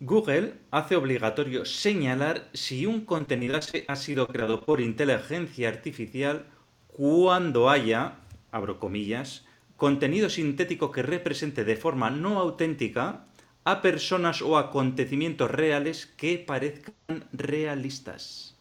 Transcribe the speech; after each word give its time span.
Google 0.00 0.54
hace 0.70 0.96
obligatorio 0.96 1.64
señalar 1.64 2.48
si 2.52 2.84
un 2.84 3.04
contenido 3.04 3.58
ha 3.88 3.96
sido 3.96 4.26
creado 4.26 4.64
por 4.64 4.80
inteligencia 4.80 5.68
artificial 5.68 6.46
cuando 6.88 7.70
haya, 7.70 8.16
abro 8.50 8.80
comillas, 8.80 9.46
contenido 9.76 10.28
sintético 10.30 10.90
que 10.90 11.02
represente 11.02 11.64
de 11.64 11.76
forma 11.76 12.10
no 12.10 12.38
auténtica 12.38 13.24
a 13.64 13.82
personas 13.82 14.42
o 14.42 14.58
acontecimientos 14.58 15.50
reales 15.50 16.06
que 16.06 16.38
parezcan 16.38 17.24
realistas. 17.32 18.56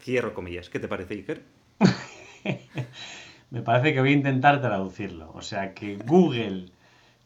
Cierro 0.00 0.34
comillas. 0.34 0.68
¿Qué 0.68 0.78
te 0.78 0.88
parece, 0.88 1.14
Iker? 1.14 1.42
Me 3.50 3.62
parece 3.62 3.94
que 3.94 4.00
voy 4.00 4.10
a 4.10 4.16
intentar 4.16 4.60
traducirlo. 4.60 5.32
O 5.32 5.42
sea, 5.42 5.74
que 5.74 5.96
Google 5.96 6.66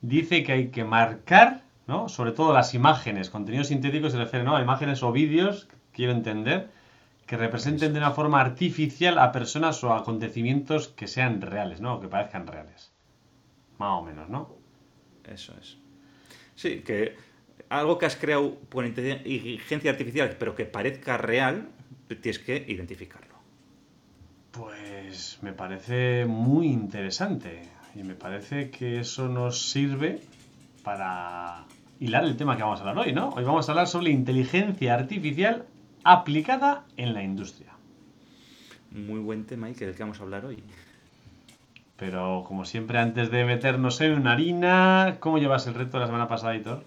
dice 0.00 0.44
que 0.44 0.52
hay 0.52 0.68
que 0.68 0.84
marcar, 0.84 1.64
¿no? 1.90 2.08
Sobre 2.08 2.32
todo 2.32 2.54
las 2.54 2.72
imágenes, 2.72 3.28
contenido 3.28 3.64
sintético 3.64 4.08
se 4.08 4.16
refiere, 4.16 4.44
¿no? 4.44 4.56
A 4.56 4.62
imágenes 4.62 5.02
o 5.02 5.10
vídeos, 5.12 5.68
quiero 5.92 6.12
entender, 6.12 6.70
que 7.26 7.36
representen 7.36 7.92
de 7.92 7.98
una 7.98 8.12
forma 8.12 8.40
artificial 8.40 9.18
a 9.18 9.32
personas 9.32 9.82
o 9.84 9.92
acontecimientos 9.92 10.88
que 10.88 11.06
sean 11.08 11.42
reales, 11.42 11.80
¿no? 11.80 11.96
O 11.96 12.00
que 12.00 12.08
parezcan 12.08 12.46
reales. 12.46 12.92
Más 13.78 14.00
o 14.00 14.02
menos, 14.02 14.30
¿no? 14.30 14.54
Eso 15.28 15.52
es. 15.60 15.78
Sí, 16.54 16.80
que 16.80 17.16
algo 17.68 17.98
que 17.98 18.06
has 18.06 18.16
creado 18.16 18.54
por 18.68 18.86
inteligencia 18.86 19.90
artificial, 19.90 20.36
pero 20.38 20.54
que 20.54 20.66
parezca 20.66 21.18
real, 21.18 21.68
tienes 22.08 22.38
que 22.38 22.64
identificarlo. 22.68 23.34
Pues 24.52 25.38
me 25.42 25.52
parece 25.52 26.24
muy 26.26 26.68
interesante 26.68 27.62
y 27.94 28.02
me 28.04 28.14
parece 28.14 28.70
que 28.70 29.00
eso 29.00 29.28
nos 29.28 29.70
sirve 29.70 30.20
para 30.82 31.64
hilar 32.00 32.24
el 32.24 32.36
tema 32.36 32.56
que 32.56 32.62
vamos 32.62 32.80
a 32.80 32.88
hablar 32.88 33.06
hoy, 33.06 33.12
¿no? 33.12 33.28
Hoy 33.36 33.44
vamos 33.44 33.68
a 33.68 33.72
hablar 33.72 33.86
sobre 33.86 34.10
inteligencia 34.10 34.94
artificial 34.94 35.66
aplicada 36.02 36.84
en 36.96 37.12
la 37.12 37.22
industria. 37.22 37.74
Muy 38.90 39.20
buen 39.20 39.44
tema 39.44 39.68
y 39.68 39.74
que 39.74 39.84
del 39.84 39.94
que 39.94 40.02
vamos 40.02 40.18
a 40.18 40.22
hablar 40.22 40.46
hoy. 40.46 40.64
Pero 41.96 42.44
como 42.48 42.64
siempre, 42.64 42.98
antes 42.98 43.30
de 43.30 43.44
meternos 43.44 44.00
en 44.00 44.14
una 44.14 44.32
harina, 44.32 45.18
¿cómo 45.20 45.36
llevas 45.36 45.66
el 45.66 45.74
reto 45.74 45.98
de 45.98 46.00
la 46.00 46.06
semana 46.06 46.26
pasada, 46.26 46.56
Hitor? 46.56 46.84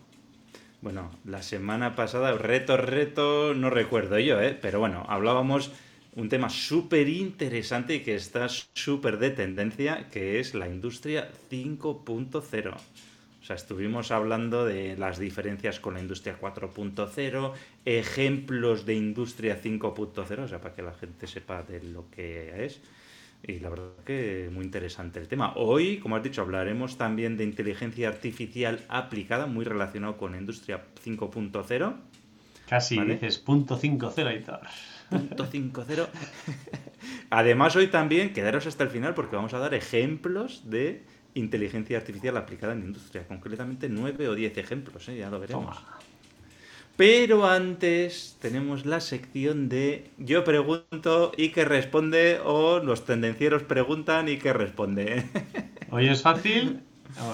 Bueno, 0.81 1.11
la 1.23 1.43
semana 1.43 1.95
pasada, 1.95 2.33
reto, 2.33 2.75
reto, 2.75 3.53
no 3.53 3.69
recuerdo 3.69 4.17
yo, 4.17 4.41
¿eh? 4.41 4.57
Pero 4.59 4.79
bueno, 4.79 5.05
hablábamos 5.07 5.71
un 6.15 6.27
tema 6.27 6.49
súper 6.49 7.07
interesante 7.07 7.95
y 7.95 7.99
que 7.99 8.15
está 8.15 8.47
súper 8.49 9.19
de 9.19 9.29
tendencia, 9.29 10.09
que 10.09 10.39
es 10.39 10.55
la 10.55 10.67
industria 10.67 11.29
5.0. 11.51 12.73
O 13.43 13.45
sea, 13.45 13.57
estuvimos 13.57 14.09
hablando 14.11 14.65
de 14.65 14.95
las 14.95 15.19
diferencias 15.19 15.81
con 15.81 15.95
la 15.95 15.99
industria 15.99 16.39
4.0, 16.39 17.51
ejemplos 17.83 18.85
de 18.85 18.95
industria 18.95 19.61
5.0, 19.61 20.39
o 20.39 20.47
sea, 20.47 20.61
para 20.61 20.73
que 20.73 20.81
la 20.81 20.93
gente 20.93 21.27
sepa 21.27 21.61
de 21.61 21.83
lo 21.83 22.09
que 22.09 22.63
es. 22.63 22.79
Y 23.45 23.59
la 23.59 23.67
verdad 23.67 23.89
que 24.05 24.49
muy 24.49 24.63
interesante 24.63 25.19
el 25.19 25.27
tema. 25.27 25.51
Hoy, 25.57 25.97
como 25.97 26.15
has 26.15 26.23
dicho, 26.23 26.41
hablaremos 26.41 26.97
también 26.97 27.35
de 27.35 27.43
inteligencia 27.43 28.07
artificial 28.07 28.79
aplicada, 28.87 29.45
muy 29.45 29.65
relacionado 29.65 30.15
con 30.15 30.31
la 30.31 30.37
industria 30.37 30.81
5.0. 31.03 31.95
Casi 32.69 32.97
dices 33.01 33.39
punto 33.39 33.77
5.0 33.77 34.39
y 34.39 34.41
tal. 34.41 34.61
Punto 35.09 35.45
5.0. 35.51 36.07
Además, 37.29 37.75
hoy 37.75 37.87
también 37.87 38.31
quedaros 38.31 38.67
hasta 38.67 38.85
el 38.85 38.89
final 38.89 39.13
porque 39.13 39.35
vamos 39.35 39.53
a 39.53 39.59
dar 39.59 39.73
ejemplos 39.73 40.69
de 40.69 41.03
inteligencia 41.35 41.97
artificial 41.97 42.37
aplicada 42.37 42.73
en 42.73 42.79
la 42.79 42.85
industria. 42.85 43.27
Concretamente, 43.27 43.89
nueve 43.89 44.27
o 44.27 44.35
diez 44.35 44.57
ejemplos, 44.57 45.07
¿eh? 45.09 45.17
ya 45.17 45.29
lo 45.29 45.39
veremos. 45.39 45.77
Pero 46.95 47.47
antes 47.47 48.37
tenemos 48.39 48.85
la 48.85 48.99
sección 48.99 49.67
de 49.67 50.11
yo 50.19 50.43
pregunto 50.43 51.31
y 51.35 51.49
que 51.49 51.65
responde 51.65 52.39
o 52.43 52.79
los 52.79 53.05
tendencieros 53.05 53.63
preguntan 53.63 54.29
y 54.29 54.37
que 54.37 54.53
responde. 54.53 55.25
Hoy 55.89 56.07
es 56.07 56.21
fácil. 56.21 56.83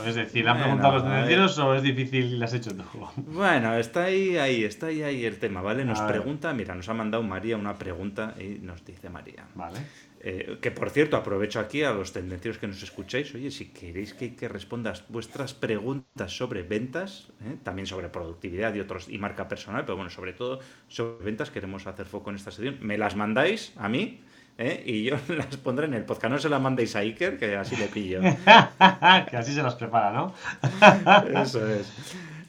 Es 0.06 0.16
decir, 0.16 0.48
¿han 0.48 0.60
preguntado 0.60 0.96
los 0.96 1.04
tendencieros 1.04 1.58
o 1.60 1.74
es 1.74 1.84
difícil 1.84 2.26
y 2.26 2.38
lo 2.38 2.46
has 2.46 2.54
hecho 2.54 2.76
tú? 2.76 2.84
Bueno, 3.28 3.76
está 3.76 4.06
ahí, 4.06 4.38
ahí, 4.38 4.64
está 4.64 4.88
ahí, 4.88 5.04
ahí 5.04 5.26
el 5.26 5.40
tema, 5.40 5.62
¿vale? 5.62 5.86
Nos 5.86 6.02
pregunta, 6.02 6.54
mira, 6.54 6.76
nos 6.76 6.88
ha 6.90 6.94
mandado 6.94 7.24
María 7.24 7.56
una 7.56 7.78
pregunta 7.78 8.36
y 8.40 8.60
nos 8.60 8.84
dice 8.84 9.10
María. 9.10 9.46
Vale. 9.56 9.80
Eh, 10.22 10.58
que 10.62 10.70
por 10.70 10.90
cierto, 10.90 11.16
aprovecho 11.16 11.62
aquí 11.62 11.84
a 11.84 11.94
los 11.94 12.12
tendencieros 12.12 12.58
que 12.58 12.68
nos 12.68 12.84
escucháis. 12.84 13.34
Oye, 13.36 13.52
si 13.52 13.70
queréis 13.70 14.14
que, 14.14 14.36
que 14.36 14.50
respondas 14.50 15.06
vuestras 15.08 15.54
preguntas 15.54 16.36
sobre 16.36 16.64
ventas, 16.64 17.30
eh, 17.42 17.56
también 17.64 17.86
sobre 17.86 18.10
productividad 18.10 18.74
y 18.76 18.82
otros 18.82 19.08
y 19.08 19.18
marca 19.18 19.48
personal, 19.48 19.86
pero 19.86 19.96
bueno, 19.96 20.10
sobre 20.10 20.34
todo 20.34 20.60
sobre 20.90 21.24
ventas, 21.24 21.52
queremos 21.52 21.88
hacer 21.88 22.06
foco 22.06 22.32
en 22.32 22.36
esta 22.36 22.52
sesión. 22.52 22.78
Me 22.82 22.98
las 22.98 23.16
mandáis 23.16 23.72
a 23.78 23.88
mí 23.88 24.20
eh, 24.58 24.84
y 24.86 25.04
yo 25.04 25.16
las 25.30 25.56
pondré 25.58 25.86
en 25.86 25.94
el 25.94 26.04
podcast. 26.04 26.34
No 26.34 26.40
se 26.40 26.50
las 26.50 26.62
mandéis 26.62 26.98
a 26.98 27.00
Iker, 27.00 27.38
que 27.40 27.56
así 27.56 27.78
le 27.78 27.88
pillo. 27.88 28.20
que 29.30 29.38
así 29.38 29.54
se 29.54 29.64
las 29.64 29.76
prepara, 29.76 30.12
¿no? 30.12 30.34
Eso 31.42 31.66
es. 31.66 31.94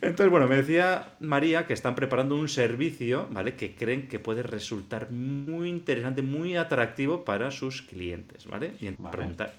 Entonces, 0.03 0.31
bueno, 0.31 0.49
me 0.49 0.57
decía 0.57 1.13
María 1.21 1.67
que 1.67 1.75
están 1.75 1.95
preparando 1.95 2.35
un 2.35 2.49
servicio, 2.49 3.29
¿vale? 3.31 3.55
Que 3.55 3.75
creen 3.75 4.09
que 4.09 4.19
puede 4.19 4.43
resultar 4.43 5.11
muy 5.11 5.69
interesante, 5.69 6.23
muy 6.23 6.57
atractivo 6.57 7.25
para 7.25 7.51
sus 7.51 7.83
clientes, 7.83 8.47
¿vale? 8.47 8.73
Y 8.81 8.91
preguntar, 8.93 9.53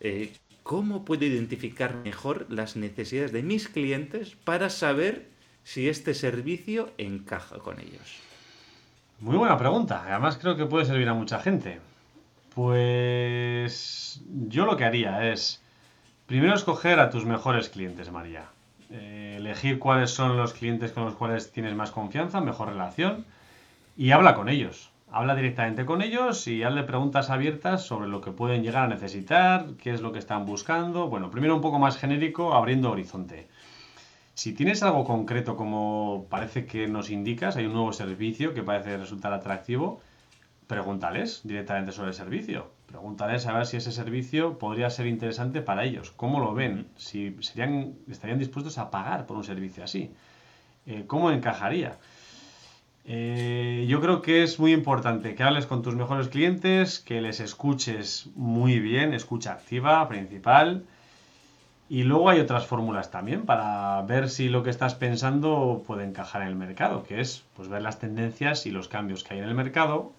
eh, 0.00 0.32
¿cómo 0.62 1.04
puedo 1.06 1.24
identificar 1.24 1.94
mejor 1.94 2.46
las 2.50 2.76
necesidades 2.76 3.32
de 3.32 3.42
mis 3.42 3.68
clientes 3.68 4.36
para 4.44 4.68
saber 4.68 5.28
si 5.64 5.88
este 5.88 6.12
servicio 6.12 6.90
encaja 6.98 7.58
con 7.58 7.80
ellos? 7.80 8.18
Muy 9.20 9.36
buena 9.36 9.56
pregunta. 9.56 10.04
Además 10.06 10.36
creo 10.36 10.56
que 10.56 10.66
puede 10.66 10.84
servir 10.84 11.08
a 11.08 11.14
mucha 11.14 11.40
gente. 11.40 11.80
Pues 12.54 14.20
yo 14.46 14.66
lo 14.66 14.76
que 14.76 14.84
haría 14.84 15.32
es 15.32 15.62
primero 16.26 16.54
escoger 16.54 17.00
a 17.00 17.08
tus 17.08 17.24
mejores 17.24 17.70
clientes, 17.70 18.10
María. 18.10 18.44
Eh, 18.92 19.34
elegir 19.38 19.78
cuáles 19.78 20.10
son 20.10 20.36
los 20.36 20.52
clientes 20.52 20.90
con 20.92 21.04
los 21.04 21.14
cuales 21.14 21.52
tienes 21.52 21.74
más 21.74 21.92
confianza, 21.92 22.40
mejor 22.40 22.68
relación 22.70 23.24
y 23.96 24.10
habla 24.10 24.34
con 24.34 24.48
ellos. 24.48 24.90
Habla 25.12 25.34
directamente 25.34 25.84
con 25.84 26.02
ellos 26.02 26.46
y 26.46 26.62
hazle 26.62 26.84
preguntas 26.84 27.30
abiertas 27.30 27.84
sobre 27.84 28.08
lo 28.08 28.20
que 28.20 28.30
pueden 28.30 28.62
llegar 28.62 28.84
a 28.84 28.88
necesitar, 28.88 29.66
qué 29.82 29.92
es 29.92 30.00
lo 30.00 30.12
que 30.12 30.18
están 30.18 30.46
buscando. 30.46 31.08
Bueno, 31.08 31.30
primero 31.30 31.54
un 31.54 31.60
poco 31.60 31.78
más 31.78 31.98
genérico, 31.98 32.54
abriendo 32.54 32.90
horizonte. 32.90 33.48
Si 34.34 34.54
tienes 34.54 34.82
algo 34.82 35.04
concreto 35.04 35.56
como 35.56 36.26
parece 36.30 36.64
que 36.66 36.86
nos 36.86 37.10
indicas, 37.10 37.56
hay 37.56 37.66
un 37.66 37.74
nuevo 37.74 37.92
servicio 37.92 38.54
que 38.54 38.62
parece 38.62 38.96
resultar 38.96 39.32
atractivo, 39.32 40.00
pregúntales 40.66 41.40
directamente 41.44 41.92
sobre 41.92 42.08
el 42.08 42.14
servicio. 42.14 42.70
Pregúntales 42.90 43.46
a 43.46 43.52
ver 43.52 43.66
si 43.66 43.76
ese 43.76 43.92
servicio 43.92 44.58
podría 44.58 44.90
ser 44.90 45.06
interesante 45.06 45.62
para 45.62 45.84
ellos. 45.84 46.10
¿Cómo 46.10 46.40
lo 46.40 46.54
ven? 46.54 46.88
Si 46.96 47.36
serían, 47.40 47.94
estarían 48.10 48.40
dispuestos 48.40 48.78
a 48.78 48.90
pagar 48.90 49.26
por 49.26 49.36
un 49.36 49.44
servicio 49.44 49.84
así. 49.84 50.10
Eh, 50.86 51.04
¿Cómo 51.06 51.30
encajaría? 51.30 51.98
Eh, 53.04 53.86
yo 53.88 54.00
creo 54.00 54.22
que 54.22 54.42
es 54.42 54.58
muy 54.58 54.72
importante 54.72 55.36
que 55.36 55.42
hables 55.44 55.66
con 55.66 55.82
tus 55.82 55.94
mejores 55.94 56.28
clientes, 56.28 56.98
que 56.98 57.20
les 57.20 57.38
escuches 57.38 58.28
muy 58.34 58.80
bien, 58.80 59.14
escucha 59.14 59.52
activa, 59.52 60.08
principal. 60.08 60.84
Y 61.88 62.02
luego 62.02 62.28
hay 62.28 62.40
otras 62.40 62.66
fórmulas 62.66 63.10
también 63.12 63.46
para 63.46 64.02
ver 64.02 64.30
si 64.30 64.48
lo 64.48 64.62
que 64.64 64.70
estás 64.70 64.94
pensando 64.96 65.82
puede 65.86 66.04
encajar 66.04 66.42
en 66.42 66.48
el 66.48 66.56
mercado, 66.56 67.04
que 67.04 67.20
es 67.20 67.44
pues, 67.54 67.68
ver 67.68 67.82
las 67.82 68.00
tendencias 68.00 68.66
y 68.66 68.70
los 68.70 68.88
cambios 68.88 69.22
que 69.22 69.34
hay 69.34 69.40
en 69.40 69.46
el 69.46 69.54
mercado, 69.54 70.12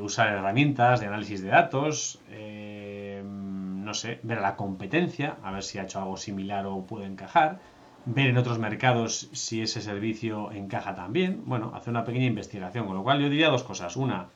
usar 0.00 0.28
herramientas 0.28 1.00
de 1.00 1.06
análisis 1.06 1.42
de 1.42 1.48
datos, 1.48 2.20
eh, 2.30 3.22
no 3.24 3.94
sé, 3.94 4.20
ver 4.22 4.40
la 4.40 4.56
competencia, 4.56 5.36
a 5.42 5.50
ver 5.50 5.62
si 5.62 5.78
ha 5.78 5.84
hecho 5.84 6.00
algo 6.00 6.16
similar 6.16 6.66
o 6.66 6.84
puede 6.86 7.06
encajar, 7.06 7.60
ver 8.06 8.28
en 8.28 8.38
otros 8.38 8.58
mercados 8.58 9.28
si 9.32 9.62
ese 9.62 9.80
servicio 9.80 10.52
encaja 10.52 10.94
también, 10.94 11.42
bueno, 11.46 11.72
hacer 11.74 11.90
una 11.90 12.04
pequeña 12.04 12.26
investigación, 12.26 12.86
con 12.86 12.96
lo 12.96 13.02
cual 13.02 13.20
yo 13.20 13.28
diría 13.28 13.48
dos 13.48 13.62
cosas. 13.62 13.96
Una, 13.96 14.28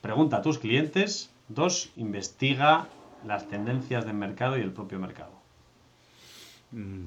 pregunta 0.00 0.38
a 0.38 0.42
tus 0.42 0.58
clientes, 0.58 1.32
dos, 1.48 1.92
investiga 1.96 2.88
las 3.26 3.48
tendencias 3.48 4.04
del 4.04 4.14
mercado 4.14 4.58
y 4.58 4.60
el 4.60 4.72
propio 4.72 4.98
mercado. 4.98 5.32
Mm, 6.72 7.06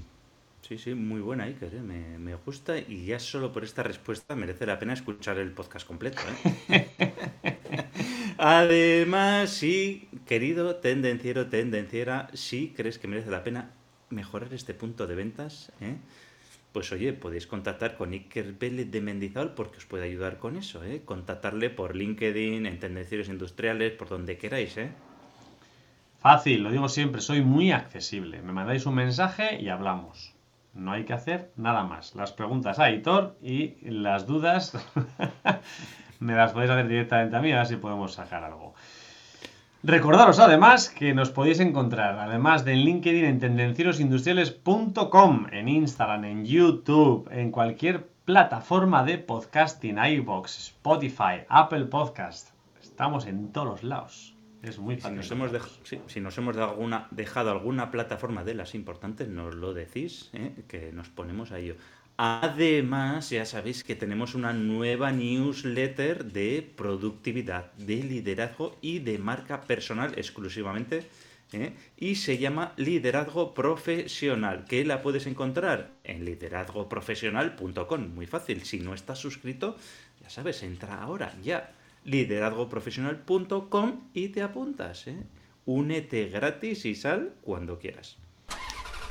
Sí, 0.67 0.77
sí, 0.77 0.93
muy 0.95 1.21
buena, 1.21 1.45
Iker, 1.45 1.75
¿eh? 1.75 1.79
me, 1.81 2.35
gusta 2.35 2.77
y 2.77 3.05
ya 3.05 3.19
solo 3.19 3.53
por 3.53 3.63
esta 3.63 3.83
respuesta 3.83 4.35
merece 4.35 4.65
la 4.65 4.77
pena 4.77 4.91
escuchar 4.91 5.37
el 5.37 5.53
podcast 5.53 5.87
completo. 5.87 6.21
¿eh? 6.67 7.56
Además, 8.37 9.49
sí, 9.49 10.07
querido 10.27 10.75
tendenciero, 10.75 11.47
tendenciera, 11.47 12.29
si 12.33 12.69
crees 12.69 12.99
que 12.99 13.07
merece 13.07 13.31
la 13.31 13.43
pena 13.43 13.71
mejorar 14.09 14.53
este 14.53 14.73
punto 14.73 15.07
de 15.07 15.15
ventas, 15.15 15.71
¿eh? 15.81 15.97
pues 16.71 16.91
oye, 16.91 17.13
podéis 17.13 17.47
contactar 17.47 17.97
con 17.97 18.13
Iker 18.13 18.53
Vélez 18.53 18.91
de 18.91 19.01
Mendizábal 19.01 19.55
porque 19.55 19.77
os 19.77 19.85
puede 19.85 20.05
ayudar 20.05 20.37
con 20.37 20.55
eso, 20.55 20.83
¿eh? 20.83 21.01
Contactarle 21.03 21.71
por 21.71 21.95
LinkedIn, 21.95 22.67
en 22.67 22.79
Tendencieros 22.79 23.29
Industriales, 23.29 23.93
por 23.93 24.09
donde 24.09 24.37
queráis, 24.37 24.77
¿eh? 24.77 24.91
Fácil, 26.19 26.61
lo 26.61 26.71
digo 26.71 26.89
siempre, 26.89 27.21
soy 27.21 27.41
muy 27.41 27.71
accesible. 27.71 28.43
Me 28.43 28.53
mandáis 28.53 28.85
un 28.85 28.93
mensaje 28.93 29.59
y 29.59 29.69
hablamos. 29.69 30.36
No 30.77 30.91
hay 30.91 31.05
que 31.05 31.13
hacer 31.13 31.51
nada 31.55 31.83
más. 31.83 32.13
Las 32.15 32.31
preguntas 32.31 32.77
a 32.79 32.85
Aitor 32.85 33.37
y 33.41 33.75
las 33.89 34.27
dudas 34.27 34.73
me 36.19 36.35
las 36.35 36.53
podéis 36.53 36.71
hacer 36.71 36.87
directamente 36.87 37.35
a 37.35 37.41
mí, 37.41 37.51
a 37.51 37.57
ver 37.57 37.67
si 37.67 37.75
podemos 37.77 38.13
sacar 38.13 38.43
algo. 38.43 38.75
Recordaros 39.83 40.39
además 40.39 40.89
que 40.89 41.13
nos 41.13 41.29
podéis 41.31 41.59
encontrar, 41.59 42.17
además 42.19 42.63
de 42.63 42.73
en 42.73 42.79
LinkedIn, 42.79 43.25
en 43.25 43.39
tendencierosindustriales.com, 43.39 45.47
en 45.51 45.67
Instagram, 45.67 46.25
en 46.25 46.45
YouTube, 46.45 47.27
en 47.31 47.49
cualquier 47.51 48.07
plataforma 48.25 49.03
de 49.03 49.17
podcasting, 49.17 49.97
iBox, 49.97 50.59
Spotify, 50.59 51.41
Apple 51.49 51.85
Podcast. 51.85 52.49
Estamos 52.81 53.25
en 53.25 53.51
todos 53.51 53.83
lados. 53.83 54.36
Es 54.67 54.79
muy 54.79 54.97
fácil. 54.97 55.23
Si 55.23 55.35
nos 55.35 55.49
hemos, 55.51 55.79
si 56.07 56.19
nos 56.19 56.37
hemos 56.37 56.57
alguna, 56.57 57.07
dejado 57.11 57.51
alguna 57.51 57.89
plataforma 57.89 58.43
de 58.43 58.53
las 58.53 58.75
importantes, 58.75 59.29
nos 59.29 59.55
lo 59.55 59.73
decís, 59.73 60.29
¿eh? 60.33 60.63
que 60.67 60.91
nos 60.91 61.09
ponemos 61.09 61.51
a 61.51 61.59
ello. 61.59 61.75
Además, 62.17 63.29
ya 63.29 63.45
sabéis 63.45 63.83
que 63.83 63.95
tenemos 63.95 64.33
una 64.33 64.51
nueva 64.51 65.11
newsletter 65.11 66.25
de 66.25 66.67
productividad, 66.75 67.71
de 67.73 67.97
liderazgo 67.97 68.75
y 68.81 68.99
de 68.99 69.19
marca 69.19 69.61
personal 69.61 70.13
exclusivamente. 70.17 71.07
¿eh? 71.53 71.73
Y 71.95 72.15
se 72.15 72.39
llama 72.39 72.73
Liderazgo 72.75 73.53
Profesional, 73.53 74.65
que 74.65 74.83
la 74.83 75.01
puedes 75.03 75.27
encontrar 75.27 75.91
en 76.03 76.25
liderazgoprofesional.com. 76.25 78.15
Muy 78.15 78.25
fácil, 78.25 78.63
si 78.65 78.79
no 78.79 78.95
estás 78.95 79.19
suscrito, 79.19 79.77
ya 80.21 80.29
sabes, 80.29 80.63
entra 80.63 80.99
ahora 81.01 81.33
ya 81.43 81.76
liderazgoprofesional.com 82.07 84.09
y 84.13 84.29
te 84.29 84.41
apuntas. 84.41 85.07
¿eh? 85.07 85.17
Únete 85.65 86.29
gratis 86.29 86.85
y 86.85 86.95
sal 86.95 87.33
cuando 87.41 87.77
quieras. 87.77 88.17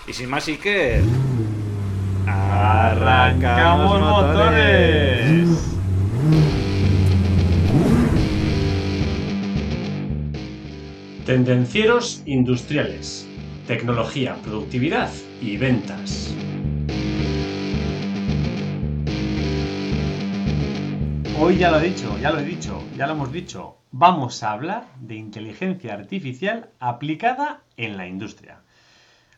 Y 0.09 0.13
sin 0.13 0.31
más, 0.31 0.49
y 0.49 0.57
que... 0.57 1.03
¡Arrancamos 2.27 4.01
motores! 4.01 5.77
Tendencieros 11.25 12.23
industriales, 12.25 13.27
tecnología, 13.67 14.37
productividad 14.45 15.11
y 15.41 15.57
ventas. 15.57 16.35
Hoy 21.39 21.59
ya 21.59 21.71
lo 21.71 21.79
he 21.79 21.91
dicho, 21.91 22.19
ya 22.19 22.31
lo 22.31 22.39
he 22.39 22.45
dicho, 22.45 22.83
ya 22.97 23.07
lo 23.07 23.13
hemos 23.13 23.31
dicho. 23.31 23.77
Vamos 23.93 24.43
a 24.43 24.53
hablar 24.53 24.87
de 24.99 25.17
inteligencia 25.17 25.93
artificial 25.93 26.71
aplicada 26.81 27.61
en 27.77 27.99
la 27.99 28.07
industria. 28.07 28.61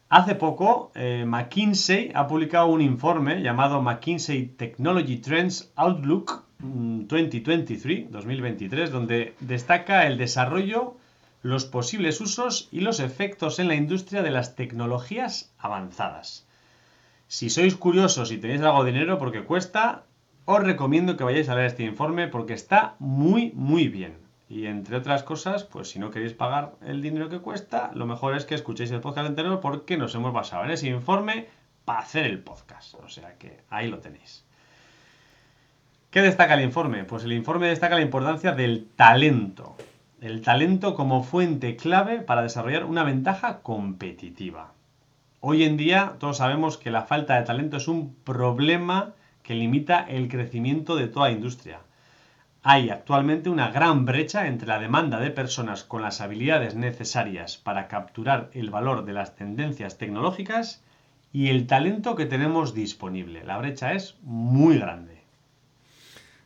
Hace 0.08 0.36
poco, 0.36 0.92
eh, 0.94 1.24
McKinsey 1.26 2.12
ha 2.14 2.28
publicado 2.28 2.68
un 2.68 2.82
informe 2.82 3.42
llamado 3.42 3.82
McKinsey 3.82 4.46
Technology 4.46 5.16
Trends 5.16 5.72
Outlook 5.74 6.44
2023, 6.60 8.06
mm, 8.06 8.12
2023, 8.12 8.90
donde 8.92 9.34
destaca 9.40 10.06
el 10.06 10.18
desarrollo, 10.18 10.96
los 11.42 11.64
posibles 11.64 12.20
usos 12.20 12.68
y 12.70 12.80
los 12.80 13.00
efectos 13.00 13.58
en 13.58 13.66
la 13.66 13.74
industria 13.74 14.22
de 14.22 14.30
las 14.30 14.54
tecnologías 14.54 15.52
avanzadas. 15.58 16.46
Si 17.26 17.50
sois 17.50 17.74
curiosos 17.74 18.32
y 18.32 18.38
tenéis 18.38 18.62
algo 18.62 18.84
de 18.84 18.92
dinero 18.92 19.18
porque 19.18 19.44
cuesta, 19.44 20.04
os 20.50 20.64
recomiendo 20.64 21.18
que 21.18 21.24
vayáis 21.24 21.50
a 21.50 21.54
leer 21.54 21.66
este 21.66 21.84
informe 21.84 22.26
porque 22.26 22.54
está 22.54 22.94
muy, 23.00 23.52
muy 23.54 23.88
bien. 23.88 24.16
Y 24.48 24.64
entre 24.64 24.96
otras 24.96 25.22
cosas, 25.22 25.64
pues 25.64 25.90
si 25.90 25.98
no 25.98 26.10
queréis 26.10 26.32
pagar 26.32 26.72
el 26.86 27.02
dinero 27.02 27.28
que 27.28 27.40
cuesta, 27.40 27.90
lo 27.92 28.06
mejor 28.06 28.34
es 28.34 28.46
que 28.46 28.54
escuchéis 28.54 28.90
el 28.90 29.02
podcast 29.02 29.28
entero 29.28 29.60
porque 29.60 29.98
nos 29.98 30.14
hemos 30.14 30.32
basado 30.32 30.64
en 30.64 30.70
ese 30.70 30.88
informe 30.88 31.48
para 31.84 31.98
hacer 31.98 32.24
el 32.24 32.38
podcast. 32.38 32.94
O 32.94 33.10
sea 33.10 33.36
que 33.36 33.60
ahí 33.68 33.88
lo 33.88 33.98
tenéis. 33.98 34.46
¿Qué 36.08 36.22
destaca 36.22 36.54
el 36.54 36.62
informe? 36.62 37.04
Pues 37.04 37.24
el 37.24 37.34
informe 37.34 37.66
destaca 37.66 37.96
la 37.96 38.00
importancia 38.00 38.52
del 38.52 38.88
talento. 38.96 39.76
El 40.22 40.40
talento 40.40 40.94
como 40.94 41.24
fuente 41.24 41.76
clave 41.76 42.22
para 42.22 42.40
desarrollar 42.40 42.86
una 42.86 43.04
ventaja 43.04 43.60
competitiva. 43.60 44.72
Hoy 45.40 45.64
en 45.64 45.76
día 45.76 46.14
todos 46.18 46.38
sabemos 46.38 46.78
que 46.78 46.90
la 46.90 47.02
falta 47.02 47.36
de 47.36 47.44
talento 47.44 47.76
es 47.76 47.86
un 47.86 48.14
problema 48.24 49.12
que 49.48 49.54
limita 49.54 50.04
el 50.06 50.28
crecimiento 50.28 50.94
de 50.94 51.08
toda 51.08 51.30
industria. 51.30 51.80
Hay 52.62 52.90
actualmente 52.90 53.48
una 53.48 53.70
gran 53.70 54.04
brecha 54.04 54.46
entre 54.46 54.68
la 54.68 54.78
demanda 54.78 55.20
de 55.20 55.30
personas 55.30 55.84
con 55.84 56.02
las 56.02 56.20
habilidades 56.20 56.74
necesarias 56.74 57.56
para 57.56 57.88
capturar 57.88 58.50
el 58.52 58.68
valor 58.68 59.06
de 59.06 59.14
las 59.14 59.36
tendencias 59.36 59.96
tecnológicas 59.96 60.84
y 61.32 61.48
el 61.48 61.66
talento 61.66 62.14
que 62.14 62.26
tenemos 62.26 62.74
disponible. 62.74 63.42
La 63.42 63.56
brecha 63.56 63.94
es 63.94 64.18
muy 64.20 64.78
grande. 64.78 65.22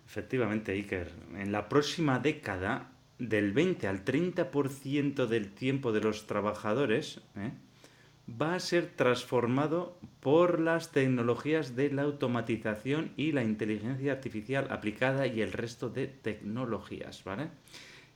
Efectivamente, 0.07 0.71
Iker. 0.71 1.11
En 1.37 1.51
la 1.51 1.69
próxima 1.69 2.21
década, 2.21 2.87
del 3.19 3.51
20 3.51 3.89
al 3.89 4.05
30% 4.05 5.27
del 5.27 5.51
tiempo 5.51 5.91
de 5.91 6.03
los 6.03 6.29
trabajadores 6.29 7.21
¿eh? 7.35 7.51
Va 8.29 8.55
a 8.55 8.61
ser 8.61 8.87
transformado 8.97 9.99
por 10.21 10.61
las 10.61 10.93
tecnologías 10.93 11.75
de 11.75 11.91
la 11.91 12.03
automatización 12.03 13.13
y 13.17 13.33
la 13.33 13.43
inteligencia 13.43 14.13
artificial 14.13 14.69
aplicada 14.71 15.27
y 15.27 15.41
el 15.41 15.53
resto 15.53 15.89
de 15.89 16.07
tecnologías, 16.07 17.25
¿vale? 17.25 17.49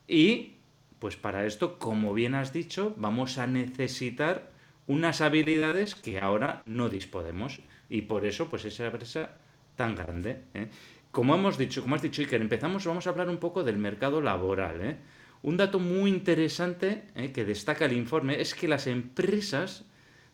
Y 0.06 0.55
pues 0.99 1.17
para 1.17 1.44
esto, 1.44 1.79
como 1.79 2.14
bien 2.14 2.35
has 2.35 2.53
dicho, 2.53 2.94
vamos 2.97 3.38
a 3.38 3.47
necesitar 3.47 4.50
unas 4.87 5.20
habilidades 5.20 5.94
que 5.94 6.20
ahora 6.20 6.62
no 6.67 6.88
disponemos 6.88 7.61
y 7.88 8.03
por 8.03 8.25
eso 8.25 8.49
pues 8.49 8.64
esa 8.64 8.87
empresa 8.87 9.31
tan 9.75 9.94
grande. 9.94 10.43
¿eh? 10.55 10.69
Como 11.11 11.35
hemos 11.35 11.58
dicho, 11.58 11.82
como 11.82 11.97
has 11.97 12.03
dicho 12.03 12.23
Iker, 12.23 12.41
empezamos, 12.41 12.85
vamos 12.85 13.06
a 13.06 13.11
hablar 13.11 13.29
un 13.29 13.38
poco 13.38 13.64
del 13.64 13.79
mercado 13.79 14.20
laboral. 14.20 14.81
¿eh? 14.81 14.97
Un 15.43 15.56
dato 15.56 15.79
muy 15.79 16.11
interesante 16.11 17.05
¿eh? 17.14 17.32
que 17.32 17.44
destaca 17.44 17.85
el 17.85 17.93
informe 17.93 18.41
es 18.41 18.55
que 18.55 18.69
las 18.69 18.87
empresas 18.87 19.85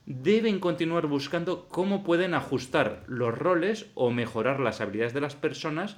deben 0.07 0.59
continuar 0.59 1.07
buscando 1.07 1.69
cómo 1.69 2.03
pueden 2.03 2.35
ajustar 2.35 3.05
los 3.07 3.37
roles 3.37 3.87
o 3.95 4.11
mejorar 4.11 4.61
las 4.61 4.81
habilidades 4.81 5.15
de 5.15 5.21
las 5.21 5.37
personas 5.37 5.97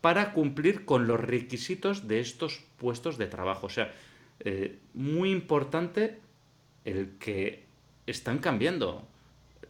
para 0.00 0.32
cumplir 0.32 0.84
con 0.84 1.06
los 1.06 1.20
requisitos 1.20 2.08
de 2.08 2.20
estos 2.20 2.64
puestos 2.76 3.18
de 3.18 3.26
trabajo. 3.26 3.66
O 3.66 3.70
sea, 3.70 3.92
eh, 4.40 4.78
muy 4.94 5.30
importante 5.30 6.20
el 6.84 7.18
que 7.18 7.66
están 8.06 8.38
cambiando. 8.38 9.06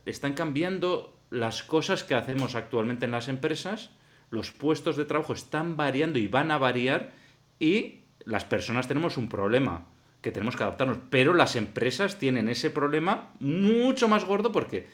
Están 0.05 0.35
cambiando 0.35 1.17
las 1.31 1.63
cosas 1.63 2.05
que 2.05 2.15
hacemos 2.15 2.55
actualmente 2.55 3.05
en 3.05 3.11
las 3.11 3.29
empresas, 3.29 3.91
los 4.31 4.53
puestos 4.53 4.97
de 4.97 5.05
trabajo 5.05 5.33
están 5.33 5.77
variando 5.77 6.19
y 6.19 6.29
van 6.29 6.51
a 6.51 6.59
variar 6.59 7.13
y 7.59 8.01
las 8.25 8.45
personas 8.45 8.89
tenemos 8.89 9.17
un 9.17 9.29
problema 9.29 9.87
que 10.21 10.33
tenemos 10.33 10.57
que 10.57 10.63
adaptarnos. 10.63 10.99
Pero 11.11 11.35
las 11.35 11.57
empresas 11.57 12.19
tienen 12.19 12.49
ese 12.49 12.71
problema 12.71 13.31
mucho 13.41 14.09
más 14.09 14.25
gordo 14.25 14.53
porque 14.53 14.87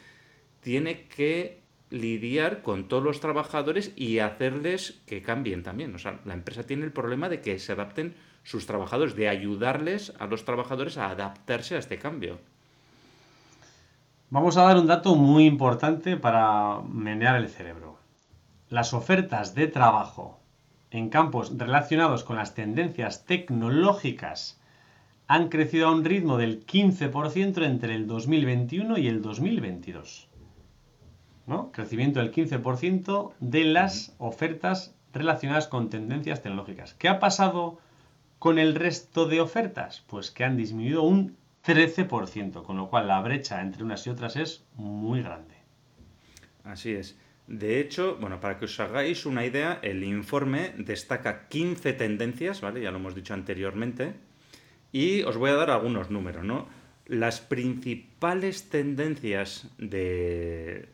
tiene 0.61 1.07
que 1.07 1.61
lidiar 1.89 2.63
con 2.63 2.87
todos 2.87 3.03
los 3.03 3.19
trabajadores 3.19 3.93
y 3.95 4.19
hacerles 4.19 5.01
que 5.05 5.21
cambien 5.21 5.61
también. 5.61 5.93
O 5.93 5.99
sea, 5.99 6.19
la 6.25 6.33
empresa 6.33 6.63
tiene 6.63 6.85
el 6.85 6.91
problema 6.91 7.29
de 7.29 7.41
que 7.41 7.59
se 7.59 7.71
adapten 7.71 8.15
sus 8.43 8.65
trabajadores, 8.65 9.15
de 9.15 9.29
ayudarles 9.29 10.13
a 10.19 10.25
los 10.25 10.43
trabajadores 10.43 10.97
a 10.97 11.09
adaptarse 11.09 11.75
a 11.75 11.79
este 11.79 11.99
cambio. 11.99 12.39
Vamos 14.29 14.57
a 14.57 14.63
dar 14.63 14.77
un 14.77 14.87
dato 14.87 15.13
muy 15.15 15.45
importante 15.45 16.17
para 16.17 16.81
menear 16.81 17.35
el 17.35 17.49
cerebro. 17.49 17.99
Las 18.69 18.93
ofertas 18.95 19.53
de 19.53 19.67
trabajo 19.67 20.39
en 20.89 21.09
campos 21.09 21.55
relacionados 21.55 22.23
con 22.23 22.37
las 22.37 22.55
tendencias 22.55 23.25
tecnológicas 23.25 24.59
han 25.27 25.49
crecido 25.49 25.87
a 25.87 25.91
un 25.91 26.03
ritmo 26.03 26.37
del 26.37 26.65
15% 26.65 27.65
entre 27.65 27.95
el 27.95 28.07
2021 28.07 28.97
y 28.97 29.07
el 29.07 29.21
2022. 29.21 30.29
¿no? 31.45 31.71
Crecimiento 31.71 32.19
del 32.19 32.31
15% 32.31 33.33
de 33.39 33.63
las 33.65 34.15
ofertas 34.17 34.95
relacionadas 35.13 35.67
con 35.67 35.89
tendencias 35.89 36.41
tecnológicas. 36.41 36.93
¿Qué 36.93 37.09
ha 37.09 37.19
pasado 37.19 37.79
con 38.39 38.59
el 38.59 38.75
resto 38.75 39.27
de 39.27 39.41
ofertas? 39.41 40.03
Pues 40.07 40.31
que 40.31 40.43
han 40.43 40.57
disminuido 40.57 41.03
un 41.03 41.37
13%, 41.65 42.63
con 42.63 42.77
lo 42.77 42.89
cual 42.89 43.07
la 43.07 43.21
brecha 43.21 43.61
entre 43.61 43.83
unas 43.83 44.05
y 44.07 44.09
otras 44.09 44.35
es 44.35 44.65
muy 44.75 45.21
grande. 45.21 45.55
Así 46.63 46.91
es. 46.91 47.17
De 47.47 47.79
hecho, 47.79 48.17
bueno, 48.19 48.39
para 48.39 48.57
que 48.57 48.65
os 48.65 48.79
hagáis 48.79 49.25
una 49.25 49.45
idea, 49.45 49.79
el 49.81 50.03
informe 50.03 50.73
destaca 50.77 51.47
15 51.49 51.93
tendencias, 51.93 52.61
¿vale? 52.61 52.81
Ya 52.81 52.91
lo 52.91 52.97
hemos 52.97 53.15
dicho 53.15 53.33
anteriormente, 53.33 54.13
y 54.93 55.23
os 55.23 55.35
voy 55.35 55.49
a 55.49 55.55
dar 55.55 55.71
algunos 55.71 56.09
números, 56.09 56.45
¿no? 56.45 56.67
Las 57.07 57.41
principales 57.41 58.69
tendencias 58.69 59.67
de 59.77 60.87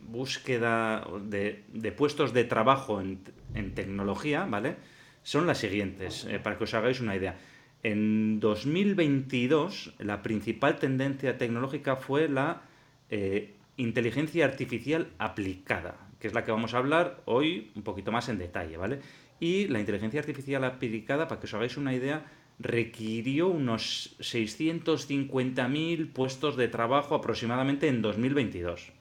búsqueda 0.00 1.06
de, 1.20 1.92
puestos 1.96 2.32
de 2.32 2.44
trabajo 2.44 3.00
en, 3.00 3.74
tecnología, 3.74 4.46
¿vale? 4.46 4.76
Son 5.22 5.46
las 5.46 5.58
siguientes, 5.58 6.24
eh, 6.24 6.40
para 6.40 6.58
que 6.58 6.64
os 6.64 6.74
hagáis 6.74 7.00
una 7.00 7.14
idea. 7.14 7.36
En 7.84 8.40
2022, 8.40 9.94
la 9.98 10.22
principal 10.22 10.78
tendencia 10.78 11.36
tecnológica 11.36 11.96
fue 11.96 12.28
la 12.28 12.62
eh, 13.10 13.54
inteligencia 13.76 14.46
artificial 14.46 15.08
aplicada, 15.18 15.96
que 16.18 16.28
es 16.28 16.34
la 16.34 16.44
que 16.44 16.52
vamos 16.52 16.74
a 16.74 16.78
hablar 16.78 17.20
hoy 17.26 17.70
un 17.74 17.82
poquito 17.82 18.10
más 18.10 18.28
en 18.28 18.38
detalle, 18.38 18.76
¿vale? 18.78 19.00
Y 19.40 19.66
la 19.68 19.80
inteligencia 19.80 20.20
artificial 20.20 20.64
aplicada, 20.64 21.28
para 21.28 21.40
que 21.40 21.46
os 21.46 21.54
hagáis 21.54 21.76
una 21.76 21.94
idea, 21.94 22.24
requirió 22.62 23.48
unos 23.48 24.16
650.000 24.20 26.12
puestos 26.12 26.56
de 26.56 26.68
trabajo 26.68 27.14
aproximadamente 27.14 27.88
en 27.88 28.02
2022. 28.02 28.92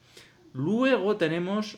Luego 0.54 1.18
tenemos 1.18 1.78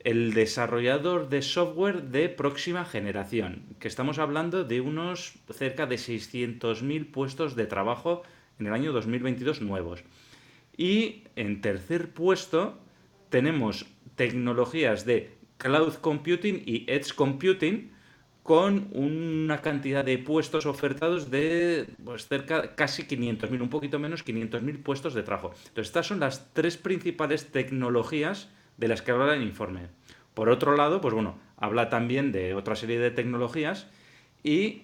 el 0.00 0.34
desarrollador 0.34 1.28
de 1.28 1.42
software 1.42 2.02
de 2.04 2.28
próxima 2.28 2.84
generación, 2.84 3.62
que 3.78 3.88
estamos 3.88 4.18
hablando 4.18 4.64
de 4.64 4.80
unos 4.80 5.34
cerca 5.52 5.86
de 5.86 5.96
600.000 5.96 7.10
puestos 7.10 7.54
de 7.54 7.66
trabajo 7.66 8.22
en 8.58 8.66
el 8.66 8.72
año 8.72 8.92
2022 8.92 9.60
nuevos. 9.62 10.02
Y 10.76 11.24
en 11.36 11.60
tercer 11.60 12.12
puesto 12.12 12.78
tenemos 13.28 13.86
tecnologías 14.16 15.04
de 15.04 15.36
cloud 15.58 15.94
computing 15.94 16.62
y 16.66 16.90
edge 16.90 17.14
computing 17.14 17.92
con 18.50 18.88
una 18.94 19.58
cantidad 19.62 20.04
de 20.04 20.18
puestos 20.18 20.66
ofertados 20.66 21.30
de 21.30 21.86
pues, 22.04 22.26
cerca 22.26 22.74
casi 22.74 23.04
500.000, 23.04 23.60
un 23.60 23.68
poquito 23.68 24.00
menos 24.00 24.26
500.000 24.26 24.82
puestos 24.82 25.14
de 25.14 25.22
trabajo. 25.22 25.52
Entonces, 25.68 25.86
estas 25.86 26.08
son 26.08 26.18
las 26.18 26.52
tres 26.52 26.76
principales 26.76 27.52
tecnologías 27.52 28.48
de 28.76 28.88
las 28.88 29.02
que 29.02 29.12
habla 29.12 29.36
el 29.36 29.44
informe. 29.44 29.82
Por 30.34 30.48
otro 30.48 30.76
lado, 30.76 31.00
pues 31.00 31.14
bueno, 31.14 31.38
habla 31.58 31.90
también 31.90 32.32
de 32.32 32.54
otra 32.54 32.74
serie 32.74 32.98
de 32.98 33.12
tecnologías 33.12 33.86
y 34.42 34.82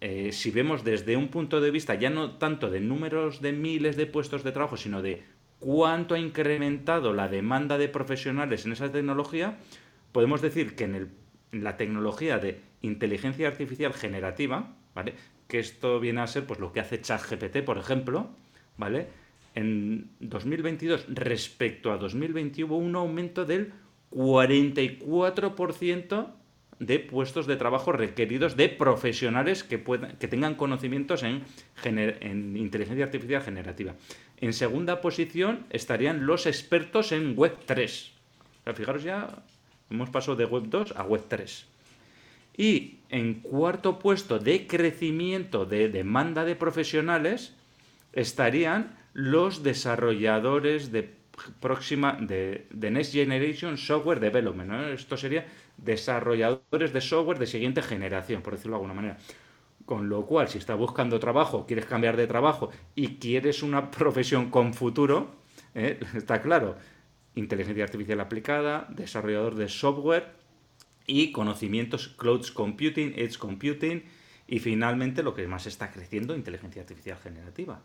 eh, 0.00 0.32
si 0.32 0.50
vemos 0.50 0.82
desde 0.82 1.18
un 1.18 1.28
punto 1.28 1.60
de 1.60 1.70
vista 1.70 1.94
ya 1.94 2.08
no 2.08 2.38
tanto 2.38 2.70
de 2.70 2.80
números 2.80 3.42
de 3.42 3.52
miles 3.52 3.98
de 3.98 4.06
puestos 4.06 4.42
de 4.42 4.52
trabajo, 4.52 4.78
sino 4.78 5.02
de 5.02 5.22
cuánto 5.58 6.14
ha 6.14 6.18
incrementado 6.18 7.12
la 7.12 7.28
demanda 7.28 7.76
de 7.76 7.90
profesionales 7.90 8.64
en 8.64 8.72
esa 8.72 8.90
tecnología, 8.90 9.58
podemos 10.12 10.40
decir 10.40 10.76
que 10.76 10.84
en, 10.84 10.94
el, 10.94 11.08
la 11.52 11.76
tecnología 11.76 12.38
de 12.38 12.60
inteligencia 12.80 13.48
artificial 13.48 13.92
generativa, 13.92 14.74
¿vale? 14.94 15.14
Que 15.46 15.60
esto 15.60 16.00
viene 16.00 16.20
a 16.20 16.26
ser 16.26 16.46
pues 16.46 16.58
lo 16.58 16.72
que 16.72 16.80
hace 16.80 17.00
ChatGPT, 17.00 17.58
por 17.58 17.78
ejemplo, 17.78 18.30
¿vale? 18.76 19.06
en 19.54 20.10
2022 20.20 21.04
respecto 21.08 21.92
a 21.92 21.98
2020 21.98 22.64
hubo 22.64 22.78
un 22.78 22.96
aumento 22.96 23.44
del 23.44 23.74
44% 24.10 26.32
de 26.78 26.98
puestos 26.98 27.46
de 27.46 27.56
trabajo 27.56 27.92
requeridos 27.92 28.56
de 28.56 28.70
profesionales 28.70 29.62
que, 29.62 29.78
puedan, 29.78 30.16
que 30.16 30.26
tengan 30.26 30.54
conocimientos 30.56 31.22
en, 31.22 31.44
en 31.84 32.56
inteligencia 32.56 33.04
artificial 33.04 33.42
generativa. 33.42 33.94
En 34.38 34.52
segunda 34.52 35.00
posición 35.00 35.64
estarían 35.70 36.26
los 36.26 36.46
expertos 36.46 37.12
en 37.12 37.38
Web 37.38 37.58
3. 37.66 38.12
fijaros 38.74 39.04
ya, 39.04 39.44
hemos 39.92 40.10
pasado 40.10 40.36
de 40.36 40.44
Web 40.44 40.64
2 40.68 40.94
a 40.96 41.04
Web 41.04 41.22
3. 41.28 41.66
Y 42.56 42.98
en 43.08 43.40
cuarto 43.40 43.98
puesto 43.98 44.38
de 44.38 44.66
crecimiento 44.66 45.64
de 45.64 45.88
demanda 45.88 46.44
de 46.44 46.56
profesionales 46.56 47.54
estarían 48.12 48.96
los 49.14 49.62
desarrolladores 49.62 50.92
de 50.92 51.22
próxima 51.60 52.16
de, 52.20 52.66
Next 52.72 53.12
Generation 53.12 53.78
Software 53.78 54.20
Development. 54.20 54.70
Esto 54.92 55.16
sería 55.16 55.46
desarrolladores 55.76 56.92
de 56.92 57.00
software 57.00 57.38
de 57.38 57.46
siguiente 57.46 57.82
generación, 57.82 58.42
por 58.42 58.54
decirlo 58.54 58.72
de 58.72 58.76
alguna 58.76 58.94
manera. 58.94 59.18
Con 59.84 60.08
lo 60.08 60.26
cual, 60.26 60.48
si 60.48 60.58
estás 60.58 60.78
buscando 60.78 61.18
trabajo, 61.18 61.66
quieres 61.66 61.86
cambiar 61.86 62.16
de 62.16 62.26
trabajo 62.26 62.70
y 62.94 63.16
quieres 63.16 63.62
una 63.62 63.90
profesión 63.98 64.50
con 64.50 64.74
futuro, 64.74 65.34
¿eh? 65.74 65.98
está 66.14 66.40
claro, 66.40 66.76
inteligencia 67.34 67.84
artificial 67.84 68.20
aplicada, 68.20 68.86
desarrollador 68.90 69.54
de 69.54 69.68
software 69.68 70.32
y 71.06 71.32
conocimientos 71.32 72.08
cloud 72.08 72.46
computing, 72.54 73.14
edge 73.16 73.38
computing 73.38 74.04
y 74.46 74.58
finalmente 74.58 75.22
lo 75.22 75.34
que 75.34 75.46
más 75.46 75.66
está 75.66 75.90
creciendo, 75.90 76.36
inteligencia 76.36 76.82
artificial 76.82 77.18
generativa. 77.18 77.80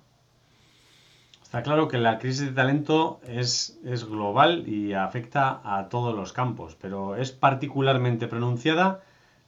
Está 1.42 1.64
claro 1.64 1.88
que 1.88 1.98
la 1.98 2.20
crisis 2.20 2.48
de 2.48 2.52
talento 2.52 3.22
es, 3.26 3.80
es, 3.86 4.04
global 4.04 4.68
y 4.68 4.92
afecta 4.92 5.62
a 5.64 5.88
todos 5.88 6.14
los 6.14 6.34
campos, 6.34 6.76
pero 6.76 7.16
es 7.16 7.32
particularmente 7.32 8.28
pronunciada 8.28 9.02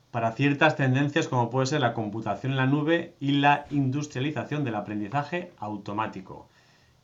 para 0.10 0.32
ciertas 0.32 0.78
tendencias 0.78 1.28
como 1.28 1.50
puede 1.50 1.68
ser 1.68 1.82
la 1.82 1.94
computación 1.94 2.54
en 2.54 2.58
la 2.58 2.68
nube 2.68 3.16
y 3.20 3.34
la 3.34 3.66
industrialización 3.70 4.64
del 4.64 4.76
aprendizaje 4.76 5.52
automático. 5.58 6.48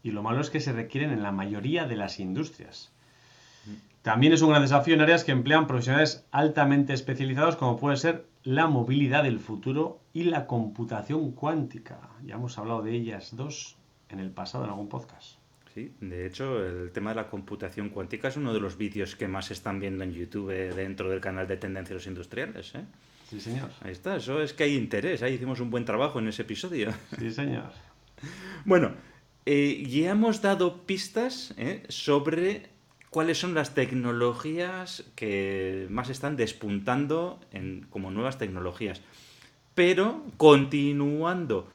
Y 0.05 0.12
lo 0.12 0.21
malo 0.21 0.39
es 0.39 0.51
que 0.51 0.59
se 0.59 0.71
requieren 0.71 1.09
en 1.09 1.24
la 1.24 1.31
mayoría 1.31 1.88
de 1.88 1.95
las 1.95 2.19
industrias. 2.19 2.93
También 4.03 4.33
es 4.33 4.43
un 4.43 4.51
gran 4.51 4.62
desafío 4.62 4.93
en 4.93 5.01
áreas 5.01 5.24
que 5.24 5.31
emplean 5.31 5.65
profesionales 5.65 6.27
altamente 6.29 6.93
especializados 6.93 7.55
como 7.55 7.75
puede 7.75 7.97
ser 7.97 8.27
la 8.43 8.67
movilidad 8.67 9.24
del 9.24 9.39
futuro 9.39 10.00
y 10.13 10.25
la 10.25 10.45
computación 10.45 11.31
cuántica. 11.31 11.97
Ya 12.24 12.35
hemos 12.35 12.59
hablado 12.59 12.83
de 12.83 12.91
ellas 12.91 13.35
dos 13.35 13.77
en 14.09 14.19
el 14.19 14.29
pasado 14.29 14.65
en 14.65 14.69
algún 14.69 14.89
podcast. 14.89 15.39
Sí, 15.74 15.91
de 16.01 16.27
hecho, 16.27 16.63
el 16.63 16.91
tema 16.91 17.09
de 17.09 17.15
la 17.15 17.27
computación 17.27 17.89
cuántica 17.89 18.27
es 18.27 18.38
uno 18.38 18.53
de 18.53 18.59
los 18.59 18.77
vídeos 18.77 19.15
que 19.15 19.27
más 19.27 19.50
están 19.50 19.79
viendo 19.79 20.03
en 20.03 20.13
YouTube 20.13 20.51
eh, 20.51 20.71
dentro 20.71 21.09
del 21.09 21.19
canal 21.19 21.47
de 21.47 21.57
Tendencias 21.57 22.05
Industriales. 22.05 22.75
¿eh? 22.75 22.85
Sí, 23.27 23.39
señor. 23.39 23.71
Ahí 23.81 23.93
está, 23.93 24.17
eso 24.17 24.39
es 24.39 24.53
que 24.53 24.65
hay 24.65 24.75
interés, 24.75 25.24
ahí 25.24 25.33
hicimos 25.33 25.59
un 25.62 25.71
buen 25.71 25.83
trabajo 25.83 26.19
en 26.19 26.27
ese 26.27 26.43
episodio. 26.43 26.93
Sí, 27.17 27.31
señor. 27.31 27.71
bueno, 28.65 28.91
eh, 29.45 29.85
ya 29.87 30.11
hemos 30.11 30.41
dado 30.41 30.85
pistas 30.85 31.53
¿eh? 31.57 31.83
sobre 31.89 32.69
cuáles 33.09 33.37
son 33.37 33.53
las 33.53 33.73
tecnologías 33.73 35.05
que 35.15 35.87
más 35.89 36.09
están 36.09 36.35
despuntando 36.35 37.39
en, 37.51 37.85
como 37.89 38.11
nuevas 38.11 38.37
tecnologías. 38.37 39.01
Pero 39.75 40.23
continuando 40.37 41.71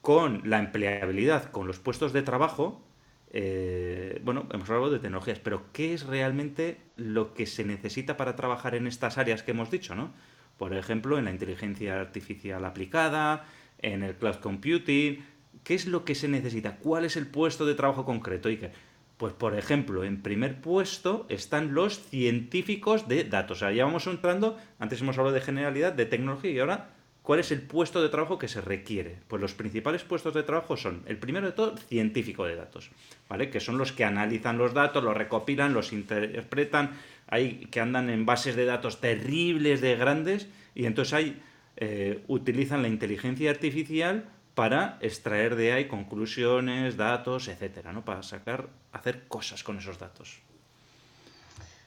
con 0.00 0.42
la 0.44 0.58
empleabilidad, 0.58 1.50
con 1.50 1.66
los 1.66 1.78
puestos 1.78 2.12
de 2.12 2.22
trabajo, 2.22 2.82
eh, 3.30 4.20
bueno, 4.24 4.46
hemos 4.52 4.68
hablado 4.68 4.90
de 4.90 4.98
tecnologías, 4.98 5.38
pero 5.38 5.64
¿qué 5.72 5.94
es 5.94 6.06
realmente 6.06 6.78
lo 6.96 7.34
que 7.34 7.46
se 7.46 7.64
necesita 7.64 8.16
para 8.16 8.36
trabajar 8.36 8.74
en 8.74 8.86
estas 8.86 9.18
áreas 9.18 9.42
que 9.42 9.50
hemos 9.52 9.70
dicho, 9.70 9.94
no? 9.94 10.12
Por 10.56 10.74
ejemplo, 10.74 11.18
en 11.18 11.26
la 11.26 11.32
inteligencia 11.32 12.00
artificial 12.00 12.64
aplicada, 12.64 13.44
en 13.78 14.02
el 14.02 14.14
cloud 14.14 14.36
computing, 14.36 15.24
¿qué 15.64 15.74
es 15.74 15.86
lo 15.86 16.04
que 16.04 16.14
se 16.14 16.28
necesita? 16.28 16.76
¿Cuál 16.76 17.04
es 17.04 17.16
el 17.16 17.26
puesto 17.26 17.66
de 17.66 17.74
trabajo 17.74 18.04
concreto? 18.04 18.48
Pues, 19.16 19.32
por 19.32 19.56
ejemplo, 19.56 20.04
en 20.04 20.22
primer 20.22 20.60
puesto 20.60 21.26
están 21.28 21.74
los 21.74 21.98
científicos 21.98 23.08
de 23.08 23.24
datos. 23.24 23.60
Ya 23.60 23.84
vamos 23.84 24.06
entrando, 24.06 24.58
antes 24.78 25.00
hemos 25.00 25.16
hablado 25.18 25.34
de 25.34 25.40
generalidad, 25.40 25.92
de 25.92 26.06
tecnología 26.06 26.50
y 26.50 26.58
ahora 26.58 26.90
¿Cuál 27.26 27.40
es 27.40 27.50
el 27.50 27.60
puesto 27.60 28.00
de 28.00 28.08
trabajo 28.08 28.38
que 28.38 28.46
se 28.46 28.60
requiere? 28.60 29.18
Pues 29.26 29.42
los 29.42 29.52
principales 29.52 30.04
puestos 30.04 30.32
de 30.32 30.44
trabajo 30.44 30.76
son, 30.76 31.02
el 31.06 31.16
primero 31.16 31.46
de 31.46 31.52
todo, 31.54 31.76
científico 31.76 32.44
de 32.44 32.54
datos, 32.54 32.92
¿vale? 33.28 33.50
Que 33.50 33.58
son 33.58 33.78
los 33.78 33.90
que 33.90 34.04
analizan 34.04 34.58
los 34.58 34.74
datos, 34.74 35.02
los 35.02 35.16
recopilan, 35.16 35.74
los 35.74 35.92
interpretan, 35.92 36.92
hay 37.26 37.66
que 37.66 37.80
andan 37.80 38.10
en 38.10 38.26
bases 38.26 38.54
de 38.54 38.64
datos 38.64 39.00
terribles, 39.00 39.80
de 39.80 39.96
grandes, 39.96 40.46
y 40.76 40.86
entonces 40.86 41.14
ahí 41.14 41.42
eh, 41.78 42.22
utilizan 42.28 42.82
la 42.82 42.86
inteligencia 42.86 43.50
artificial 43.50 44.28
para 44.56 44.96
extraer 45.02 45.54
de 45.54 45.74
ahí 45.74 45.86
conclusiones, 45.86 46.96
datos, 46.96 47.46
etcétera, 47.46 47.92
¿no? 47.92 48.06
Para 48.06 48.22
sacar, 48.22 48.70
hacer 48.90 49.28
cosas 49.28 49.62
con 49.62 49.76
esos 49.76 49.98
datos. 49.98 50.40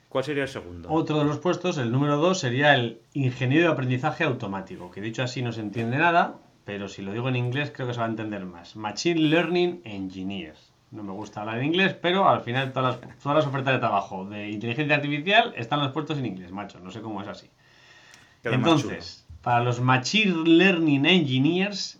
¿Cuál 0.08 0.24
sería 0.24 0.44
el 0.44 0.50
segundo? 0.50 0.88
Otro 0.92 1.18
de 1.18 1.26
los 1.26 1.40
puestos, 1.40 1.80
el 1.80 1.92
número 1.92 2.18
dos, 2.18 2.40
sería 2.40 2.76
el 2.76 3.02
ingeniero 3.14 3.66
de 3.66 3.74
aprendizaje 3.74 4.24
automático, 4.24 4.92
que 4.92 5.02
dicho 5.02 5.24
así 5.24 5.42
no 5.42 5.52
se 5.52 5.62
entiende 5.62 5.98
nada, 5.98 6.36
pero 6.64 6.88
si 6.88 7.02
lo 7.02 7.12
digo 7.12 7.28
en 7.28 7.38
inglés 7.38 7.72
creo 7.74 7.88
que 7.88 7.94
se 7.96 8.00
va 8.02 8.06
a 8.06 8.10
entender 8.10 8.46
más. 8.46 8.76
Machine 8.76 9.20
Learning 9.20 9.82
Engineer. 9.84 10.56
No 10.92 11.02
me 11.02 11.12
gusta 11.12 11.42
hablar 11.42 11.58
en 11.58 11.66
inglés, 11.66 11.96
pero 12.00 12.30
al 12.30 12.42
final 12.42 12.72
todas 12.72 13.02
las, 13.02 13.18
todas 13.18 13.38
las 13.40 13.48
ofertas 13.48 13.74
de 13.74 13.80
trabajo 13.80 14.26
de 14.26 14.48
inteligencia 14.48 14.96
artificial 14.96 15.56
están 15.58 15.80
los 15.80 15.92
puestos 15.92 16.20
en 16.20 16.28
inglés, 16.28 16.52
macho. 16.52 16.80
No 16.80 16.92
sé 16.92 17.02
cómo 17.02 17.24
es 17.24 17.28
así. 17.28 17.50
Entonces, 18.44 19.26
para 19.42 19.64
los 19.64 19.82
Machine 19.82 20.48
Learning 20.48 21.08
Engineers 21.08 21.99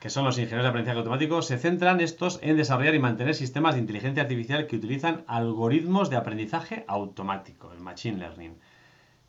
que 0.00 0.10
son 0.10 0.24
los 0.24 0.38
ingenieros 0.38 0.64
de 0.64 0.68
aprendizaje 0.68 0.98
automático, 0.98 1.42
se 1.42 1.58
centran 1.58 2.00
estos 2.00 2.38
en 2.42 2.56
desarrollar 2.56 2.94
y 2.94 2.98
mantener 2.98 3.34
sistemas 3.34 3.74
de 3.74 3.80
inteligencia 3.80 4.22
artificial 4.22 4.66
que 4.66 4.76
utilizan 4.76 5.24
algoritmos 5.26 6.10
de 6.10 6.16
aprendizaje 6.16 6.84
automático, 6.86 7.72
el 7.72 7.80
Machine 7.80 8.18
Learning. 8.18 8.56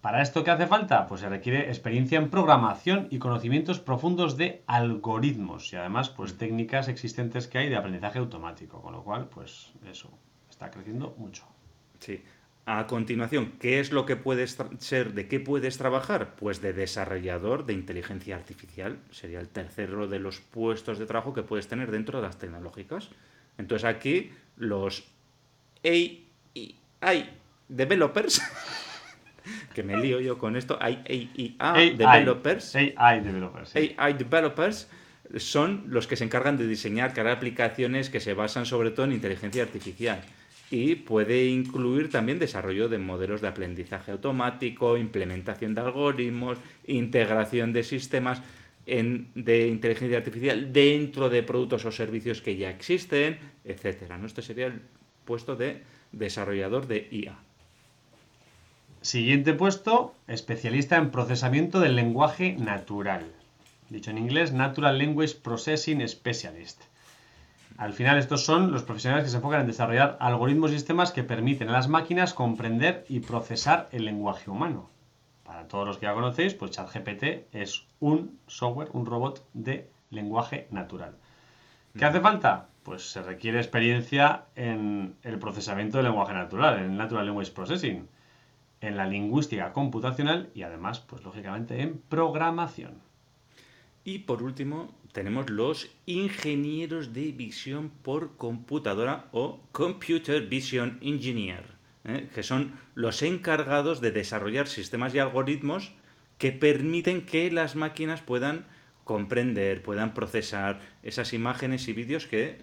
¿Para 0.02 0.22
esto 0.22 0.44
qué 0.44 0.52
hace 0.52 0.68
falta? 0.68 1.08
Pues 1.08 1.22
se 1.22 1.30
requiere 1.30 1.68
experiencia 1.70 2.20
en 2.20 2.30
programación 2.30 3.08
y 3.10 3.18
conocimientos 3.18 3.80
profundos 3.80 4.38
de 4.38 4.64
algoritmos 4.68 5.74
y 5.74 5.76
además 5.76 6.10
pues 6.10 6.34
mm. 6.34 6.38
técnicas 6.38 6.88
existentes 6.88 7.48
que 7.48 7.58
hay 7.58 7.70
de 7.70 7.78
aprendizaje 7.78 8.20
automático, 8.20 8.82
con 8.82 8.94
lo 8.94 9.04
cual 9.04 9.28
pues 9.28 9.74
eso 9.90 10.10
está 10.50 10.70
creciendo 10.70 11.16
mucho. 11.18 11.46
Sí, 12.00 12.24
a 12.70 12.86
continuación, 12.86 13.54
¿qué 13.62 13.80
es 13.80 13.94
lo 13.94 14.06
que 14.06 14.18
puedes 14.18 14.58
ser? 14.80 15.14
¿De 15.14 15.30
qué 15.30 15.40
puedes 15.40 15.78
trabajar? 15.78 16.36
Pues 16.36 16.62
de 16.62 16.74
desarrollador 16.74 17.66
de 17.66 17.72
inteligencia 17.72 18.36
artificial. 18.36 18.98
Sería 19.10 19.40
el 19.40 19.48
tercero 19.48 20.10
de 20.10 20.20
los 20.20 20.42
puestos 20.42 21.00
de 21.00 21.06
trabajo 21.06 21.34
que 21.34 21.44
puedes 21.44 21.70
tener 21.70 21.92
dentro 21.92 22.20
de 22.20 22.28
las 22.28 22.38
tecnológicas. 22.38 23.08
Entonces 23.58 23.86
aquí 23.86 24.34
los 24.58 25.06
AI 25.82 26.26
developers, 27.70 28.42
que 29.74 29.84
me 29.84 29.96
lío 29.96 30.20
yo 30.20 30.38
con 30.38 30.58
esto, 30.58 30.78
AI, 30.82 31.56
AI 31.60 31.92
developers, 31.92 32.76
AI 32.76 33.22
developers. 33.22 33.70
sí. 33.70 33.96
AI 33.98 34.12
developers 34.12 34.90
son 35.38 35.86
los 35.88 36.06
que 36.06 36.18
se 36.18 36.26
encargan 36.26 36.58
de 36.58 36.68
diseñar, 36.68 37.14
crear 37.14 37.30
aplicaciones 37.30 38.10
que 38.10 38.20
se 38.20 38.34
basan 38.34 38.66
sobre 38.66 38.92
todo 38.92 39.06
en 39.06 39.14
inteligencia 39.14 39.64
artificial. 39.64 40.22
Y 40.70 40.96
puede 40.96 41.46
incluir 41.46 42.10
también 42.10 42.40
desarrollo 42.40 42.90
de 42.90 42.98
modelos 42.98 43.42
de 43.42 43.48
aprendizaje 43.48 44.12
automático, 44.12 44.98
implementación 44.98 45.74
de 45.74 45.82
algoritmos, 45.82 46.58
integración 46.86 47.72
de 47.72 47.84
sistemas 47.84 48.42
de 48.86 49.68
inteligencia 49.68 50.18
artificial 50.18 50.72
dentro 50.72 51.30
de 51.30 51.44
productos 51.44 51.84
o 51.84 51.92
servicios 51.92 52.42
que 52.42 52.56
ya 52.56 52.70
existen, 52.70 53.38
etcétera. 53.66 54.18
¿no? 54.18 54.28
Este 54.28 54.42
sería 54.42 54.68
el 54.68 54.82
puesto 55.26 55.56
de 55.56 55.84
desarrollador 56.14 56.88
de 56.88 57.08
IA. 57.12 57.38
Siguiente 59.02 59.54
puesto, 59.54 60.16
especialista 60.28 60.96
en 60.98 61.12
procesamiento 61.12 61.80
del 61.80 61.96
lenguaje 61.96 62.56
natural. 62.58 63.32
Dicho 63.90 64.12
en 64.12 64.18
inglés, 64.18 64.54
Natural 64.54 64.98
Language 64.98 65.36
Processing 65.42 66.06
Specialist. 66.08 66.82
Al 67.78 67.94
final, 67.94 68.18
estos 68.18 68.44
son 68.44 68.72
los 68.72 68.82
profesionales 68.82 69.26
que 69.26 69.30
se 69.30 69.38
enfocan 69.38 69.62
en 69.62 69.68
desarrollar 69.68 70.18
algoritmos 70.20 70.72
y 70.72 70.76
sistemas 70.76 71.12
que 71.12 71.24
permiten 71.24 71.70
a 71.70 71.74
las 71.74 71.88
máquinas 71.88 72.34
comprender 72.34 73.06
y 73.08 73.20
procesar 73.20 73.88
el 73.92 74.06
lenguaje 74.06 74.50
humano. 74.50 74.90
Para 75.44 75.68
todos 75.68 75.88
los 75.88 76.00
que 76.00 76.08
ya 76.08 76.16
conocéis, 76.16 76.56
pues 76.56 76.72
ChatGPT 76.72 77.54
es 77.54 77.86
un 78.00 78.40
software, 78.48 78.90
un 78.94 79.06
robot 79.06 79.48
de 79.54 79.92
lenguaje 80.10 80.68
natural. 80.72 81.18
¿Qué 81.96 82.04
hace 82.04 82.20
falta? 82.20 82.70
Pues 82.82 83.12
se 83.12 83.22
requiere 83.22 83.60
experiencia 83.60 84.46
en 84.56 85.16
el 85.22 85.38
procesamiento 85.38 85.98
del 85.98 86.08
lenguaje 86.08 86.34
natural, 86.34 86.80
en 86.80 86.92
el 86.92 86.98
Natural 86.98 87.28
Language 87.28 87.52
Processing, 87.52 88.08
en 88.82 88.98
la 88.98 89.06
lingüística 89.06 89.72
computacional 89.72 90.50
y 90.56 90.64
además, 90.64 91.00
pues 91.00 91.24
lógicamente, 91.24 91.82
en 91.82 92.02
programación. 92.10 93.02
Y 94.04 94.20
por 94.20 94.42
último, 94.42 94.90
tenemos 95.18 95.50
los 95.50 95.90
ingenieros 96.06 97.12
de 97.12 97.32
visión 97.32 97.90
por 98.04 98.38
computadora 98.38 99.26
o 99.32 99.60
Computer 99.72 100.46
Vision 100.46 101.00
Engineer, 101.02 101.64
¿eh? 102.06 102.30
que 102.36 102.44
son 102.44 102.74
los 102.94 103.24
encargados 103.24 104.00
de 104.00 104.12
desarrollar 104.12 104.68
sistemas 104.68 105.16
y 105.16 105.18
algoritmos 105.18 105.92
que 106.38 106.52
permiten 106.52 107.26
que 107.26 107.50
las 107.50 107.76
máquinas 107.76 108.22
puedan 108.22 108.68
comprender, 109.06 109.82
puedan 109.82 110.14
procesar 110.14 110.82
esas 111.02 111.34
imágenes 111.34 111.88
y 111.88 111.94
vídeos 111.94 112.28
que, 112.28 112.60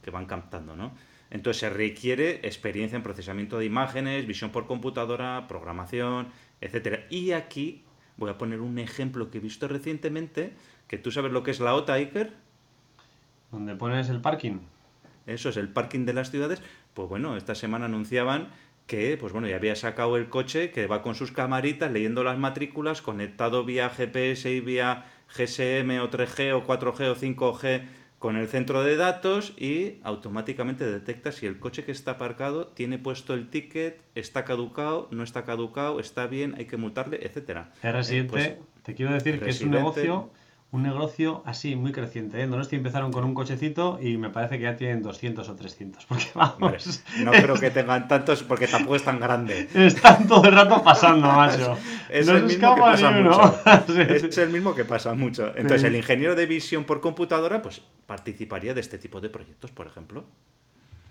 que 0.00 0.12
van 0.12 0.26
captando, 0.26 0.76
¿no? 0.76 0.94
Entonces 1.30 1.58
se 1.58 1.70
requiere 1.70 2.36
experiencia 2.44 2.94
en 2.94 3.02
procesamiento 3.02 3.58
de 3.58 3.64
imágenes, 3.64 4.28
visión 4.28 4.52
por 4.52 4.68
computadora, 4.68 5.48
programación, 5.48 6.28
etcétera. 6.60 7.04
Y 7.10 7.32
aquí 7.32 7.82
voy 8.16 8.30
a 8.30 8.38
poner 8.38 8.60
un 8.60 8.78
ejemplo 8.78 9.28
que 9.28 9.38
he 9.38 9.40
visto 9.40 9.66
recientemente, 9.66 10.52
que 10.86 10.98
tú 10.98 11.10
sabes 11.10 11.32
lo 11.32 11.42
que 11.42 11.50
es 11.50 11.60
la 11.60 11.74
OTA, 11.74 11.94
Iker. 11.94 12.32
Donde 13.50 13.74
pones 13.74 14.08
el 14.08 14.20
parking. 14.20 14.58
Eso 15.26 15.48
es 15.48 15.56
el 15.56 15.68
parking 15.68 16.04
de 16.04 16.12
las 16.12 16.30
ciudades. 16.30 16.62
Pues 16.94 17.08
bueno, 17.08 17.36
esta 17.36 17.54
semana 17.54 17.86
anunciaban 17.86 18.48
que, 18.86 19.16
pues 19.16 19.32
bueno, 19.32 19.48
ya 19.48 19.56
había 19.56 19.74
sacado 19.74 20.16
el 20.16 20.28
coche 20.28 20.70
que 20.70 20.86
va 20.86 21.02
con 21.02 21.14
sus 21.16 21.32
camaritas 21.32 21.90
leyendo 21.90 22.22
las 22.22 22.38
matrículas, 22.38 23.02
conectado 23.02 23.64
vía 23.64 23.90
GPS 23.90 24.50
y 24.50 24.60
vía 24.60 25.06
GSM 25.36 25.98
o 26.00 26.08
3G 26.10 26.52
o 26.54 26.64
4G 26.64 27.08
o 27.10 27.16
5G 27.16 27.82
con 28.20 28.36
el 28.36 28.46
centro 28.48 28.82
de 28.82 28.96
datos 28.96 29.52
y 29.58 29.98
automáticamente 30.04 30.86
detecta 30.90 31.32
si 31.32 31.46
el 31.46 31.58
coche 31.58 31.84
que 31.84 31.92
está 31.92 32.12
aparcado 32.12 32.68
tiene 32.68 32.98
puesto 32.98 33.34
el 33.34 33.48
ticket, 33.50 34.00
está 34.14 34.44
caducado, 34.44 35.08
no 35.10 35.22
está 35.24 35.44
caducado, 35.44 35.98
está 36.00 36.26
bien, 36.28 36.54
hay 36.56 36.66
que 36.66 36.76
multarle, 36.76 37.18
etcétera. 37.26 37.72
Es 37.82 37.92
residente, 37.92 38.30
pues, 38.30 38.54
te 38.84 38.94
quiero 38.94 39.12
decir 39.12 39.40
que 39.40 39.50
es 39.50 39.60
un 39.60 39.72
residente- 39.72 39.78
negocio, 40.02 40.30
un 40.72 40.82
negocio 40.82 41.42
así 41.46 41.76
muy 41.76 41.92
creciente. 41.92 42.42
¿eh? 42.42 42.46
Donosti 42.46 42.76
empezaron 42.76 43.12
con 43.12 43.24
un 43.24 43.34
cochecito 43.34 43.98
y 44.02 44.16
me 44.18 44.30
parece 44.30 44.58
que 44.58 44.64
ya 44.64 44.76
tienen 44.76 45.02
200 45.02 45.48
o 45.48 45.54
300. 45.56 46.04
Porque 46.08 46.26
Hombre, 46.34 46.78
vamos, 46.78 47.04
no 47.18 47.30
creo 47.32 47.54
que 47.54 47.70
tengan 47.70 48.08
tantos 48.08 48.42
porque 48.42 48.66
tampoco 48.66 48.96
es 48.96 49.02
tan 49.04 49.18
grande. 49.20 49.68
están 49.74 50.26
todo 50.26 50.44
el 50.44 50.52
rato 50.54 50.82
pasando, 50.82 51.28
macho. 51.32 51.78
Es 52.10 52.26
no 52.26 52.36
el 52.36 52.44
mismo 52.44 52.74
que 52.74 52.80
pasa 52.80 53.10
mucho. 53.10 53.60
Sí, 53.86 54.26
Es 54.26 54.38
el 54.38 54.50
mismo 54.50 54.74
que 54.74 54.84
pasa 54.84 55.14
mucho. 55.14 55.46
Entonces, 55.56 55.82
Sí. 55.82 55.86
el 55.86 55.96
ingeniero 55.96 56.34
de 56.34 56.46
visión 56.46 56.84
por 56.84 57.00
computadora, 57.00 57.62
pues 57.62 57.80
participaría 58.06 58.74
de 58.74 58.80
este 58.80 58.98
tipo 58.98 59.20
de 59.20 59.30
proyectos, 59.30 59.70
por 59.70 59.86
ejemplo. 59.86 60.24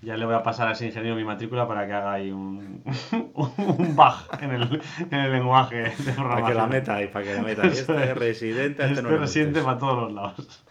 Ya 0.06 0.18
le 0.18 0.26
voy 0.26 0.36
a 0.36 0.44
pasar 0.44 0.68
a 0.68 0.74
ese 0.74 0.86
ingeniero 0.86 1.16
mi 1.16 1.24
matrícula 1.24 1.68
para 1.68 1.88
que 1.88 1.94
haga 1.94 2.14
ahí 2.14 2.32
un, 2.32 2.84
un 3.34 3.96
bug 3.96 4.14
en 4.40 4.52
el, 4.52 4.82
en 5.10 5.20
el 5.20 5.32
lenguaje 5.32 5.76
de 5.78 5.90
Para 5.92 6.16
programación. 6.16 6.48
que 6.48 6.54
la 6.54 6.68
meta 6.68 6.96
ahí, 6.96 7.08
para 7.08 7.26
que 7.26 7.34
la 7.34 7.42
meta. 7.42 7.66
Este 7.66 8.12
es. 8.12 8.16
residente, 8.18 8.84
este 8.84 8.94
Este 9.00 9.02
no 9.02 9.18
residente 9.18 9.62
para 9.62 9.78
todos 9.80 10.04
los 10.04 10.14
lados. 10.14 10.66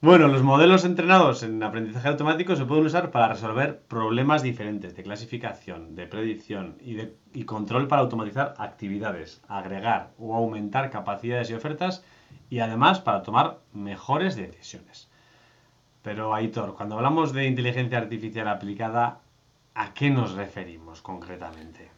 Bueno, 0.00 0.28
los 0.28 0.42
modelos 0.42 0.84
entrenados 0.84 1.42
en 1.42 1.62
aprendizaje 1.62 2.08
automático 2.08 2.54
se 2.54 2.64
pueden 2.64 2.84
usar 2.84 3.10
para 3.10 3.28
resolver 3.28 3.80
problemas 3.88 4.42
diferentes 4.42 4.94
de 4.94 5.02
clasificación, 5.02 5.94
de 5.94 6.06
predicción 6.06 6.76
y, 6.80 6.94
de, 6.94 7.16
y 7.32 7.44
control 7.44 7.88
para 7.88 8.02
automatizar 8.02 8.54
actividades, 8.58 9.40
agregar 9.48 10.10
o 10.18 10.34
aumentar 10.36 10.90
capacidades 10.90 11.50
y 11.50 11.54
ofertas 11.54 12.04
y 12.50 12.58
además 12.58 13.00
para 13.00 13.22
tomar 13.22 13.58
mejores 13.72 14.36
decisiones. 14.36 15.05
Pero 16.06 16.32
Aitor, 16.32 16.76
cuando 16.76 16.94
hablamos 16.94 17.32
de 17.32 17.46
inteligencia 17.46 17.98
artificial 17.98 18.46
aplicada, 18.46 19.22
¿a 19.74 19.92
qué 19.92 20.08
nos 20.08 20.34
referimos 20.34 21.02
concretamente? 21.02 21.90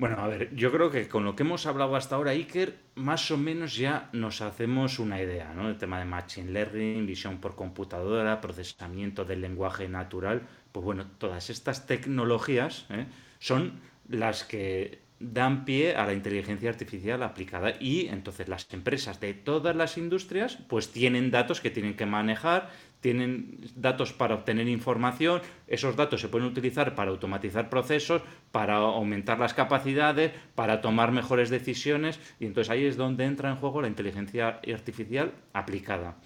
Bueno, 0.00 0.16
a 0.18 0.26
ver, 0.26 0.52
yo 0.56 0.72
creo 0.72 0.90
que 0.90 1.06
con 1.06 1.24
lo 1.24 1.36
que 1.36 1.44
hemos 1.44 1.64
hablado 1.64 1.94
hasta 1.94 2.16
ahora, 2.16 2.32
Iker, 2.32 2.76
más 2.96 3.30
o 3.30 3.38
menos 3.38 3.76
ya 3.76 4.10
nos 4.12 4.40
hacemos 4.40 4.98
una 4.98 5.22
idea, 5.22 5.54
¿no? 5.54 5.68
El 5.68 5.78
tema 5.78 6.00
de 6.00 6.06
Machine 6.06 6.50
Learning, 6.50 7.06
visión 7.06 7.38
por 7.38 7.54
computadora, 7.54 8.40
procesamiento 8.40 9.24
del 9.24 9.42
lenguaje 9.42 9.88
natural. 9.88 10.42
Pues 10.72 10.84
bueno, 10.84 11.06
todas 11.18 11.48
estas 11.48 11.86
tecnologías 11.86 12.86
¿eh? 12.90 13.06
son 13.38 13.78
las 14.08 14.42
que 14.42 15.06
dan 15.18 15.64
pie 15.64 15.96
a 15.96 16.04
la 16.04 16.12
inteligencia 16.12 16.68
artificial 16.68 17.22
aplicada 17.22 17.74
y 17.80 18.08
entonces 18.08 18.48
las 18.48 18.66
empresas 18.72 19.18
de 19.18 19.32
todas 19.32 19.74
las 19.74 19.96
industrias 19.96 20.58
pues 20.68 20.92
tienen 20.92 21.30
datos 21.30 21.60
que 21.60 21.70
tienen 21.70 21.96
que 21.96 22.04
manejar, 22.04 22.70
tienen 23.00 23.60
datos 23.76 24.12
para 24.12 24.34
obtener 24.34 24.68
información, 24.68 25.40
esos 25.66 25.96
datos 25.96 26.20
se 26.20 26.28
pueden 26.28 26.48
utilizar 26.48 26.94
para 26.94 27.10
automatizar 27.10 27.68
procesos, 27.68 28.22
para 28.52 28.76
aumentar 28.76 29.38
las 29.38 29.54
capacidades, 29.54 30.32
para 30.54 30.80
tomar 30.80 31.12
mejores 31.12 31.50
decisiones 31.50 32.18
y 32.40 32.46
entonces 32.46 32.70
ahí 32.70 32.84
es 32.84 32.96
donde 32.96 33.24
entra 33.24 33.50
en 33.50 33.56
juego 33.56 33.82
la 33.82 33.88
inteligencia 33.88 34.60
artificial 34.72 35.32
aplicada. 35.52 36.16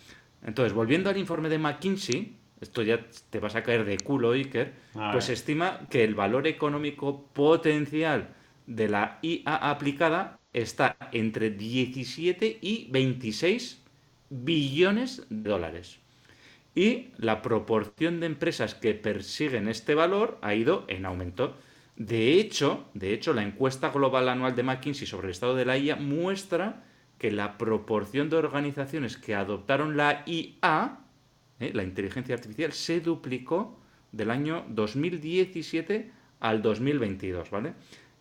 Entonces, 0.42 0.72
volviendo 0.72 1.11
al 1.11 1.18
informe 1.18 1.48
de 1.48 1.59
McKinsey, 1.59 2.37
esto 2.61 2.83
ya 2.83 3.06
te 3.30 3.40
vas 3.40 3.54
a 3.56 3.62
caer 3.62 3.85
de 3.85 3.98
culo, 3.98 4.33
Iker, 4.33 4.74
A 4.94 5.11
pues 5.11 5.24
se 5.26 5.33
ver. 5.33 5.33
estima 5.33 5.87
que 5.90 6.04
el 6.04 6.14
valor 6.14 6.46
económico 6.46 7.26
potencial 7.33 8.35
de 8.66 8.88
la 8.88 9.18
IA 9.22 9.56
aplicada 9.70 10.38
está 10.52 10.96
entre 11.12 11.50
17 11.50 12.59
y 12.61 12.88
26 12.90 13.83
billones 14.30 15.26
de 15.28 15.50
dólares. 15.50 15.99
Y 16.74 17.09
la 17.16 17.42
proporción 17.42 18.20
de 18.20 18.26
empresas 18.26 18.74
que 18.74 18.94
persiguen 18.94 19.68
este 19.68 19.94
valor 19.94 20.38
ha 20.40 20.54
ido 20.54 20.85
en 20.88 21.04
aumento. 21.04 21.56
De 21.96 22.35
hecho, 22.35 22.87
de 22.94 23.12
hecho, 23.12 23.35
la 23.35 23.42
encuesta 23.42 23.90
global 23.90 24.28
anual 24.28 24.54
de 24.54 24.62
McKinsey 24.62 25.06
sobre 25.06 25.26
el 25.26 25.33
estado 25.33 25.56
de 25.56 25.64
la 25.64 25.76
IA 25.76 25.96
muestra 25.96 26.85
que 27.18 27.30
la 27.30 27.59
proporción 27.59 28.30
de 28.30 28.37
organizaciones 28.37 29.18
que 29.18 29.35
adoptaron 29.35 29.96
la 29.96 30.22
IA, 30.26 31.00
¿eh? 31.59 31.70
la 31.74 31.83
inteligencia 31.83 32.35
artificial, 32.35 32.72
se 32.72 33.00
duplicó 33.00 33.78
del 34.12 34.30
año 34.30 34.64
2017 34.68 36.11
al 36.40 36.62
2022, 36.62 37.50
¿vale? 37.50 37.74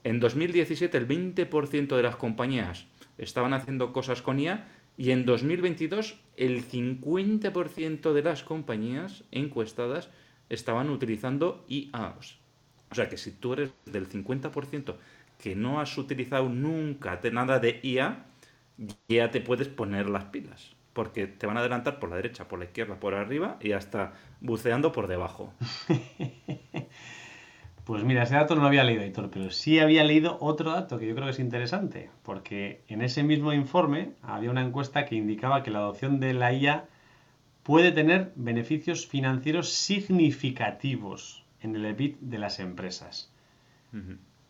En 0.04 0.20
2017 0.20 0.98
el 0.98 1.08
20% 1.08 1.96
de 1.96 2.04
las 2.04 2.16
compañías 2.16 2.88
estaban 3.18 3.54
haciendo 3.54 3.94
cosas 3.94 4.22
con 4.22 4.40
IA 4.40 4.68
y 5.00 5.12
en 5.12 5.26
2022 5.26 6.20
el 6.36 6.62
50% 6.70 8.12
de 8.12 8.22
las 8.22 8.44
compañías 8.44 9.24
encuestadas 9.32 10.10
estaban 10.50 10.90
utilizando 10.90 11.64
IA. 11.70 12.16
O 12.92 12.96
sea 12.96 13.08
que 13.08 13.16
si 13.16 13.32
tú 13.32 13.54
eres 13.54 13.72
del 13.86 14.10
50% 14.10 14.96
que 15.42 15.56
no 15.56 15.80
has 15.80 15.98
utilizado 15.98 16.50
nunca 16.50 17.18
nada 17.32 17.60
de 17.60 17.80
IA, 17.82 18.26
ya 19.08 19.32
te 19.32 19.40
puedes 19.40 19.70
poner 19.70 20.10
las 20.10 20.26
pilas. 20.26 20.76
Porque 20.92 21.28
te 21.28 21.48
van 21.48 21.56
a 21.56 21.62
adelantar 21.62 22.00
por 22.00 22.10
la 22.10 22.18
derecha, 22.18 22.50
por 22.50 22.60
la 22.60 22.66
izquierda, 22.66 23.00
por 23.00 23.14
arriba 23.14 23.58
y 23.62 23.72
hasta 23.72 24.16
buceando 24.42 24.92
por 24.92 25.08
debajo. 25.08 25.54
Pues 27.90 28.04
mira, 28.04 28.22
ese 28.22 28.36
dato 28.36 28.54
no 28.54 28.62
lo 28.62 28.68
había 28.68 28.84
leído, 28.84 29.02
Héctor, 29.02 29.32
pero 29.32 29.50
sí 29.50 29.80
había 29.80 30.04
leído 30.04 30.38
otro 30.42 30.74
dato 30.74 31.00
que 31.00 31.08
yo 31.08 31.16
creo 31.16 31.26
que 31.26 31.32
es 31.32 31.40
interesante, 31.40 32.12
porque 32.22 32.84
en 32.88 33.02
ese 33.02 33.24
mismo 33.24 33.52
informe 33.52 34.12
había 34.22 34.52
una 34.52 34.62
encuesta 34.62 35.06
que 35.08 35.16
indicaba 35.16 35.64
que 35.64 35.72
la 35.72 35.80
adopción 35.80 36.20
de 36.20 36.36
la 36.36 36.54
IA 36.54 36.86
puede 37.64 37.92
tener 37.92 38.32
beneficios 38.36 39.08
financieros 39.08 39.70
significativos 39.74 41.44
en 41.62 41.76
el 41.76 41.84
EBIT 41.84 42.20
de 42.20 42.38
las 42.38 42.60
empresas. 42.60 43.34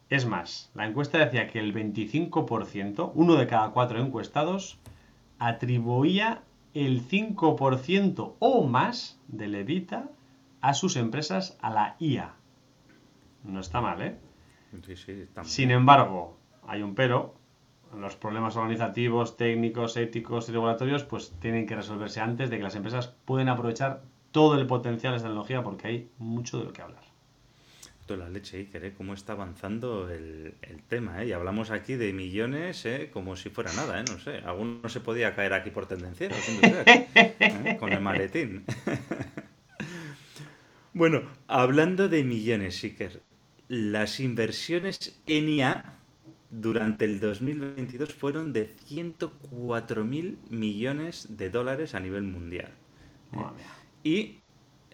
Es 0.10 0.26
más, 0.26 0.70
la 0.76 0.86
encuesta 0.86 1.20
decía 1.20 1.48
que 1.48 1.60
el 1.60 1.74
25%, 1.74 3.14
uno 3.16 3.36
de 3.38 3.48
cada 3.48 3.70
cuatro 3.70 4.02
encuestados, 4.02 4.80
atribuía 5.38 6.42
el 6.74 7.08
5% 7.08 8.36
o 8.40 8.68
más 8.68 9.18
del 9.30 9.56
EBITDA 9.56 10.10
a 10.60 10.74
sus 10.74 10.98
empresas 10.98 11.58
a 11.62 11.70
la 11.70 11.96
IA. 12.00 12.36
No 13.44 13.60
está 13.60 13.82
mal, 13.82 14.02
¿eh? 14.02 14.16
Sí, 14.86 14.96
sí, 14.96 15.12
está 15.12 15.42
mal. 15.42 15.50
Sin 15.50 15.72
embargo, 15.72 16.38
hay 16.68 16.82
un 16.82 16.96
pero. 16.96 17.36
Los 17.98 18.16
problemas 18.16 18.56
organizativos, 18.56 19.36
técnicos, 19.36 19.98
éticos 19.98 20.48
y 20.48 20.52
regulatorios 20.52 21.04
pues 21.06 21.34
tienen 21.40 21.66
que 21.66 21.76
resolverse 21.76 22.20
antes 22.20 22.52
de 22.52 22.58
que 22.58 22.64
las 22.64 22.76
empresas 22.76 23.16
puedan 23.26 23.50
aprovechar 23.50 24.04
todo 24.32 24.60
el 24.60 24.68
potencial 24.68 25.14
de 25.14 25.18
esta 25.18 25.28
tecnología 25.30 25.64
porque 25.64 25.88
hay 25.88 26.12
mucho 26.20 26.60
de 26.60 26.66
lo 26.66 26.74
que 26.74 26.84
hablar. 26.84 27.02
Toda 28.06 28.20
la 28.26 28.30
leche, 28.30 28.58
Iker, 28.58 28.86
¿eh? 28.86 28.94
Cómo 28.96 29.14
está 29.16 29.34
avanzando 29.34 30.08
el, 30.10 30.54
el 30.62 30.84
tema, 30.84 31.24
¿eh? 31.24 31.28
Y 31.28 31.32
hablamos 31.32 31.72
aquí 31.72 31.96
de 31.96 32.14
millones, 32.14 32.86
¿eh? 32.86 33.10
Como 33.12 33.36
si 33.36 33.50
fuera 33.50 33.74
nada, 33.74 34.00
¿eh? 34.00 34.04
No 34.08 34.20
sé, 34.20 34.38
alguno 34.38 34.88
se 34.88 35.00
podía 35.00 35.36
caer 35.36 35.54
aquí 35.54 35.72
por 35.72 35.88
tendenciero, 35.88 36.36
¿eh? 36.36 37.78
Con 37.80 37.92
el 37.92 38.02
maletín. 38.02 38.66
Bueno, 40.94 41.22
hablando 41.48 42.10
de 42.10 42.24
millones, 42.24 42.84
Iker, 42.84 43.22
las 43.70 44.20
inversiones 44.20 45.22
en 45.28 45.48
IA 45.48 45.94
durante 46.50 47.06
el 47.06 47.20
2022 47.20 48.14
fueron 48.14 48.52
de 48.52 48.76
104.000 48.90 50.38
millones 50.50 51.38
de 51.38 51.50
dólares 51.52 51.94
a 51.94 52.00
nivel 52.00 52.24
mundial. 52.24 52.72
Madre. 53.32 53.64
¿Y 54.04 54.40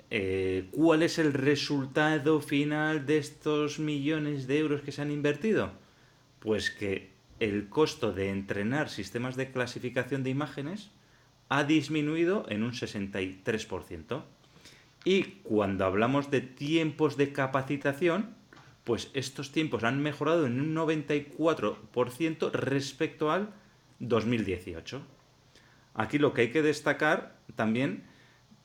eh, 0.09 0.67
cuál 0.71 1.03
es 1.03 1.17
el 1.19 1.31
resultado 1.33 2.41
final 2.41 3.05
de 3.05 3.17
estos 3.17 3.79
millones 3.79 4.45
de 4.45 4.59
euros 4.59 4.81
que 4.81 4.91
se 4.91 5.01
han 5.01 5.11
invertido? 5.11 5.71
Pues 6.39 6.69
que 6.69 7.11
el 7.39 7.69
costo 7.69 8.11
de 8.11 8.29
entrenar 8.29 8.89
sistemas 8.89 9.38
de 9.38 9.51
clasificación 9.51 10.23
de 10.23 10.31
imágenes 10.31 10.91
ha 11.47 11.63
disminuido 11.63 12.45
en 12.49 12.63
un 12.63 12.73
63%. 12.73 14.23
Y 15.05 15.23
cuando 15.43 15.85
hablamos 15.85 16.29
de 16.29 16.41
tiempos 16.41 17.15
de 17.15 17.31
capacitación, 17.31 18.34
pues 18.85 19.09
estos 19.13 19.51
tiempos 19.51 19.83
han 19.83 20.01
mejorado 20.01 20.45
en 20.45 20.61
un 20.61 20.73
94% 20.73 22.51
respecto 22.51 23.31
al 23.31 23.49
2018. 23.99 25.01
Aquí 25.95 26.19
lo 26.19 26.33
que 26.33 26.41
hay 26.41 26.51
que 26.51 26.61
destacar 26.61 27.35
también 27.55 28.03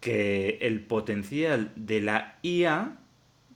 que 0.01 0.59
el 0.61 0.83
potencial 0.83 1.73
de 1.75 2.01
la 2.01 2.39
IA 2.43 2.99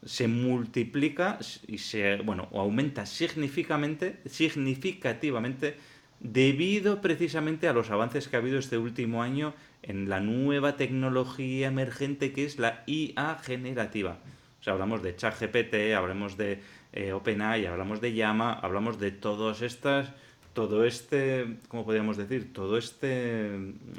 se 0.05 0.27
multiplica 0.27 1.39
y 1.67 1.79
se 1.79 2.17
bueno 2.17 2.49
o 2.51 2.61
aumenta 2.61 3.07
significativamente 3.07 5.77
debido 6.21 7.01
precisamente 7.01 7.69
a 7.69 7.73
los 7.73 7.91
avances 7.91 8.29
que 8.29 8.37
ha 8.37 8.39
habido 8.39 8.59
este 8.59 8.79
último 8.79 9.23
año 9.23 9.55
en 9.83 10.09
la 10.09 10.21
nueva 10.21 10.77
tecnología 10.77 11.69
emergente 11.69 12.33
que 12.33 12.45
es 12.45 12.59
la 12.59 12.83
IA 12.87 13.39
generativa. 13.43 14.19
Hablamos 14.67 15.03
de 15.03 15.15
ChatGPT, 15.15 15.95
hablamos 15.97 16.37
de 16.37 16.61
eh, 16.93 17.13
OpenAI, 17.13 17.67
hablamos 17.67 18.01
de 18.01 18.15
Llama, 18.15 18.55
hablamos 18.55 18.99
de 18.99 19.11
todas 19.11 19.63
estas, 19.63 20.13
todo 20.53 20.85
este, 20.85 21.59
¿cómo 21.69 21.85
podríamos 21.85 22.17
decir? 22.17 22.53
Todo 22.53 22.79
este 22.79 23.51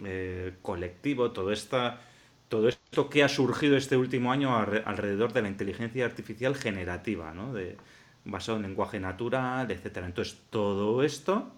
eh, 0.04 0.54
colectivo, 0.62 1.32
todo 1.32 1.51
esta, 1.51 2.01
todo 2.49 2.69
esto 2.69 3.10
que 3.10 3.23
ha 3.23 3.30
surgido 3.30 3.78
este 3.78 3.97
último 3.97 4.32
año 4.32 4.58
alre- 4.58 4.84
alrededor 4.86 5.34
de 5.34 5.41
la 5.41 5.49
inteligencia 5.49 6.06
artificial 6.06 6.56
generativa, 6.56 7.34
¿no? 7.34 7.54
De, 7.54 7.78
basado 8.23 8.58
en 8.58 8.63
lenguaje 8.63 8.99
natural, 8.99 9.69
etcétera. 9.69 10.08
Entonces, 10.08 10.39
todo 10.49 11.04
esto 11.04 11.51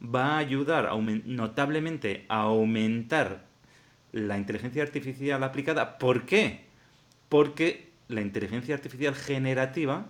va 0.00 0.34
a 0.34 0.38
ayudar 0.38 0.90
notablemente 1.24 2.26
a 2.28 2.42
aumentar 2.42 3.44
la 4.12 4.38
inteligencia 4.38 4.82
artificial 4.82 5.42
aplicada. 5.42 5.98
¿Por 5.98 6.26
qué? 6.26 6.66
Porque 7.28 7.85
la 8.08 8.20
inteligencia 8.20 8.74
artificial 8.74 9.14
generativa 9.14 10.06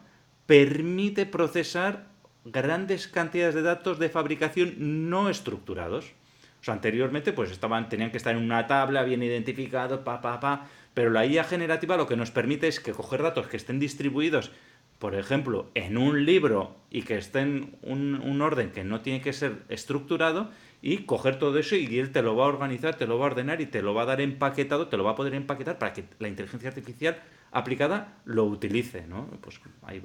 permite 0.47 1.27
procesar 1.27 2.07
grandes 2.45 3.09
cantidades 3.09 3.55
de 3.55 3.63
datos 3.63 3.99
de 3.99 4.09
fabricación 4.09 5.11
no 5.11 5.29
estructurados. 5.29 6.13
O 6.61 6.65
sea, 6.65 6.75
anteriormente 6.75 7.33
pues 7.33 7.51
estaban, 7.51 7.89
tenían 7.89 8.11
que 8.11 8.17
estar 8.17 8.35
en 8.35 8.43
una 8.43 8.67
tabla 8.67 9.03
bien 9.03 9.23
identificados, 9.23 10.01
pa, 10.01 10.21
pa, 10.21 10.41
pa, 10.41 10.69
pero 10.95 11.11
la 11.11 11.27
IA 11.27 11.45
generativa 11.45 11.97
lo 11.97 12.07
que 12.07 12.17
nos 12.17 12.31
permite 12.31 12.69
es 12.69 12.81
que 12.81 12.93
coger 12.93 13.23
datos 13.23 13.49
que 13.49 13.57
estén 13.57 13.79
distribuidos, 13.79 14.53
por 14.99 15.15
ejemplo, 15.15 15.71
en 15.75 15.99
un 15.99 16.25
libro 16.25 16.77
y 16.91 17.03
que 17.03 17.19
estén 17.19 17.77
un, 17.83 18.15
un 18.15 18.41
orden 18.41 18.71
que 18.71 18.85
no 18.85 19.01
tiene 19.01 19.21
que 19.21 19.33
ser 19.33 19.63
estructurado 19.69 20.51
y 20.81 20.99
coger 20.99 21.39
todo 21.39 21.59
eso 21.59 21.77
y 21.77 21.99
él 21.99 22.13
te 22.13 22.23
lo 22.23 22.37
va 22.37 22.45
a 22.45 22.49
organizar, 22.49 22.95
te 22.95 23.07
lo 23.07 23.19
va 23.19 23.27
a 23.27 23.31
ordenar 23.31 23.61
y 23.61 23.67
te 23.67 23.83
lo 23.83 23.93
va 23.93 24.03
a 24.03 24.07
dar 24.07 24.21
empaquetado, 24.21 24.89
te 24.89 24.97
lo 24.97 25.05
va 25.05 25.13
a 25.13 25.17
poder 25.17 25.35
empaquetar 25.35 25.79
para 25.79 25.93
que 25.93 26.05
la 26.19 26.29
inteligencia 26.29 26.69
artificial 26.69 27.21
aplicada 27.53 28.15
lo 28.25 28.45
utilice, 28.45 29.07
¿no? 29.07 29.27
Pues 29.41 29.61
hay 29.83 30.03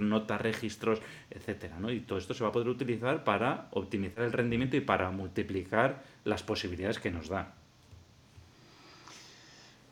notas, 0.00 0.40
registros, 0.40 1.00
etcétera, 1.30 1.78
¿no? 1.78 1.90
Y 1.90 2.00
todo 2.00 2.18
esto 2.18 2.34
se 2.34 2.44
va 2.44 2.50
a 2.50 2.52
poder 2.52 2.68
utilizar 2.68 3.24
para 3.24 3.68
optimizar 3.72 4.24
el 4.24 4.32
rendimiento 4.32 4.76
y 4.76 4.80
para 4.80 5.10
multiplicar 5.10 6.02
las 6.24 6.42
posibilidades 6.42 6.98
que 6.98 7.10
nos 7.10 7.28
da. 7.28 7.54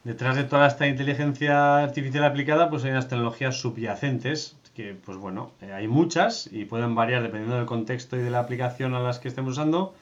Detrás 0.05 0.37
de 0.37 0.45
toda 0.45 0.67
esta 0.67 0.87
inteligencia 0.87 1.83
artificial 1.83 2.25
aplicada, 2.25 2.71
pues 2.71 2.85
hay 2.85 2.91
unas 2.91 3.09
tecnologías 3.09 3.61
subyacentes, 3.61 4.57
que 4.75 4.95
pues 4.95 5.19
bueno, 5.19 5.53
eh, 5.61 5.73
hay 5.73 5.89
muchas 5.89 6.49
y 6.51 6.65
pueden 6.65 6.95
variar 6.95 7.23
dependiendo 7.23 7.57
del 7.57 7.67
contexto 7.67 8.17
y 8.17 8.21
de 8.21 8.31
la 8.31 8.39
aplicación 8.39 8.95
a 8.95 9.01
las 9.01 9.19
que 9.19 9.29
estemos 9.29 9.53
usando, 9.53 9.95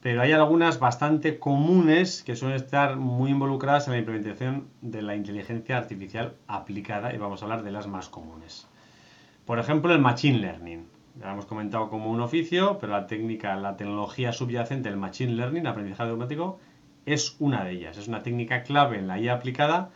pero 0.00 0.22
hay 0.22 0.32
algunas 0.32 0.78
bastante 0.78 1.38
comunes 1.38 2.22
que 2.22 2.36
suelen 2.36 2.56
estar 2.56 2.96
muy 2.96 3.30
involucradas 3.30 3.86
en 3.86 3.94
la 3.94 3.98
implementación 3.98 4.68
de 4.80 5.02
la 5.02 5.16
inteligencia 5.16 5.78
artificial 5.78 6.34
aplicada 6.46 7.14
y 7.14 7.18
vamos 7.18 7.42
a 7.42 7.46
hablar 7.46 7.62
de 7.62 7.72
las 7.72 7.86
más 7.86 8.08
comunes. 8.08 8.68
Por 9.44 9.58
ejemplo, 9.58 9.92
el 9.92 10.00
Machine 10.00 10.38
Learning. 10.38 10.86
Ya 11.20 11.32
hemos 11.32 11.46
comentado 11.46 11.88
como 11.88 12.10
un 12.10 12.20
oficio, 12.20 12.78
pero 12.78 12.92
la 12.92 13.06
técnica, 13.06 13.56
la 13.56 13.76
tecnología 13.76 14.32
subyacente 14.32 14.88
del 14.90 14.98
Machine 14.98 15.32
Learning, 15.32 15.66
aprendizaje 15.66 16.10
automático, 16.10 16.58
es 17.06 17.36
una 17.38 17.64
de 17.64 17.70
ellas. 17.72 17.96
Es 17.96 18.08
una 18.08 18.22
técnica 18.22 18.62
clave 18.64 18.98
en 18.98 19.06
la 19.06 19.18
IA 19.18 19.34
aplicada 19.34 19.90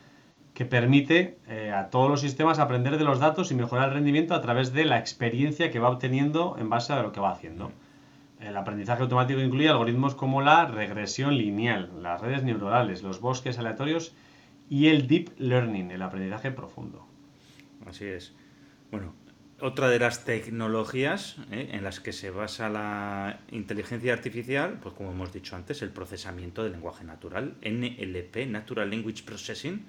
que 0.55 0.65
permite 0.65 1.39
eh, 1.49 1.73
a 1.73 1.91
todos 1.91 2.09
los 2.09 2.21
sistemas 2.21 2.59
aprender 2.59 2.97
de 2.97 3.05
los 3.05 3.19
datos 3.19 3.51
y 3.51 3.55
mejorar 3.55 3.89
el 3.89 3.95
rendimiento 3.95 4.35
a 4.35 4.41
través 4.41 4.73
de 4.73 4.85
la 4.85 4.99
experiencia 4.99 5.71
que 5.71 5.79
va 5.79 5.91
obteniendo 5.91 6.57
en 6.59 6.71
base 6.71 6.93
a 6.93 7.03
lo 7.03 7.13
que 7.13 7.21
va 7.21 7.31
haciendo. 7.31 7.71
El 8.41 8.57
aprendizaje 8.57 9.03
automático 9.03 9.41
incluye 9.41 9.69
algoritmos 9.69 10.15
como 10.15 10.41
la 10.41 10.67
regresión 10.67 11.37
lineal, 11.37 11.91
las 12.03 12.21
redes 12.21 12.43
neuronales, 12.43 13.03
los 13.03 13.21
bosques 13.21 13.59
aleatorios 13.59 14.15
y 14.71 14.87
el 14.87 15.07
deep 15.07 15.31
learning, 15.39 15.91
el 15.91 16.01
aprendizaje 16.01 16.51
profundo. 16.51 17.07
Así 17.87 18.07
es. 18.07 18.33
Bueno, 18.91 19.15
otra 19.61 19.91
de 19.91 19.99
las 19.99 20.25
tecnologías 20.25 21.37
¿eh? 21.51 21.69
en 21.73 21.85
las 21.85 22.01
que 22.01 22.13
se 22.13 22.31
basa 22.31 22.71
la 22.71 23.41
inteligencia 23.51 24.15
artificial, 24.15 24.79
pues 24.83 24.95
como 24.95 25.11
hemos 25.11 25.33
dicho 25.33 25.55
antes, 25.55 25.83
el 25.83 25.91
procesamiento 25.91 26.63
del 26.63 26.73
lenguaje 26.73 27.05
natural, 27.05 27.57
NLP, 27.63 28.49
Natural 28.49 28.89
Language 28.89 29.23
Processing. 29.25 29.85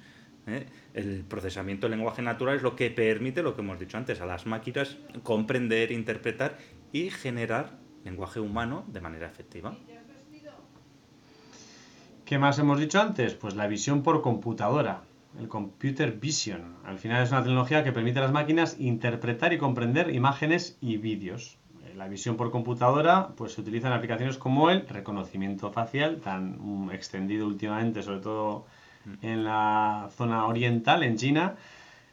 ¿eh? 0.48 0.66
El 0.94 1.24
procesamiento 1.24 1.88
del 1.88 1.98
lenguaje 1.98 2.22
natural 2.22 2.58
es 2.58 2.64
lo 2.64 2.76
que 2.76 2.92
permite, 2.92 3.44
lo 3.44 3.56
que 3.56 3.62
hemos 3.62 3.80
dicho 3.80 3.98
antes, 3.98 4.20
a 4.20 4.26
las 4.26 4.46
máquinas 4.46 4.98
comprender, 5.24 5.94
interpretar 5.94 6.58
y 6.92 7.10
generar 7.10 7.81
lenguaje 8.04 8.40
humano 8.40 8.84
de 8.88 9.02
manera 9.02 9.28
efectiva. 9.28 9.76
¿Qué 12.26 12.38
más 12.38 12.60
hemos 12.60 12.80
dicho 12.80 13.02
antes? 13.02 13.34
Pues 13.34 13.56
la 13.56 13.68
visión 13.68 14.04
por 14.04 14.22
computadora, 14.22 15.02
el 15.38 15.48
computer 15.48 16.14
vision. 16.14 16.76
Al 16.86 16.98
final 16.98 17.24
es 17.24 17.32
una 17.32 17.44
tecnología 17.44 17.84
que 17.84 17.92
permite 17.92 18.20
a 18.20 18.24
las 18.24 18.32
máquinas 18.32 18.80
interpretar 18.80 19.52
y 19.54 19.58
comprender 19.58 20.16
imágenes 20.16 20.78
y 20.80 20.98
vídeos. 20.98 21.58
Eh, 21.84 21.94
La 21.96 22.08
visión 22.08 22.38
por 22.38 22.52
computadora 22.52 23.30
pues 23.36 23.54
se 23.54 23.62
utiliza 23.62 23.88
en 23.88 23.94
aplicaciones 23.94 24.38
como 24.38 24.70
el 24.70 24.88
reconocimiento 24.88 25.72
facial, 25.72 26.22
tan 26.22 26.58
mm, 26.60 26.92
extendido 26.92 27.48
últimamente, 27.48 28.02
sobre 28.02 28.20
todo 28.20 28.66
en 29.22 29.44
la 29.44 30.10
zona 30.16 30.46
oriental, 30.46 31.04
en 31.04 31.18
China, 31.18 31.56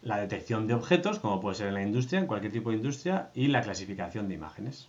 la 0.03 0.19
detección 0.19 0.67
de 0.67 0.75
objetos, 0.75 1.19
como 1.19 1.41
puede 1.41 1.57
ser 1.57 1.69
en 1.69 1.75
la 1.75 1.83
industria, 1.83 2.19
en 2.19 2.27
cualquier 2.27 2.53
tipo 2.53 2.71
de 2.71 2.77
industria, 2.77 3.31
y 3.35 3.49
la 3.49 3.61
clasificación 3.63 4.27
de 4.29 4.35
imágenes. 4.35 4.89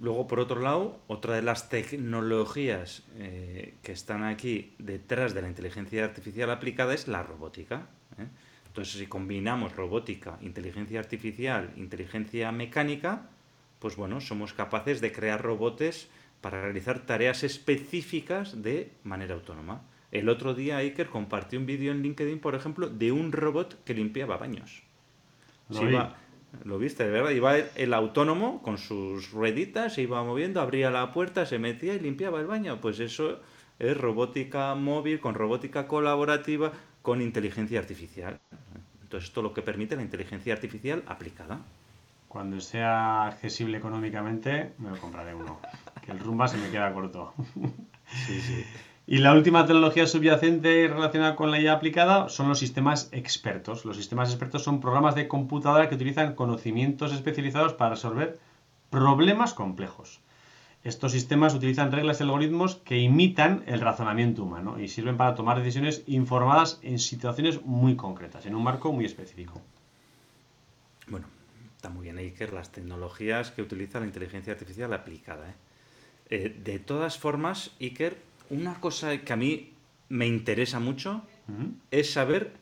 Luego, 0.00 0.28
por 0.28 0.38
otro 0.38 0.60
lado, 0.60 1.00
otra 1.08 1.34
de 1.34 1.42
las 1.42 1.68
tecnologías 1.68 3.02
eh, 3.16 3.74
que 3.82 3.92
están 3.92 4.22
aquí 4.22 4.74
detrás 4.78 5.34
de 5.34 5.42
la 5.42 5.48
inteligencia 5.48 6.04
artificial 6.04 6.50
aplicada 6.50 6.94
es 6.94 7.08
la 7.08 7.24
robótica. 7.24 7.88
¿eh? 8.16 8.26
Entonces, 8.68 8.94
si 8.94 9.06
combinamos 9.08 9.74
robótica, 9.74 10.38
inteligencia 10.40 11.00
artificial, 11.00 11.72
inteligencia 11.76 12.52
mecánica, 12.52 13.28
pues 13.80 13.96
bueno, 13.96 14.20
somos 14.20 14.52
capaces 14.52 15.00
de 15.00 15.10
crear 15.10 15.42
robots 15.42 16.08
para 16.40 16.62
realizar 16.62 17.00
tareas 17.00 17.42
específicas 17.42 18.62
de 18.62 18.92
manera 19.02 19.34
autónoma. 19.34 19.82
El 20.12 20.28
otro 20.28 20.54
día 20.54 20.78
Iker 20.78 21.08
compartió 21.08 21.58
un 21.58 21.66
vídeo 21.66 21.90
en 21.90 22.02
LinkedIn, 22.02 22.38
por 22.38 22.54
ejemplo, 22.54 22.88
de 22.88 23.10
un 23.10 23.32
robot 23.32 23.82
que 23.84 23.94
limpiaba 23.94 24.36
baños. 24.36 24.82
Lo, 25.68 26.14
lo 26.64 26.78
viste, 26.78 27.04
de 27.04 27.10
verdad. 27.10 27.30
Iba 27.30 27.56
el 27.56 27.94
autónomo 27.94 28.62
con 28.62 28.78
sus 28.78 29.30
rueditas, 29.30 29.94
se 29.94 30.02
iba 30.02 30.22
moviendo, 30.22 30.60
abría 30.60 30.90
la 30.90 31.12
puerta, 31.12 31.46
se 31.46 31.58
metía 31.58 31.94
y 31.94 32.00
limpiaba 32.00 32.40
el 32.40 32.46
baño. 32.46 32.80
Pues 32.80 33.00
eso 33.00 33.40
es 33.78 33.96
robótica 33.96 34.74
móvil, 34.74 35.20
con 35.20 35.34
robótica 35.34 35.86
colaborativa, 35.86 36.72
con 37.02 37.22
inteligencia 37.22 37.78
artificial. 37.78 38.38
Entonces, 39.02 39.28
esto 39.28 39.42
lo 39.42 39.54
que 39.54 39.62
permite 39.62 39.96
la 39.96 40.02
inteligencia 40.02 40.52
artificial 40.52 41.02
aplicada. 41.06 41.60
Cuando 42.28 42.60
sea 42.60 43.26
accesible 43.26 43.78
económicamente, 43.78 44.72
me 44.78 44.90
lo 44.90 44.98
compraré 44.98 45.34
uno. 45.34 45.60
Que 46.04 46.12
el 46.12 46.18
rumba 46.18 46.46
se 46.46 46.58
me 46.58 46.70
queda 46.70 46.92
corto. 46.92 47.32
Sí, 48.26 48.40
sí. 48.40 48.64
Y 49.10 49.20
la 49.20 49.32
última 49.32 49.64
tecnología 49.64 50.06
subyacente 50.06 50.86
relacionada 50.86 51.34
con 51.34 51.50
la 51.50 51.58
IA 51.58 51.72
aplicada 51.72 52.28
son 52.28 52.50
los 52.50 52.58
sistemas 52.58 53.08
expertos. 53.10 53.86
Los 53.86 53.96
sistemas 53.96 54.28
expertos 54.28 54.62
son 54.62 54.82
programas 54.82 55.14
de 55.14 55.28
computadora 55.28 55.88
que 55.88 55.94
utilizan 55.94 56.34
conocimientos 56.34 57.14
especializados 57.14 57.72
para 57.72 57.92
resolver 57.92 58.38
problemas 58.90 59.54
complejos. 59.54 60.20
Estos 60.84 61.12
sistemas 61.12 61.54
utilizan 61.54 61.90
reglas 61.90 62.20
y 62.20 62.24
algoritmos 62.24 62.74
que 62.76 62.98
imitan 62.98 63.64
el 63.66 63.80
razonamiento 63.80 64.42
humano 64.42 64.78
y 64.78 64.88
sirven 64.88 65.16
para 65.16 65.34
tomar 65.34 65.56
decisiones 65.56 66.02
informadas 66.06 66.78
en 66.82 66.98
situaciones 66.98 67.62
muy 67.64 67.96
concretas, 67.96 68.44
en 68.44 68.54
un 68.54 68.62
marco 68.62 68.92
muy 68.92 69.06
específico. 69.06 69.62
Bueno, 71.06 71.28
está 71.76 71.88
muy 71.88 72.02
bien, 72.02 72.18
Iker, 72.18 72.52
las 72.52 72.72
tecnologías 72.72 73.52
que 73.52 73.62
utiliza 73.62 74.00
la 74.00 74.06
inteligencia 74.06 74.52
artificial 74.52 74.92
aplicada. 74.92 75.48
¿eh? 75.48 75.54
Eh, 76.28 76.60
de 76.62 76.78
todas 76.78 77.16
formas, 77.16 77.74
Iker, 77.80 78.27
una 78.50 78.80
cosa 78.80 79.18
que 79.18 79.32
a 79.32 79.36
mí 79.36 79.72
me 80.08 80.26
interesa 80.26 80.80
mucho 80.80 81.22
es 81.90 82.12
saber 82.12 82.52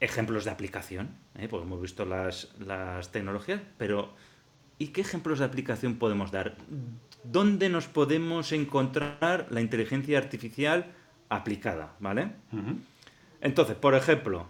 ejemplos 0.00 0.44
de 0.44 0.50
aplicación. 0.50 1.10
¿eh? 1.38 1.48
Porque 1.48 1.66
hemos 1.66 1.80
visto 1.80 2.04
las, 2.04 2.52
las 2.58 3.12
tecnologías, 3.12 3.60
pero 3.78 4.12
¿y 4.78 4.88
qué 4.88 5.00
ejemplos 5.00 5.38
de 5.38 5.44
aplicación 5.44 5.96
podemos 5.96 6.30
dar? 6.30 6.56
¿Dónde 7.24 7.68
nos 7.68 7.86
podemos 7.86 8.52
encontrar 8.52 9.46
la 9.50 9.60
inteligencia 9.60 10.18
artificial 10.18 10.92
aplicada? 11.28 11.94
¿Vale? 12.00 12.32
Entonces, 13.40 13.76
por 13.76 13.94
ejemplo, 13.94 14.46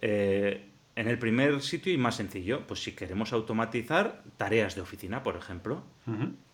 eh, 0.00 0.68
en 0.94 1.08
el 1.08 1.18
primer 1.18 1.60
sitio 1.60 1.92
y 1.92 1.98
más 1.98 2.16
sencillo, 2.16 2.66
pues 2.66 2.82
si 2.82 2.92
queremos 2.92 3.32
automatizar 3.32 4.22
tareas 4.38 4.74
de 4.74 4.80
oficina, 4.80 5.22
por 5.22 5.36
ejemplo. 5.36 5.82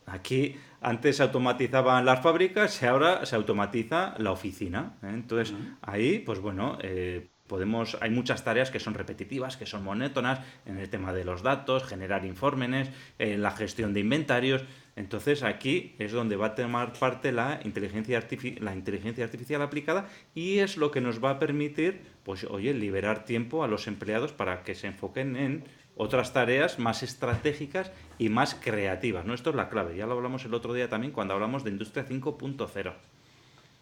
Aquí 0.05 0.57
antes 0.83 1.17
se 1.17 1.23
automatizaban 1.23 2.05
las 2.05 2.21
fábricas 2.21 2.83
y 2.83 2.87
ahora 2.87 3.25
se 3.25 3.37
automatiza 3.37 4.15
la 4.19 4.33
oficina. 4.33 4.95
¿eh? 5.03 5.11
Entonces, 5.11 5.55
ahí, 5.81 6.19
pues 6.19 6.41
bueno, 6.41 6.79
eh, 6.83 7.29
podemos, 7.47 7.97
hay 8.01 8.11
muchas 8.11 8.45
tareas 8.45 8.71
que 8.71 8.81
son 8.81 8.95
repetitivas, 8.95 9.57
que 9.57 9.67
son 9.67 9.85
monótonas 9.85 10.41
en 10.67 10.79
el 10.79 10.89
tema 10.89 11.13
de 11.13 11.25
los 11.25 11.43
datos, 11.43 11.85
generar 11.85 12.25
informes, 12.25 12.89
en 13.19 13.43
la 13.43 13.53
gestión 13.53 13.95
de 13.95 14.01
inventarios. 14.01 14.65
Entonces 14.97 15.43
aquí 15.43 15.95
es 15.99 16.13
donde 16.13 16.37
va 16.37 16.49
a 16.49 16.55
tomar 16.55 16.93
parte 16.95 17.33
la 17.33 17.61
inteligencia, 17.65 18.23
la 18.61 18.75
inteligencia 18.75 19.25
artificial 19.25 19.63
aplicada 19.63 20.07
y 20.35 20.59
es 20.59 20.77
lo 20.77 20.91
que 20.91 21.01
nos 21.01 21.23
va 21.25 21.31
a 21.31 21.39
permitir, 21.39 22.03
pues 22.25 22.45
oye, 22.45 22.75
liberar 22.75 23.25
tiempo 23.25 23.65
a 23.65 23.69
los 23.69 23.87
empleados 23.87 24.33
para 24.33 24.63
que 24.65 24.75
se 24.75 24.89
enfoquen 24.89 25.37
en 25.37 25.65
otras 26.03 26.33
tareas 26.33 26.79
más 26.79 27.03
estratégicas 27.03 27.93
y 28.19 28.29
más 28.29 28.55
creativas. 28.55 29.25
¿no? 29.25 29.35
Esto 29.35 29.51
es 29.51 29.57
la 29.57 29.69
clave. 29.69 29.97
Ya 29.97 30.07
lo 30.07 30.13
hablamos 30.13 30.45
el 30.45 30.55
otro 30.55 30.75
día 30.75 30.89
también 30.89 31.13
cuando 31.13 31.35
hablamos 31.35 31.65
de 31.65 31.71
Industria 31.71 32.07
5.0. 32.07 32.93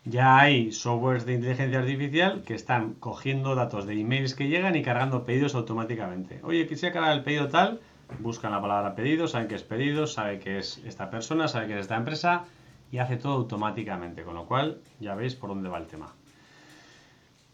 Ya 0.05 0.39
hay 0.39 0.73
softwares 0.73 1.27
de 1.27 1.35
inteligencia 1.35 1.79
artificial 1.79 2.43
que 2.43 2.55
están 2.55 2.95
cogiendo 2.95 3.55
datos 3.55 3.87
de 3.87 4.01
emails 4.01 4.35
que 4.35 4.49
llegan 4.49 4.77
y 4.77 4.83
cargando 4.83 5.25
pedidos 5.25 5.55
automáticamente. 5.55 6.41
Oye, 6.43 6.67
quisiera 6.67 6.95
cargar 6.95 7.13
el 7.13 7.23
pedido 7.23 7.49
tal, 7.49 7.81
buscan 8.19 8.53
la 8.53 8.63
palabra 8.63 8.95
pedido, 8.95 9.29
saben 9.29 9.49
que 9.49 9.57
es 9.57 9.63
pedido, 9.63 10.07
sabe 10.07 10.39
que 10.39 10.59
es 10.59 10.79
esta 10.87 11.11
persona, 11.11 11.49
sabe 11.49 11.67
que 11.67 11.75
es 11.75 11.81
esta 11.81 11.97
empresa 11.97 12.45
y 12.91 12.99
hace 12.99 13.17
todo 13.17 13.35
automáticamente, 13.35 14.23
con 14.23 14.35
lo 14.35 14.47
cual 14.47 14.81
ya 15.01 15.15
veis 15.15 15.35
por 15.35 15.51
dónde 15.51 15.69
va 15.69 15.79
el 15.79 15.87
tema. 15.87 16.15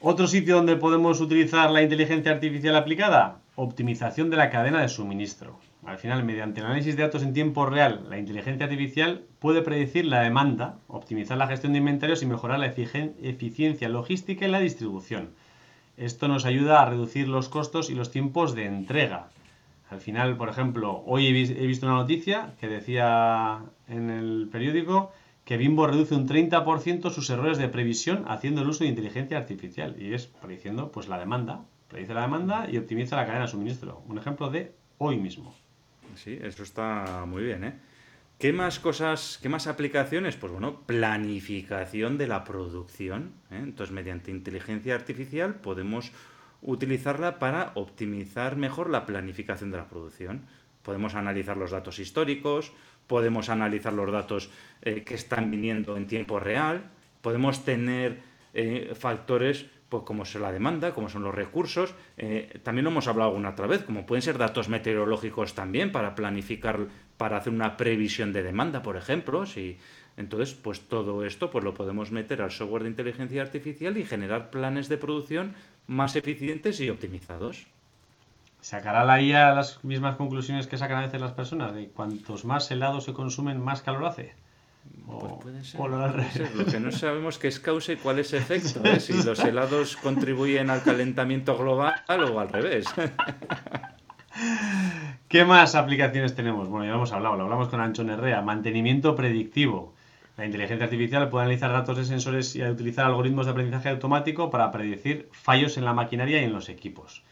Otro 0.01 0.27
sitio 0.27 0.57
donde 0.57 0.77
podemos 0.77 1.23
utilizar 1.23 1.71
la 1.71 1.81
inteligencia 1.81 2.31
artificial 2.31 2.77
aplicada, 2.77 3.41
optimización 3.55 4.29
de 4.29 4.37
la 4.37 4.51
cadena 4.51 4.83
de 4.83 4.91
suministro. 4.91 5.59
Al 5.87 5.97
final, 5.97 6.23
mediante 6.23 6.61
el 6.61 6.67
análisis 6.67 6.97
de 6.97 7.03
datos 7.03 7.23
en 7.23 7.33
tiempo 7.33 7.65
real, 7.65 8.05
la 8.11 8.19
inteligencia 8.19 8.67
artificial 8.67 9.23
puede 9.39 9.63
predecir 9.63 10.05
la 10.05 10.21
demanda, 10.21 10.77
optimizar 10.87 11.39
la 11.39 11.47
gestión 11.47 11.73
de 11.73 11.79
inventarios 11.79 12.23
y 12.23 12.27
mejorar 12.27 12.59
la 12.59 12.67
eficiencia 12.67 13.89
logística 13.89 14.47
y 14.47 14.51
la 14.51 14.61
distribución. 14.61 15.31
Esto 15.97 16.29
nos 16.29 16.45
ayuda 16.45 16.83
a 16.83 16.91
reducir 16.91 17.27
los 17.27 17.49
costos 17.49 17.89
y 17.89 17.95
los 17.95 18.11
tiempos 18.11 18.55
de 18.55 18.67
entrega. 18.67 19.29
Al 19.89 20.03
final, 20.03 20.37
por 20.37 20.51
ejemplo, 20.51 21.05
hoy 21.07 21.29
he 21.29 21.67
visto 21.67 21.87
una 21.87 21.97
noticia 21.97 22.53
que 22.61 22.69
decía 22.69 23.61
en 23.89 24.11
el 24.11 24.51
periódico 24.53 25.11
que 25.47 25.57
Bimbo 25.57 25.87
reduce 25.87 26.17
un 26.17 26.27
30% 26.27 27.11
sus 27.11 27.31
errores 27.31 27.57
de 27.57 27.69
previsión 27.69 28.25
haciendo 28.27 28.63
el 28.63 28.69
uso 28.69 28.83
de 28.83 28.91
inteligencia 28.91 29.39
artificial 29.39 29.95
y 29.97 30.13
es 30.13 30.27
prediciendo 30.27 30.91
pues 30.91 31.07
la 31.07 31.21
demanda, 31.21 31.65
predice 31.89 32.15
la 32.15 32.23
demanda 32.23 32.69
y 32.69 32.79
optimiza 32.79 33.15
la 33.15 33.27
cadena 33.27 33.45
de 33.45 33.51
suministro. 33.53 34.03
Un 34.09 34.19
ejemplo 34.19 34.51
de 34.51 34.75
hoy 34.99 35.19
mismo. 35.19 35.55
Sí, 36.17 36.37
eso 36.43 36.65
está 36.65 37.25
muy 37.29 37.45
bien, 37.45 37.63
¿eh? 37.63 37.79
¿Qué 38.41 38.53
más 38.53 38.81
cosas, 38.81 39.39
qué 39.41 39.49
más 39.49 39.69
aplicaciones? 39.69 40.35
Pues 40.35 40.53
bueno, 40.53 40.81
planificación 40.85 42.19
de 42.19 42.27
la 42.27 42.43
producción. 42.43 43.33
¿eh? 43.53 43.61
Entonces, 43.63 43.95
mediante 43.95 44.33
inteligencia 44.33 44.97
artificial 44.97 45.55
podemos 45.55 46.11
utilizarla 46.61 47.39
para 47.39 47.71
optimizar 47.77 48.57
mejor 48.57 48.91
la 48.91 49.07
planificación 49.07 49.71
de 49.71 49.77
la 49.77 49.89
producción. 49.89 50.43
Podemos 50.83 51.15
analizar 51.15 51.57
los 51.57 51.71
datos 51.71 51.99
históricos, 51.99 52.73
podemos 53.07 53.49
analizar 53.49 53.93
los 53.93 54.11
datos 54.11 54.51
eh, 54.83 55.03
que 55.05 55.15
están 55.15 55.51
viniendo 55.51 55.97
en 55.97 56.07
tiempo 56.07 56.41
real, 56.41 56.91
podemos 57.23 57.65
tener 57.65 58.21
eh, 58.55 58.93
factores 58.99 59.67
pues, 59.89 60.03
como 60.03 60.25
es 60.25 60.35
la 60.35 60.53
demanda, 60.53 60.93
como 60.93 61.09
son 61.09 61.23
los 61.23 61.35
recursos. 61.35 61.95
Eh, 62.17 62.59
también 62.63 62.85
lo 62.85 62.91
hemos 62.91 63.07
hablado 63.07 63.31
alguna 63.31 63.51
otra 63.51 63.67
vez, 63.67 63.83
como 63.85 64.07
pueden 64.07 64.23
ser 64.23 64.39
datos 64.39 64.69
meteorológicos 64.69 65.55
también 65.55 65.93
para 65.93 66.15
planificar, 66.15 66.87
para 67.17 67.37
hacer 67.37 67.53
una 67.53 67.77
previsión 67.77 68.33
de 68.33 68.43
demanda, 68.43 68.83
por 68.83 68.97
ejemplo. 68.97 69.47
Si, 69.47 69.79
entonces, 70.17 70.55
pues 70.55 70.81
todo 70.89 71.25
esto 71.25 71.51
pues, 71.51 71.65
lo 71.65 71.75
podemos 71.75 72.11
meter 72.11 72.43
al 72.43 72.51
software 72.51 72.83
de 72.83 72.91
inteligencia 72.91 73.43
artificial 73.43 73.97
y 73.97 74.05
generar 74.05 74.51
planes 74.51 74.89
de 74.89 74.99
producción 74.99 75.55
más 75.87 76.17
eficientes 76.17 76.81
y 76.81 76.91
optimizados. 76.91 77.67
¿Sacará 78.67 79.05
la 79.05 79.23
IA 79.23 79.55
las 79.55 79.85
mismas 79.85 80.17
conclusiones 80.17 80.67
que 80.67 80.77
sacan 80.77 80.99
a 80.99 81.03
veces 81.03 81.21
las 81.21 81.31
personas? 81.31 81.73
De 81.73 81.87
cuantos 81.87 82.45
más 82.45 82.69
helados 82.73 83.05
se 83.05 83.13
consumen, 83.13 83.61
más 83.61 83.81
calor 83.81 84.07
hace. 84.07 84.35
Pues 85.07 85.35
puede 85.41 85.63
ser, 85.63 86.53
lo, 86.57 86.67
que 86.67 86.81
no 86.81 86.91
sabemos 86.91 87.39
qué 87.39 87.47
es 87.47 87.61
causa 87.61 87.93
y 87.93 87.97
cuál 87.97 88.19
es 88.19 88.33
efecto. 88.33 88.85
¿eh? 88.85 88.99
Si 88.99 89.23
los 89.23 89.39
helados 89.39 89.97
contribuyen 89.97 90.69
al 90.69 90.83
calentamiento 90.83 91.57
global 91.57 91.95
o 92.09 92.41
al 92.41 92.49
revés. 92.49 92.87
¿Qué 95.29 95.45
más 95.45 95.77
aplicaciones 95.77 96.35
tenemos? 96.35 96.69
Bueno, 96.69 96.87
ya 96.87 96.91
lo 96.91 96.97
hemos 96.97 97.13
hablado, 97.13 97.37
lo 97.37 97.45
hablamos 97.45 97.69
con 97.69 97.81
Ancho 97.81 98.03
Herrea. 98.03 98.43
Mantenimiento 98.43 99.15
predictivo. 99.15 99.95
La 100.37 100.45
inteligencia 100.45 100.87
artificial 100.87 101.29
puede 101.29 101.45
analizar 101.45 101.71
datos 101.71 101.99
de 101.99 102.05
sensores 102.05 102.57
y 102.57 102.65
utilizar 102.65 103.07
algoritmos 103.07 103.47
de 103.47 103.53
aprendizaje 103.53 103.91
automático 103.91 104.51
para 104.51 104.73
predecir 104.73 105.29
fallos 105.31 105.79
en 105.79 105.85
la 105.85 105.93
maquinaria 105.93 106.41
y 106.41 106.45
en 106.47 106.53
los 106.53 106.69
equipos. 106.69 107.23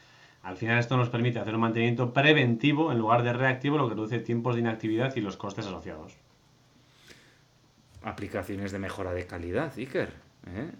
Al 0.44 0.58
final 0.58 0.78
esto 0.78 0.98
nos 0.98 1.08
permite 1.08 1.38
hacer 1.38 1.54
un 1.54 1.62
mantenimiento 1.62 2.12
preventivo 2.12 2.92
en 2.92 2.98
lugar 2.98 3.22
de 3.22 3.32
reactivo, 3.32 3.78
lo 3.78 3.88
que 3.88 3.94
reduce 3.94 4.18
tiempos 4.18 4.54
de 4.54 4.60
inactividad 4.60 5.16
y 5.16 5.22
los 5.22 5.38
costes 5.38 5.66
asociados. 5.66 6.12
Aplicaciones 8.02 8.70
de 8.70 8.78
mejora 8.78 9.14
de 9.14 9.26
calidad, 9.26 9.72
Iker. 9.78 10.10
¿eh? 10.48 10.70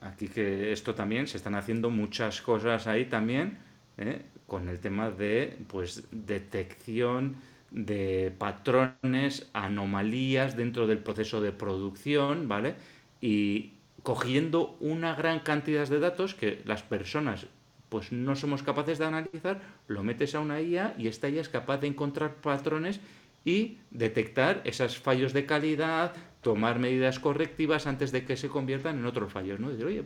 Aquí 0.00 0.26
que 0.26 0.72
esto 0.72 0.96
también 0.96 1.28
se 1.28 1.36
están 1.36 1.54
haciendo 1.54 1.90
muchas 1.90 2.42
cosas 2.42 2.88
ahí 2.88 3.04
también 3.04 3.58
¿eh? 3.98 4.22
con 4.48 4.68
el 4.68 4.80
tema 4.80 5.10
de 5.10 5.58
pues 5.68 6.08
detección 6.10 7.36
de 7.70 8.34
patrones, 8.36 9.48
anomalías 9.52 10.56
dentro 10.56 10.88
del 10.88 10.98
proceso 10.98 11.40
de 11.40 11.52
producción, 11.52 12.48
¿vale? 12.48 12.74
Y 13.20 13.74
cogiendo 14.02 14.76
una 14.80 15.14
gran 15.14 15.40
cantidad 15.40 15.88
de 15.88 16.00
datos 16.00 16.34
que 16.34 16.62
las 16.64 16.82
personas 16.82 17.46
pues 17.94 18.10
no 18.10 18.34
somos 18.34 18.64
capaces 18.64 18.98
de 18.98 19.04
analizar, 19.04 19.60
lo 19.86 20.02
metes 20.02 20.34
a 20.34 20.40
una 20.40 20.60
IA 20.60 20.96
y 20.98 21.06
esta 21.06 21.28
IA 21.28 21.42
es 21.42 21.48
capaz 21.48 21.78
de 21.78 21.86
encontrar 21.86 22.34
patrones 22.34 22.98
y 23.44 23.78
detectar 23.92 24.62
esos 24.64 24.98
fallos 24.98 25.32
de 25.32 25.46
calidad, 25.46 26.12
tomar 26.40 26.80
medidas 26.80 27.20
correctivas 27.20 27.86
antes 27.86 28.10
de 28.10 28.24
que 28.24 28.36
se 28.36 28.48
conviertan 28.48 28.98
en 28.98 29.06
otros 29.06 29.32
fallos, 29.32 29.60
¿no? 29.60 29.70
Decir, 29.70 29.86
oye, 29.86 30.04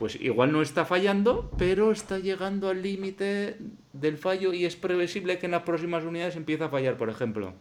pues 0.00 0.20
igual 0.20 0.50
no 0.50 0.62
está 0.62 0.84
fallando, 0.84 1.48
pero 1.58 1.92
está 1.92 2.18
llegando 2.18 2.68
al 2.68 2.82
límite 2.82 3.56
del 3.92 4.18
fallo 4.18 4.52
y 4.52 4.64
es 4.64 4.74
previsible 4.74 5.38
que 5.38 5.46
en 5.46 5.52
las 5.52 5.62
próximas 5.62 6.02
unidades 6.02 6.34
empiece 6.34 6.64
a 6.64 6.70
fallar, 6.70 6.96
por 6.96 7.08
ejemplo. 7.08 7.54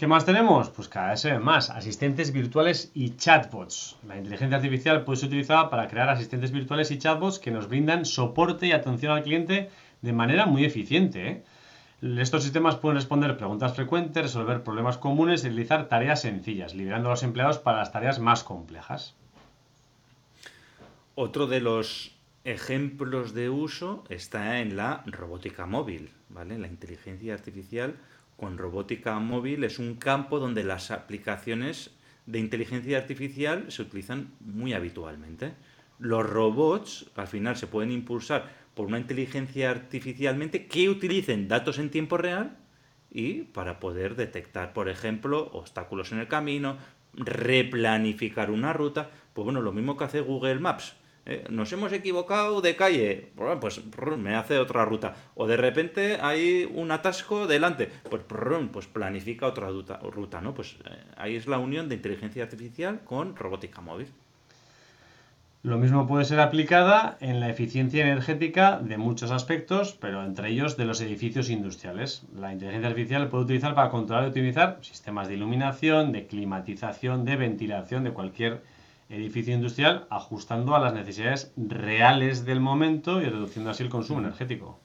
¿Qué 0.00 0.06
más 0.06 0.24
tenemos? 0.24 0.70
Pues 0.70 0.88
cada 0.88 1.10
vez 1.10 1.20
se 1.20 1.30
ven 1.30 1.42
más 1.42 1.68
asistentes 1.68 2.32
virtuales 2.32 2.90
y 2.94 3.16
chatbots. 3.16 3.98
La 4.08 4.16
inteligencia 4.16 4.56
artificial 4.56 5.04
puede 5.04 5.18
ser 5.18 5.26
utilizada 5.26 5.68
para 5.68 5.88
crear 5.88 6.08
asistentes 6.08 6.52
virtuales 6.52 6.90
y 6.90 6.96
chatbots 6.96 7.38
que 7.38 7.50
nos 7.50 7.68
brindan 7.68 8.06
soporte 8.06 8.66
y 8.66 8.72
atención 8.72 9.12
al 9.12 9.22
cliente 9.22 9.68
de 10.00 10.12
manera 10.14 10.46
muy 10.46 10.64
eficiente. 10.64 11.28
¿eh? 11.28 11.44
Estos 12.18 12.44
sistemas 12.44 12.76
pueden 12.76 12.96
responder 12.96 13.36
preguntas 13.36 13.74
frecuentes, 13.74 14.22
resolver 14.22 14.62
problemas 14.62 14.96
comunes 14.96 15.44
y 15.44 15.48
realizar 15.48 15.90
tareas 15.90 16.22
sencillas, 16.22 16.74
liberando 16.74 17.10
a 17.10 17.12
los 17.12 17.22
empleados 17.22 17.58
para 17.58 17.80
las 17.80 17.92
tareas 17.92 18.20
más 18.20 18.42
complejas. 18.42 19.14
Otro 21.14 21.46
de 21.46 21.60
los 21.60 22.16
ejemplos 22.44 23.34
de 23.34 23.50
uso 23.50 24.04
está 24.08 24.60
en 24.60 24.78
la 24.78 25.02
robótica 25.04 25.66
móvil, 25.66 26.10
¿vale? 26.30 26.56
La 26.58 26.68
inteligencia 26.68 27.34
artificial 27.34 27.96
con 28.40 28.56
robótica 28.56 29.18
móvil 29.18 29.64
es 29.64 29.78
un 29.78 29.96
campo 29.96 30.38
donde 30.38 30.64
las 30.64 30.90
aplicaciones 30.90 31.90
de 32.24 32.38
inteligencia 32.38 32.96
artificial 32.96 33.66
se 33.70 33.82
utilizan 33.82 34.32
muy 34.40 34.72
habitualmente. 34.72 35.52
Los 35.98 36.26
robots 36.26 37.10
al 37.16 37.26
final 37.26 37.58
se 37.58 37.66
pueden 37.66 37.90
impulsar 37.90 38.50
por 38.74 38.86
una 38.86 38.98
inteligencia 38.98 39.70
artificialmente 39.70 40.66
que 40.68 40.88
utilicen 40.88 41.48
datos 41.48 41.78
en 41.78 41.90
tiempo 41.90 42.16
real 42.16 42.56
y 43.10 43.42
para 43.42 43.78
poder 43.78 44.16
detectar, 44.16 44.72
por 44.72 44.88
ejemplo, 44.88 45.50
obstáculos 45.52 46.10
en 46.12 46.20
el 46.20 46.28
camino, 46.28 46.78
replanificar 47.12 48.50
una 48.50 48.72
ruta, 48.72 49.10
pues 49.34 49.44
bueno, 49.44 49.60
lo 49.60 49.72
mismo 49.72 49.98
que 49.98 50.04
hace 50.04 50.22
Google 50.22 50.60
Maps. 50.60 50.94
Eh, 51.26 51.44
nos 51.50 51.72
hemos 51.72 51.92
equivocado 51.92 52.60
de 52.60 52.76
calle, 52.76 53.30
pues 53.60 53.82
me 54.18 54.34
hace 54.34 54.58
otra 54.58 54.84
ruta. 54.84 55.14
O 55.34 55.46
de 55.46 55.56
repente 55.56 56.18
hay 56.20 56.70
un 56.74 56.90
atasco 56.90 57.46
delante, 57.46 57.88
pues, 58.08 58.22
pues 58.72 58.86
planifica 58.86 59.46
otra 59.46 59.68
ruta, 59.68 60.40
¿no? 60.40 60.54
Pues 60.54 60.76
eh, 60.84 60.96
ahí 61.16 61.36
es 61.36 61.46
la 61.46 61.58
unión 61.58 61.88
de 61.88 61.96
inteligencia 61.96 62.42
artificial 62.44 63.00
con 63.04 63.36
robótica 63.36 63.80
móvil. 63.80 64.08
Lo 65.62 65.76
mismo 65.76 66.06
puede 66.06 66.24
ser 66.24 66.40
aplicada 66.40 67.18
en 67.20 67.38
la 67.38 67.50
eficiencia 67.50 68.02
energética 68.02 68.78
de 68.78 68.96
muchos 68.96 69.30
aspectos, 69.30 69.92
pero 70.00 70.24
entre 70.24 70.48
ellos 70.48 70.78
de 70.78 70.86
los 70.86 71.02
edificios 71.02 71.50
industriales. 71.50 72.22
La 72.34 72.50
inteligencia 72.50 72.88
artificial 72.88 73.28
puede 73.28 73.44
utilizar 73.44 73.74
para 73.74 73.90
controlar 73.90 74.24
y 74.24 74.28
optimizar 74.28 74.78
sistemas 74.80 75.28
de 75.28 75.34
iluminación, 75.34 76.12
de 76.12 76.26
climatización, 76.26 77.26
de 77.26 77.36
ventilación 77.36 78.04
de 78.04 78.12
cualquier 78.12 78.62
edificio 79.10 79.54
industrial, 79.54 80.06
ajustando 80.08 80.74
a 80.74 80.80
las 80.80 80.94
necesidades 80.94 81.52
reales 81.56 82.44
del 82.44 82.60
momento 82.60 83.20
y 83.20 83.24
reduciendo 83.24 83.70
así 83.70 83.82
el 83.82 83.90
consumo 83.90 84.20
energético. 84.20 84.80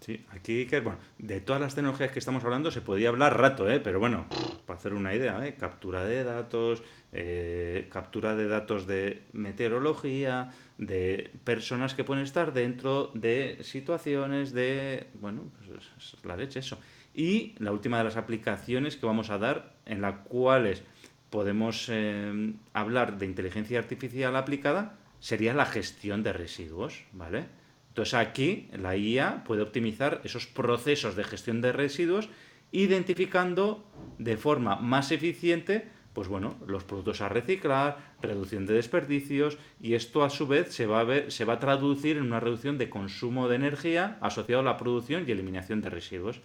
Sí, 0.00 0.24
aquí 0.30 0.66
que, 0.66 0.80
bueno, 0.80 0.98
de 1.18 1.40
todas 1.40 1.60
las 1.60 1.74
tecnologías 1.74 2.12
que 2.12 2.18
estamos 2.18 2.44
hablando 2.44 2.70
se 2.70 2.80
podía 2.80 3.08
hablar 3.08 3.36
rato, 3.36 3.68
¿eh? 3.68 3.80
pero 3.80 3.98
bueno, 3.98 4.26
para 4.64 4.78
hacer 4.78 4.94
una 4.94 5.14
idea, 5.14 5.44
¿eh? 5.46 5.56
captura 5.56 6.04
de 6.04 6.24
datos, 6.24 6.82
eh, 7.12 7.88
captura 7.90 8.36
de 8.36 8.48
datos 8.48 8.86
de 8.86 9.24
meteorología, 9.32 10.52
de 10.78 11.30
personas 11.44 11.94
que 11.94 12.04
pueden 12.04 12.22
estar 12.22 12.52
dentro 12.52 13.10
de 13.12 13.58
situaciones 13.62 14.52
de, 14.52 15.08
bueno, 15.20 15.50
pues 15.58 15.90
es 15.98 16.24
la 16.24 16.36
leche 16.36 16.60
eso. 16.60 16.78
Y 17.12 17.54
la 17.58 17.72
última 17.72 17.98
de 17.98 18.04
las 18.04 18.16
aplicaciones 18.16 18.96
que 18.96 19.04
vamos 19.04 19.30
a 19.30 19.38
dar, 19.38 19.74
en 19.84 20.00
las 20.00 20.20
cuales 20.20 20.84
podemos 21.30 21.88
eh, 21.88 22.54
hablar 22.72 23.18
de 23.18 23.26
inteligencia 23.26 23.78
artificial 23.78 24.36
aplicada, 24.36 24.98
sería 25.20 25.54
la 25.54 25.66
gestión 25.66 26.22
de 26.22 26.32
residuos, 26.32 27.04
¿vale? 27.12 27.46
Entonces 27.88 28.14
aquí 28.14 28.68
la 28.72 28.96
IA 28.96 29.44
puede 29.44 29.62
optimizar 29.62 30.20
esos 30.24 30.46
procesos 30.46 31.16
de 31.16 31.24
gestión 31.24 31.60
de 31.60 31.72
residuos 31.72 32.28
identificando 32.70 33.84
de 34.18 34.36
forma 34.36 34.76
más 34.76 35.10
eficiente 35.10 35.88
pues 36.18 36.26
bueno, 36.26 36.56
los 36.66 36.82
productos 36.82 37.20
a 37.20 37.28
reciclar, 37.28 38.14
reducción 38.20 38.66
de 38.66 38.74
desperdicios 38.74 39.56
y 39.80 39.94
esto 39.94 40.24
a 40.24 40.30
su 40.30 40.48
vez 40.48 40.74
se 40.74 40.84
va 40.84 40.98
a 40.98 41.04
ver, 41.04 41.30
se 41.30 41.44
va 41.44 41.52
a 41.52 41.58
traducir 41.60 42.16
en 42.16 42.24
una 42.24 42.40
reducción 42.40 42.76
de 42.76 42.90
consumo 42.90 43.46
de 43.46 43.54
energía 43.54 44.18
asociado 44.20 44.62
a 44.62 44.64
la 44.64 44.76
producción 44.76 45.24
y 45.28 45.30
eliminación 45.30 45.80
de 45.80 45.90
residuos. 45.90 46.40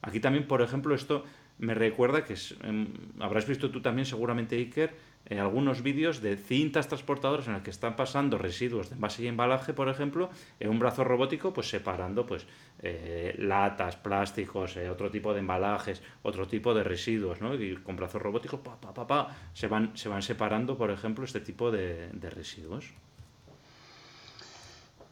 Aquí 0.00 0.18
también, 0.18 0.48
por 0.48 0.60
ejemplo, 0.60 0.92
esto 0.92 1.24
me 1.58 1.74
recuerda 1.74 2.24
que 2.24 2.34
em, 2.62 2.88
habrás 3.20 3.46
visto 3.46 3.70
tú 3.70 3.80
también 3.80 4.06
seguramente 4.06 4.56
Iker 4.56 4.94
eh, 5.26 5.38
algunos 5.38 5.82
vídeos 5.82 6.20
de 6.20 6.36
cintas 6.36 6.88
transportadoras 6.88 7.46
en 7.46 7.52
las 7.52 7.62
que 7.62 7.70
están 7.70 7.94
pasando 7.94 8.38
residuos 8.38 8.90
de 8.90 8.96
envase 8.96 9.22
y 9.22 9.28
embalaje, 9.28 9.72
por 9.72 9.88
ejemplo, 9.88 10.30
en 10.58 10.70
un 10.70 10.80
brazo 10.80 11.04
robótico, 11.04 11.52
pues 11.52 11.68
separando 11.68 12.26
pues 12.26 12.46
eh, 12.80 13.36
latas, 13.38 13.96
plásticos, 13.96 14.76
eh, 14.76 14.90
otro 14.90 15.10
tipo 15.10 15.32
de 15.32 15.38
embalajes, 15.38 16.02
otro 16.22 16.48
tipo 16.48 16.74
de 16.74 16.82
residuos, 16.82 17.40
¿no? 17.40 17.54
Y 17.54 17.76
con 17.76 17.94
brazos 17.94 18.20
robóticos, 18.20 18.60
pa, 18.60 18.80
pa, 18.80 18.92
pa, 18.92 19.06
pa, 19.06 19.36
se 19.52 19.68
van, 19.68 19.96
se 19.96 20.08
van 20.08 20.22
separando, 20.22 20.76
por 20.76 20.90
ejemplo, 20.90 21.24
este 21.24 21.40
tipo 21.40 21.70
de, 21.70 22.10
de 22.12 22.30
residuos. 22.30 22.92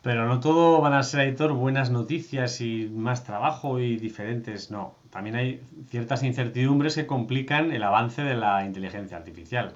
Pero 0.03 0.27
no 0.27 0.41
todo 0.41 0.81
van 0.81 0.95
a 0.95 1.03
ser, 1.05 1.29
editor, 1.29 1.53
buenas 1.53 1.91
noticias 1.91 2.61
y 2.61 2.89
más 2.89 3.23
trabajo 3.23 3.79
y 3.79 3.97
diferentes, 3.97 4.73
no. 4.73 5.00
También 5.11 5.37
hay 5.37 5.61
ciertas 5.89 6.23
incertidumbres 6.23 6.95
que 6.95 7.07
complican 7.07 7.73
el 7.73 7.83
avance 7.83 8.23
de 8.23 8.37
la 8.37 8.65
inteligencia 8.65 9.17
artificial. 9.17 9.75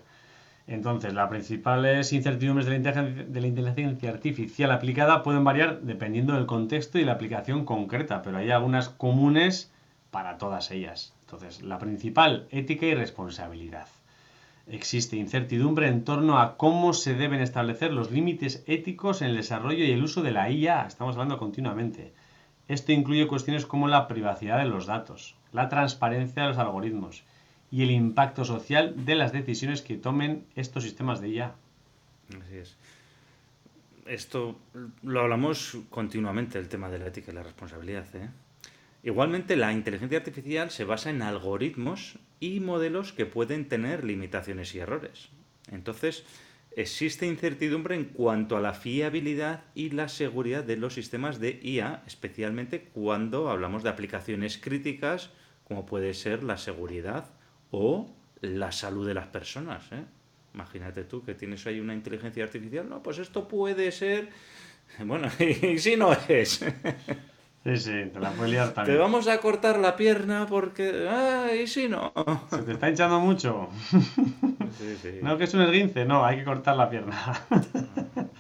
Entonces, 0.66 1.12
las 1.12 1.28
principales 1.28 2.12
incertidumbres 2.12 2.66
de 2.66 3.40
la, 3.40 3.46
inteligencia, 3.46 4.08
artificial 4.08 4.70
aplicada 4.70 5.22
pueden 5.22 5.44
variar 5.44 5.82
dependiendo 5.82 6.34
del 6.34 6.46
contexto 6.46 6.98
y 6.98 7.04
la 7.04 7.12
aplicación 7.12 7.66
concreta, 7.66 8.22
pero 8.22 8.38
hay 8.38 8.50
algunas 8.50 8.88
comunes 8.88 9.70
para 10.10 10.38
todas 10.38 10.70
ellas. 10.70 11.12
Entonces, 11.20 11.62
la 11.62 11.78
principal, 11.78 12.46
ética 12.50 12.86
y 12.86 12.94
responsabilidad. 12.94 13.88
Existe 14.66 15.16
incertidumbre 15.16 15.88
en 15.88 16.04
torno 16.04 16.38
a 16.38 16.56
cómo 16.56 16.94
se 16.94 17.14
deben 17.14 17.40
establecer 17.40 17.92
los 17.92 18.10
límites 18.10 18.64
éticos 18.66 19.20
en 19.20 19.28
el 19.28 19.36
desarrollo 19.36 19.84
y 19.84 19.90
el 19.90 20.02
uso 20.02 20.22
de 20.22 20.30
la 20.30 20.48
IA. 20.48 20.86
Estamos 20.86 21.16
hablando 21.16 21.36
continuamente. 21.36 22.14
Esto 22.68 22.92
incluye 22.92 23.26
cuestiones 23.26 23.66
como 23.66 23.88
la 23.88 24.08
privacidad 24.08 24.58
de 24.58 24.64
los 24.64 24.86
datos, 24.86 25.34
la 25.52 25.68
transparencia 25.68 26.42
de 26.42 26.48
los 26.48 26.58
algoritmos 26.58 27.24
y 27.70 27.82
el 27.82 27.90
impacto 27.90 28.44
social 28.44 29.04
de 29.04 29.14
las 29.14 29.32
decisiones 29.32 29.82
que 29.82 29.96
tomen 29.96 30.46
estos 30.56 30.84
sistemas 30.84 31.20
de 31.20 31.28
IA. 31.28 31.54
Así 32.42 32.56
es. 32.56 32.76
Esto 34.06 34.56
lo 35.02 35.20
hablamos 35.20 35.78
continuamente, 35.90 36.58
el 36.58 36.68
tema 36.68 36.90
de 36.90 36.98
la 36.98 37.06
ética 37.06 37.32
y 37.32 37.34
la 37.34 37.42
responsabilidad. 37.42 38.04
¿eh? 38.14 38.28
Igualmente, 39.02 39.56
la 39.56 39.72
inteligencia 39.72 40.18
artificial 40.18 40.70
se 40.70 40.84
basa 40.84 41.10
en 41.10 41.22
algoritmos 41.22 42.18
y 42.40 42.60
modelos 42.60 43.12
que 43.12 43.26
pueden 43.26 43.68
tener 43.68 44.04
limitaciones 44.04 44.74
y 44.74 44.78
errores. 44.78 45.28
Entonces, 45.70 46.24
existe 46.76 47.26
incertidumbre 47.26 47.94
en 47.94 48.04
cuanto 48.04 48.56
a 48.56 48.60
la 48.60 48.74
fiabilidad 48.74 49.64
y 49.74 49.90
la 49.90 50.08
seguridad 50.08 50.64
de 50.64 50.76
los 50.76 50.94
sistemas 50.94 51.38
de 51.38 51.60
IA, 51.62 52.02
especialmente 52.06 52.88
cuando 52.92 53.50
hablamos 53.50 53.82
de 53.82 53.90
aplicaciones 53.90 54.58
críticas, 54.58 55.30
como 55.64 55.86
puede 55.86 56.14
ser 56.14 56.42
la 56.42 56.56
seguridad 56.56 57.30
o 57.70 58.10
la 58.40 58.72
salud 58.72 59.06
de 59.06 59.14
las 59.14 59.28
personas. 59.28 59.90
¿eh? 59.92 60.04
Imagínate 60.54 61.04
tú 61.04 61.24
que 61.24 61.34
tienes 61.34 61.66
ahí 61.66 61.80
una 61.80 61.94
inteligencia 61.94 62.44
artificial, 62.44 62.88
no, 62.88 63.02
pues 63.02 63.18
esto 63.18 63.48
puede 63.48 63.90
ser, 63.92 64.28
bueno, 65.04 65.28
y 65.38 65.78
si 65.78 65.96
no 65.96 66.12
es. 66.28 66.64
Sí, 67.64 67.76
sí, 67.78 68.10
te 68.12 68.20
la 68.20 68.30
puedes 68.32 68.52
liar 68.52 68.74
también. 68.74 68.96
Te 68.96 69.00
vamos 69.00 69.26
a 69.26 69.38
cortar 69.38 69.78
la 69.78 69.96
pierna 69.96 70.46
porque, 70.46 71.08
ah, 71.08 71.48
y 71.54 71.66
si 71.66 71.88
no. 71.88 72.12
Se 72.50 72.58
te 72.58 72.72
está 72.72 72.90
hinchando 72.90 73.20
mucho. 73.20 73.70
No, 75.22 75.36
que 75.38 75.44
es 75.44 75.54
un 75.54 75.62
esguince, 75.62 76.04
no, 76.04 76.24
hay 76.24 76.38
que 76.38 76.44
cortar 76.44 76.76
la 76.76 76.90
pierna. 76.90 77.16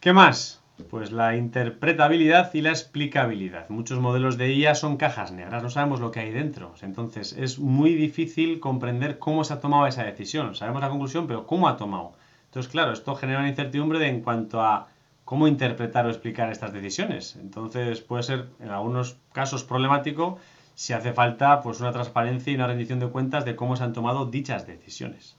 ¿Qué 0.00 0.12
más? 0.12 0.60
Pues 0.90 1.12
la 1.12 1.36
interpretabilidad 1.36 2.52
y 2.54 2.60
la 2.60 2.70
explicabilidad. 2.70 3.68
Muchos 3.68 4.00
modelos 4.00 4.36
de 4.36 4.52
IA 4.52 4.74
son 4.74 4.96
cajas 4.96 5.30
negras, 5.30 5.62
no 5.62 5.70
sabemos 5.70 6.00
lo 6.00 6.10
que 6.10 6.20
hay 6.20 6.30
dentro. 6.32 6.74
Entonces 6.82 7.34
es 7.34 7.58
muy 7.58 7.94
difícil 7.94 8.58
comprender 8.58 9.18
cómo 9.18 9.44
se 9.44 9.54
ha 9.54 9.60
tomado 9.60 9.86
esa 9.86 10.02
decisión. 10.02 10.54
Sabemos 10.54 10.82
la 10.82 10.88
conclusión, 10.88 11.26
pero 11.26 11.46
¿cómo 11.46 11.68
ha 11.68 11.76
tomado? 11.76 12.12
Entonces, 12.46 12.70
claro, 12.70 12.92
esto 12.92 13.14
genera 13.14 13.38
una 13.38 13.48
incertidumbre 13.48 14.06
en 14.08 14.20
cuanto 14.22 14.60
a 14.60 14.88
cómo 15.24 15.46
interpretar 15.46 16.04
o 16.06 16.10
explicar 16.10 16.50
estas 16.50 16.72
decisiones. 16.72 17.36
Entonces 17.36 18.00
puede 18.00 18.22
ser 18.22 18.48
en 18.60 18.70
algunos 18.70 19.16
casos 19.32 19.64
problemático 19.64 20.38
si 20.74 20.92
hace 20.92 21.12
falta 21.12 21.60
pues 21.60 21.80
una 21.80 21.92
transparencia 21.92 22.52
y 22.52 22.56
una 22.56 22.66
rendición 22.66 23.00
de 23.00 23.08
cuentas 23.08 23.44
de 23.44 23.56
cómo 23.56 23.76
se 23.76 23.84
han 23.84 23.92
tomado 23.92 24.26
dichas 24.26 24.66
decisiones. 24.66 25.36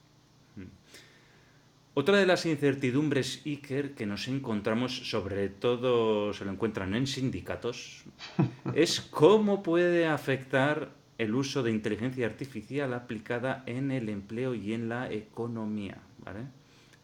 Otra 1.95 2.17
de 2.17 2.25
las 2.25 2.47
incertidumbres, 2.47 3.43
Iker, 3.45 3.93
que 3.93 4.07
nos 4.07 4.27
encontramos, 4.27 5.11
sobre 5.11 5.47
todo 5.49 6.33
se 6.33 6.43
lo 6.43 6.51
encuentran 6.51 6.95
en 6.95 7.05
sindicatos, 7.05 8.05
es 8.73 8.99
cómo 8.99 9.61
puede 9.61 10.07
afectar 10.07 10.89
el 11.19 11.35
uso 11.35 11.61
de 11.61 11.69
inteligencia 11.69 12.25
artificial 12.25 12.95
aplicada 12.95 13.61
en 13.67 13.91
el 13.91 14.09
empleo 14.09 14.55
y 14.55 14.73
en 14.73 14.89
la 14.89 15.11
economía. 15.11 15.99
¿vale? 16.25 16.39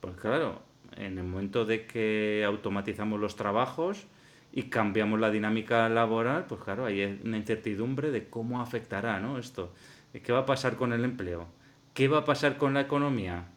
Porque 0.02 0.22
claro, 0.22 0.64
en 0.98 1.20
el 1.20 1.24
momento 1.24 1.66
de 1.66 1.86
que 1.86 2.44
automatizamos 2.44 3.20
los 3.20 3.36
trabajos 3.36 4.08
y 4.52 4.64
cambiamos 4.64 5.20
la 5.20 5.30
dinámica 5.30 5.88
laboral, 5.90 6.46
pues 6.48 6.62
claro, 6.62 6.86
hay 6.86 7.20
una 7.24 7.38
incertidumbre 7.38 8.12
de 8.12 8.30
cómo 8.30 8.62
afectará 8.62 9.20
¿no? 9.20 9.38
esto. 9.38 9.74
¿Qué 10.12 10.32
va 10.32 10.40
a 10.40 10.46
pasar 10.46 10.76
con 10.76 10.92
el 10.92 11.04
empleo? 11.04 11.48
¿Qué 11.94 12.08
va 12.08 12.20
a 12.20 12.26
pasar 12.26 12.58
con 12.58 12.74
la 12.74 12.82
economía? 12.82 13.48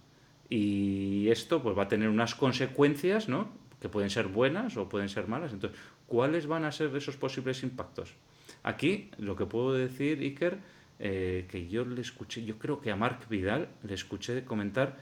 Y 0.50 1.28
esto 1.30 1.62
pues 1.62 1.76
va 1.76 1.84
a 1.84 1.88
tener 1.88 2.10
unas 2.10 2.34
consecuencias, 2.34 3.28
¿no? 3.28 3.48
Que 3.80 3.88
pueden 3.88 4.10
ser 4.10 4.28
buenas 4.28 4.76
o 4.76 4.88
pueden 4.88 5.08
ser 5.08 5.28
malas. 5.28 5.52
Entonces, 5.52 5.78
¿cuáles 6.06 6.46
van 6.46 6.64
a 6.64 6.72
ser 6.72 6.94
esos 6.94 7.16
posibles 7.16 7.62
impactos? 7.62 8.14
Aquí 8.62 9.10
lo 9.16 9.34
que 9.34 9.46
puedo 9.46 9.72
decir, 9.72 10.20
Iker, 10.20 10.58
eh, 10.98 11.46
que 11.48 11.68
yo 11.68 11.86
le 11.86 12.02
escuché, 12.02 12.44
yo 12.44 12.58
creo 12.58 12.80
que 12.80 12.90
a 12.90 12.96
Marc 12.96 13.28
Vidal 13.28 13.68
le 13.82 13.94
escuché 13.94 14.44
comentar 14.44 14.98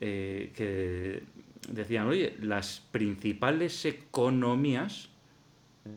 eh, 0.00 0.52
que 0.56 1.22
decían, 1.68 2.06
oye, 2.06 2.34
las 2.40 2.80
principales 2.90 3.84
economías 3.84 5.10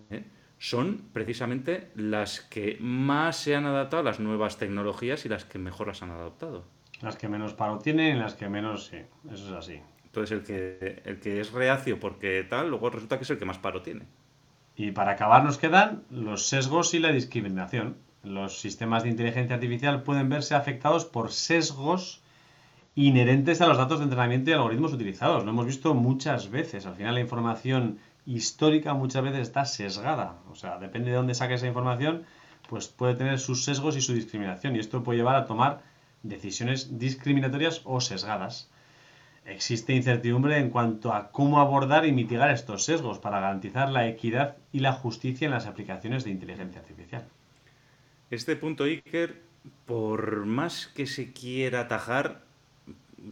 ¿eh? 0.10 0.24
son 0.58 1.10
precisamente 1.14 1.92
las 1.96 2.42
que 2.42 2.78
más 2.80 3.38
se 3.38 3.56
han 3.56 3.66
adaptado 3.66 4.02
a 4.02 4.06
las 4.06 4.20
nuevas 4.20 4.58
tecnologías 4.58 5.26
y 5.26 5.30
las 5.30 5.46
que 5.46 5.60
mejor 5.60 5.88
las 5.88 6.02
han 6.02 6.12
adoptado. 6.12 6.66
Las 7.02 7.16
que 7.16 7.28
menos 7.28 7.54
paro 7.54 7.78
tienen 7.78 8.18
y 8.18 8.20
las 8.20 8.34
que 8.34 8.50
menos, 8.50 8.88
sí, 8.88 8.98
eso 9.32 9.48
es 9.48 9.52
así. 9.52 9.82
Entonces 10.06 10.32
el 10.32 10.44
que, 10.44 11.02
el 11.06 11.20
que 11.20 11.40
es 11.40 11.52
reacio 11.52 12.00
porque 12.00 12.46
tal, 12.50 12.70
luego 12.70 12.90
resulta 12.90 13.18
que 13.18 13.24
es 13.24 13.30
el 13.30 13.38
que 13.38 13.46
más 13.46 13.60
paro 13.60 13.82
tiene. 13.84 14.06
Y 14.76 14.92
para 14.92 15.12
acabar 15.12 15.44
nos 15.44 15.58
quedan 15.58 16.04
los 16.10 16.48
sesgos 16.48 16.94
y 16.94 17.00
la 17.00 17.12
discriminación. 17.12 17.98
Los 18.24 18.60
sistemas 18.60 19.04
de 19.04 19.10
inteligencia 19.10 19.56
artificial 19.56 20.04
pueden 20.04 20.30
verse 20.30 20.56
afectados 20.56 21.06
por 21.06 21.32
sesgos 21.32 22.22
inherentes 22.96 23.62
a 23.62 23.68
los 23.68 23.78
datos 23.78 24.00
de 24.00 24.06
entrenamiento 24.06 24.50
y 24.50 24.54
algoritmos 24.54 24.94
utilizados. 24.94 25.44
Lo 25.44 25.52
hemos 25.52 25.68
visto 25.68 25.94
muchas 25.94 26.50
veces. 26.50 26.88
Al 26.88 26.96
final 26.96 27.14
la 27.14 27.22
información 27.22 28.00
histórica 28.28 28.94
muchas 28.94 29.24
veces 29.24 29.40
está 29.40 29.66
sesgada. 29.66 30.36
O 30.52 30.56
sea, 30.56 30.78
depende 30.78 31.10
de 31.10 31.16
dónde 31.16 31.34
saque 31.34 31.56
esa 31.56 31.66
información, 31.66 32.26
pues 32.70 32.88
puede 32.90 33.16
tener 33.16 33.40
sus 33.40 33.64
sesgos 33.64 33.96
y 33.96 34.02
su 34.02 34.14
discriminación. 34.14 34.76
Y 34.76 34.80
esto 34.80 35.04
puede 35.04 35.18
llevar 35.18 35.38
a 35.38 35.46
tomar 35.46 35.82
decisiones 36.24 37.00
discriminatorias 37.00 37.82
o 37.86 38.02
sesgadas. 38.02 38.70
Existe 39.46 39.94
incertidumbre 39.94 40.58
en 40.58 40.70
cuanto 40.70 41.14
a 41.14 41.32
cómo 41.32 41.62
abordar 41.62 42.06
y 42.06 42.12
mitigar 42.12 42.52
estos 42.52 42.84
sesgos 42.84 43.18
para 43.18 43.40
garantizar 43.40 43.90
la 43.90 44.08
equidad 44.10 44.58
y 44.74 44.82
la 44.82 44.92
justicia 44.92 45.46
en 45.46 45.52
las 45.52 45.68
aplicaciones 45.68 46.26
de 46.26 46.32
inteligencia 46.32 46.82
artificial. 46.82 47.26
Este 48.30 48.58
punto, 48.58 48.84
Iker, 48.84 49.42
por 49.86 50.46
más 50.46 50.88
que 50.88 51.08
se 51.08 51.32
quiera 51.32 51.80
atajar, 51.80 52.42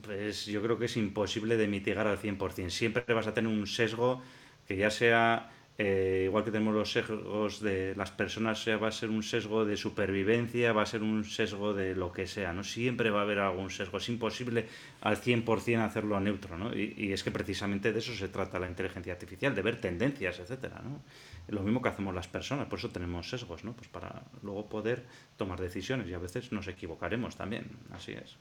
pues 0.03 0.45
yo 0.45 0.61
creo 0.61 0.79
que 0.79 0.85
es 0.85 0.95
imposible 0.95 1.57
de 1.57 1.67
mitigar 1.67 2.07
al 2.07 2.17
100%. 2.17 2.69
Siempre 2.69 3.03
vas 3.13 3.27
a 3.27 3.33
tener 3.33 3.51
un 3.51 3.67
sesgo 3.67 4.21
que 4.67 4.75
ya 4.75 4.89
sea, 4.89 5.51
eh, 5.77 6.23
igual 6.25 6.43
que 6.43 6.51
tenemos 6.51 6.73
los 6.73 6.91
sesgos 6.91 7.59
de 7.59 7.95
las 7.95 8.11
personas, 8.11 8.63
sea, 8.63 8.77
va 8.77 8.87
a 8.87 8.91
ser 8.91 9.09
un 9.09 9.23
sesgo 9.23 9.65
de 9.65 9.75
supervivencia, 9.75 10.71
va 10.73 10.83
a 10.83 10.85
ser 10.85 11.03
un 11.03 11.25
sesgo 11.25 11.73
de 11.73 11.95
lo 11.95 12.11
que 12.11 12.27
sea, 12.27 12.53
¿no? 12.53 12.63
Siempre 12.63 13.09
va 13.09 13.19
a 13.19 13.23
haber 13.23 13.39
algún 13.39 13.69
sesgo, 13.69 13.97
es 13.97 14.07
imposible 14.09 14.67
al 15.01 15.17
100% 15.17 15.85
hacerlo 15.85 16.19
neutro, 16.19 16.57
¿no? 16.57 16.75
Y, 16.75 16.93
y, 16.97 17.11
es 17.11 17.23
que 17.23 17.31
precisamente 17.31 17.91
de 17.91 17.99
eso 17.99 18.13
se 18.13 18.29
trata 18.29 18.57
la 18.57 18.67
inteligencia 18.67 19.13
artificial, 19.13 19.53
de 19.53 19.61
ver 19.61 19.81
tendencias, 19.81 20.39
etcétera, 20.39 20.81
¿no? 20.83 21.01
Lo 21.47 21.61
mismo 21.61 21.81
que 21.81 21.89
hacemos 21.89 22.15
las 22.15 22.27
personas, 22.27 22.67
por 22.67 22.79
eso 22.79 22.89
tenemos 22.89 23.29
sesgos, 23.29 23.63
¿no? 23.63 23.73
Pues 23.73 23.87
para 23.89 24.23
luego 24.41 24.67
poder 24.67 25.03
tomar 25.37 25.59
decisiones 25.59 26.07
y 26.07 26.13
a 26.13 26.19
veces 26.19 26.51
nos 26.51 26.67
equivocaremos 26.67 27.35
también, 27.35 27.69
así 27.91 28.13
es. 28.13 28.37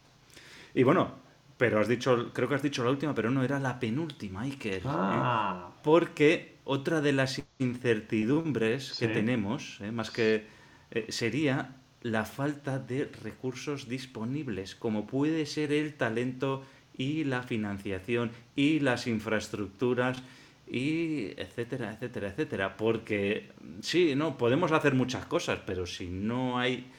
Y 0.73 0.85
bueno, 0.85 1.15
pero 1.57 1.81
has 1.81 1.89
dicho, 1.89 2.33
creo 2.33 2.49
que 2.49 2.57
has 2.57 2.63
dicho 2.63 2.83
la 2.83 2.91
última, 2.91 3.15
pero 3.15 3.31
no 3.31 3.43
era 3.45 3.61
la 3.61 3.79
penúltima, 3.79 4.43
Iker. 4.43 4.79
¿eh? 4.79 4.83
Ah. 4.85 5.71
Porque 5.83 6.57
otra 6.65 7.01
de 7.01 7.13
las 7.13 7.43
incertidumbres 7.59 8.97
que 8.99 9.09
tenemos, 9.09 9.79
¿eh? 9.81 9.93
más 9.93 10.11
que 10.11 10.47
eh, 10.91 11.07
sería 11.11 11.77
la 12.03 12.25
falta 12.25 12.79
de 12.79 13.09
recursos 13.23 13.89
disponibles, 13.89 14.75
como 14.75 15.07
puede 15.07 15.47
ser 15.47 15.73
el 15.73 15.95
talento 15.95 16.65
y 16.97 17.25
la 17.25 17.43
financiación 17.43 18.31
y 18.57 18.81
las 18.81 19.07
infraestructuras 19.07 20.23
y 20.67 21.33
etcétera, 21.37 21.93
etcétera, 21.93 22.29
etcétera. 22.29 22.77
Porque 22.77 23.53
sí, 23.81 24.15
no, 24.17 24.37
podemos 24.37 24.73
hacer 24.73 24.95
muchas 24.95 25.25
cosas, 25.27 25.61
pero 25.65 25.87
si 25.87 26.09
no 26.09 26.59
hay 26.59 26.91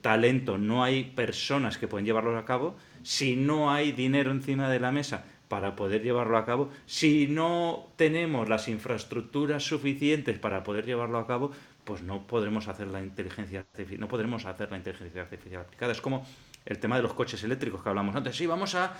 talento, 0.00 0.56
no 0.56 0.82
hay 0.82 1.04
personas 1.04 1.76
que 1.76 1.86
pueden 1.86 2.06
llevarlo 2.06 2.36
a 2.38 2.46
cabo, 2.46 2.76
si 3.02 3.36
no 3.36 3.70
hay 3.70 3.92
dinero 3.92 4.30
encima 4.30 4.68
de 4.68 4.80
la 4.80 4.92
mesa 4.92 5.24
para 5.48 5.74
poder 5.74 6.02
llevarlo 6.02 6.38
a 6.38 6.44
cabo, 6.44 6.70
si 6.86 7.26
no 7.26 7.88
tenemos 7.96 8.48
las 8.48 8.68
infraestructuras 8.68 9.64
suficientes 9.64 10.38
para 10.38 10.62
poder 10.62 10.86
llevarlo 10.86 11.18
a 11.18 11.26
cabo, 11.26 11.50
pues 11.84 12.02
no 12.02 12.26
podremos 12.26 12.68
hacer 12.68 12.86
la 12.86 13.02
inteligencia 13.02 13.60
artificial, 13.60 14.00
no 14.00 14.08
podremos 14.08 14.46
hacer 14.46 14.70
la 14.70 14.76
inteligencia 14.76 15.22
artificial 15.22 15.62
aplicada. 15.62 15.92
Es 15.92 16.00
como 16.00 16.24
el 16.64 16.78
tema 16.78 16.96
de 16.96 17.02
los 17.02 17.14
coches 17.14 17.42
eléctricos 17.42 17.82
que 17.82 17.88
hablamos 17.88 18.14
antes. 18.14 18.36
Sí, 18.36 18.46
vamos 18.46 18.74
a 18.74 18.96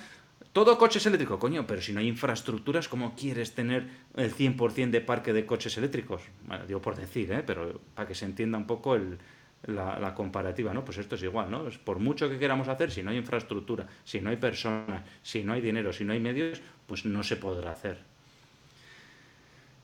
todo 0.52 0.76
coches 0.76 1.06
eléctricos, 1.06 1.38
coño, 1.38 1.66
pero 1.66 1.80
si 1.80 1.92
no 1.92 2.00
hay 2.00 2.08
infraestructuras, 2.08 2.88
¿cómo 2.88 3.14
quieres 3.14 3.54
tener 3.54 3.88
el 4.16 4.34
100% 4.34 4.90
de 4.90 5.00
parque 5.00 5.32
de 5.32 5.46
coches 5.46 5.76
eléctricos? 5.78 6.22
Bueno, 6.46 6.66
digo 6.66 6.82
por 6.82 6.96
decir, 6.96 7.30
¿eh? 7.30 7.44
pero 7.46 7.80
para 7.94 8.08
que 8.08 8.14
se 8.14 8.24
entienda 8.24 8.58
un 8.58 8.66
poco 8.66 8.96
el, 8.96 9.18
la, 9.66 10.14
comparativa, 10.14 10.72
¿no? 10.72 10.84
Pues 10.84 10.98
esto 10.98 11.14
es 11.14 11.22
igual, 11.22 11.50
¿no? 11.50 11.64
por 11.84 11.98
mucho 11.98 12.28
que 12.28 12.38
queramos 12.38 12.68
hacer, 12.68 12.90
si 12.90 13.02
no 13.02 13.10
hay 13.10 13.18
infraestructura, 13.18 13.86
si 14.04 14.20
no 14.20 14.30
hay 14.30 14.36
personas, 14.36 15.02
si 15.22 15.44
no 15.44 15.52
hay 15.52 15.60
dinero, 15.60 15.92
si 15.92 16.04
no 16.04 16.12
hay 16.12 16.20
medios, 16.20 16.60
pues 16.86 17.04
no 17.04 17.22
se 17.22 17.36
podrá 17.36 17.72
hacer. 17.72 17.98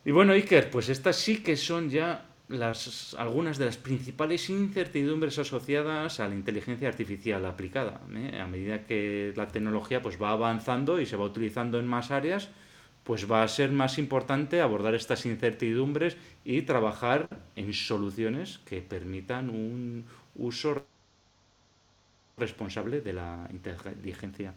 Y 0.05 0.13
bueno, 0.13 0.33
Iker, 0.33 0.71
pues 0.71 0.89
estas 0.89 1.17
sí 1.17 1.43
que 1.43 1.57
son 1.57 1.91
ya 1.91 2.25
las, 2.49 3.15
algunas 3.19 3.59
de 3.59 3.67
las 3.67 3.77
principales 3.77 4.49
incertidumbres 4.51 5.39
asociadas 5.39 6.21
a 6.21 6.29
la 6.29 6.35
inteligencia 6.35 6.89
artificial 6.89 7.45
aplicada. 7.45 8.01
¿eh? 8.15 8.41
A 8.41 8.47
medida 8.47 8.85
que 8.85 9.33
la 9.37 9.49
tecnología 9.49 10.01
pues, 10.03 10.21
va 10.21 10.31
avanzando 10.31 11.01
y 11.01 11.07
se 11.07 11.17
va 11.17 11.25
utilizando 11.25 11.79
en 11.81 11.87
más 11.87 12.11
áreas, 12.11 12.51
pues 13.07 13.31
va 13.31 13.45
a 13.45 13.49
ser 13.49 13.71
más 13.71 13.99
importante 13.99 14.61
abordar 14.61 14.97
estas 14.97 15.27
incertidumbres 15.27 16.17
y 16.45 16.63
trabajar 16.63 17.29
en 17.55 17.73
soluciones 17.73 18.59
que 18.67 18.83
permitan 18.83 19.49
un 19.49 20.05
uso 20.35 20.85
responsable 22.37 23.01
de 23.01 23.13
la 23.13 23.49
inteligencia 23.53 24.53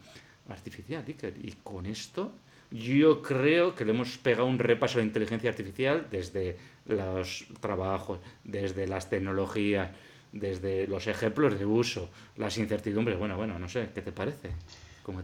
artificial. 0.50 1.06
Y 1.44 1.52
con 1.64 1.86
esto 1.86 2.32
yo 2.72 3.22
creo 3.22 3.76
que 3.76 3.86
le 3.86 3.92
hemos 3.92 4.18
pegado 4.18 4.48
un 4.48 4.58
repaso 4.58 4.98
a 4.98 5.02
la 5.02 5.08
inteligencia 5.08 5.52
artificial 5.52 6.08
desde 6.10 6.58
los 6.88 7.46
trabajos, 7.60 8.20
desde 8.44 8.88
las 8.88 9.12
tecnologías, 9.12 9.92
desde 10.32 10.88
los 10.88 11.06
ejemplos 11.06 11.60
de 11.60 11.68
uso, 11.68 12.10
las 12.36 12.58
incertidumbres. 12.58 13.20
Bueno, 13.20 13.38
bueno, 13.38 13.60
no 13.60 13.70
sé, 13.70 13.90
¿qué 13.94 14.02
te 14.02 14.12
parece? 14.12 14.50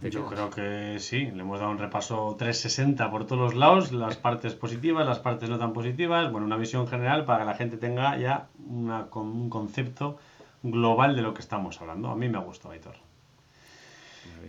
Yo 0.10 0.26
creo 0.28 0.50
que 0.50 0.98
sí, 1.00 1.32
le 1.32 1.42
hemos 1.42 1.60
dado 1.60 1.72
un 1.72 1.78
repaso 1.78 2.36
360 2.38 3.10
por 3.12 3.26
todos 3.26 3.42
los 3.42 3.56
lados, 3.56 3.92
las 3.92 4.18
partes 4.18 4.54
positivas, 4.56 5.06
las 5.06 5.20
partes 5.20 5.50
no 5.50 5.58
tan 5.58 5.74
positivas, 5.74 6.32
bueno, 6.32 6.46
una 6.46 6.58
visión 6.58 6.88
general 6.88 7.26
para 7.26 7.40
que 7.40 7.46
la 7.46 7.56
gente 7.56 7.78
tenga 7.78 8.18
ya 8.18 8.48
una, 8.68 9.08
un 9.14 9.50
concepto 9.50 10.18
global 10.64 11.16
de 11.16 11.22
lo 11.22 11.34
que 11.34 11.42
estamos 11.42 11.80
hablando. 11.82 12.10
A 12.10 12.16
mí 12.16 12.30
me 12.30 12.38
ha 12.38 12.42
gustado, 12.42 12.74
Aitor. 12.74 12.96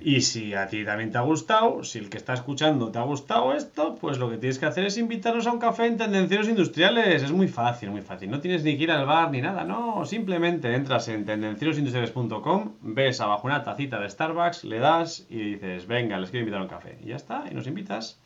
Y 0.00 0.20
si 0.20 0.54
a 0.54 0.68
ti 0.68 0.84
también 0.84 1.10
te 1.10 1.18
ha 1.18 1.22
gustado, 1.22 1.82
si 1.82 1.98
el 1.98 2.08
que 2.08 2.16
está 2.16 2.34
escuchando 2.34 2.92
te 2.92 2.98
ha 3.00 3.02
gustado 3.02 3.52
esto, 3.54 3.96
pues 4.00 4.18
lo 4.18 4.30
que 4.30 4.36
tienes 4.36 4.60
que 4.60 4.66
hacer 4.66 4.84
es 4.84 4.98
invitarnos 4.98 5.48
a 5.48 5.52
un 5.52 5.58
café 5.58 5.86
en 5.86 5.96
Tendencieros 5.96 6.48
Industriales. 6.48 7.24
Es 7.24 7.32
muy 7.32 7.48
fácil, 7.48 7.90
muy 7.90 8.02
fácil. 8.02 8.30
No 8.30 8.38
tienes 8.38 8.62
ni 8.62 8.76
que 8.76 8.84
ir 8.84 8.92
al 8.92 9.04
bar 9.04 9.32
ni 9.32 9.40
nada, 9.40 9.64
no. 9.64 10.04
Simplemente 10.04 10.72
entras 10.72 11.08
en 11.08 11.24
tendencierosindustriales.com, 11.24 12.74
ves 12.82 13.20
abajo 13.20 13.48
una 13.48 13.64
tacita 13.64 13.98
de 13.98 14.08
Starbucks, 14.08 14.62
le 14.62 14.78
das 14.78 15.26
y 15.28 15.54
dices, 15.54 15.88
venga, 15.88 16.18
les 16.18 16.30
quiero 16.30 16.44
invitar 16.44 16.60
a 16.60 16.64
un 16.64 16.70
café. 16.70 16.98
Y 17.02 17.08
ya 17.08 17.16
está, 17.16 17.44
y 17.50 17.54
nos 17.54 17.66
invitas. 17.66 18.20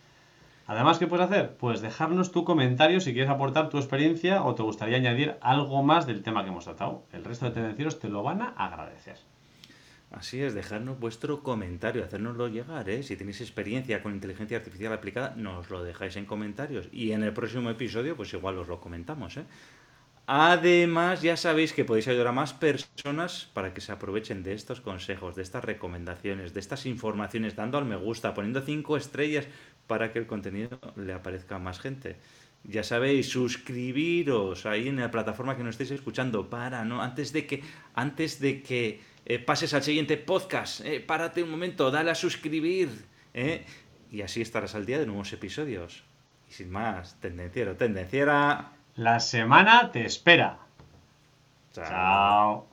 Además, 0.66 0.98
¿qué 0.98 1.06
puedes 1.06 1.24
hacer? 1.24 1.56
Pues 1.56 1.80
dejarnos 1.80 2.30
tu 2.30 2.44
comentario 2.44 3.00
si 3.00 3.12
quieres 3.12 3.30
aportar 3.30 3.70
tu 3.70 3.78
experiencia 3.78 4.44
o 4.44 4.54
te 4.54 4.62
gustaría 4.62 4.98
añadir 4.98 5.36
algo 5.40 5.82
más 5.82 6.06
del 6.06 6.22
tema 6.22 6.42
que 6.42 6.50
hemos 6.50 6.64
tratado. 6.64 7.04
El 7.12 7.24
resto 7.24 7.46
de 7.46 7.52
tendencieros 7.52 7.98
te 7.98 8.10
lo 8.10 8.22
van 8.22 8.42
a 8.42 8.50
agradecer. 8.50 9.16
Así 10.10 10.42
es, 10.42 10.54
dejarnos 10.54 10.98
vuestro 10.98 11.42
comentario, 11.42 12.04
hacérnoslo 12.04 12.48
llegar, 12.48 12.90
¿eh? 12.90 13.04
Si 13.04 13.16
tenéis 13.16 13.40
experiencia 13.40 14.02
con 14.02 14.12
inteligencia 14.12 14.56
artificial 14.56 14.92
aplicada, 14.92 15.34
nos 15.36 15.70
lo 15.70 15.84
dejáis 15.84 16.16
en 16.16 16.26
comentarios. 16.26 16.88
Y 16.90 17.12
en 17.12 17.22
el 17.22 17.32
próximo 17.32 17.70
episodio, 17.70 18.16
pues 18.16 18.32
igual 18.32 18.58
os 18.58 18.66
lo 18.66 18.80
comentamos, 18.80 19.36
¿eh? 19.36 19.44
Además, 20.26 21.22
ya 21.22 21.36
sabéis 21.36 21.72
que 21.72 21.84
podéis 21.84 22.08
ayudar 22.08 22.28
a 22.28 22.32
más 22.32 22.52
personas 22.52 23.50
para 23.52 23.72
que 23.74 23.80
se 23.80 23.92
aprovechen 23.92 24.42
de 24.42 24.52
estos 24.54 24.80
consejos, 24.80 25.34
de 25.36 25.42
estas 25.42 25.64
recomendaciones, 25.64 26.54
de 26.54 26.60
estas 26.60 26.86
informaciones, 26.86 27.56
dando 27.56 27.78
al 27.78 27.84
me 27.84 27.96
gusta, 27.96 28.34
poniendo 28.34 28.62
cinco 28.62 28.96
estrellas 28.96 29.46
para 29.86 30.12
que 30.12 30.20
el 30.20 30.26
contenido 30.26 30.78
le 30.96 31.12
aparezca 31.12 31.56
a 31.56 31.58
más 31.58 31.80
gente. 31.80 32.16
Ya 32.64 32.82
sabéis, 32.84 33.28
suscribiros 33.28 34.66
ahí 34.66 34.88
en 34.88 35.00
la 35.00 35.10
plataforma 35.10 35.56
que 35.56 35.64
nos 35.64 35.74
estéis 35.74 35.92
escuchando 35.92 36.48
para, 36.50 36.84
¿no? 36.84 37.02
Antes 37.02 37.32
de 37.32 37.46
que, 37.46 37.62
antes 37.94 38.38
de 38.38 38.62
que 38.62 39.00
eh, 39.24 39.38
pases 39.38 39.74
al 39.74 39.82
siguiente 39.82 40.16
podcast, 40.16 40.80
eh, 40.84 41.00
párate 41.00 41.42
un 41.42 41.50
momento, 41.50 41.90
dale 41.90 42.10
a 42.10 42.14
suscribir, 42.14 42.88
eh, 43.34 43.64
y 44.10 44.22
así 44.22 44.40
estarás 44.40 44.74
al 44.74 44.86
día 44.86 44.98
de 44.98 45.06
nuevos 45.06 45.32
episodios. 45.32 46.04
Y 46.48 46.52
sin 46.52 46.70
más, 46.70 47.20
tendenciero, 47.20 47.76
tendenciera. 47.76 48.72
La 48.96 49.20
semana 49.20 49.92
te 49.92 50.04
espera. 50.04 50.58
Chao. 51.72 51.86
Chao. 51.86 52.69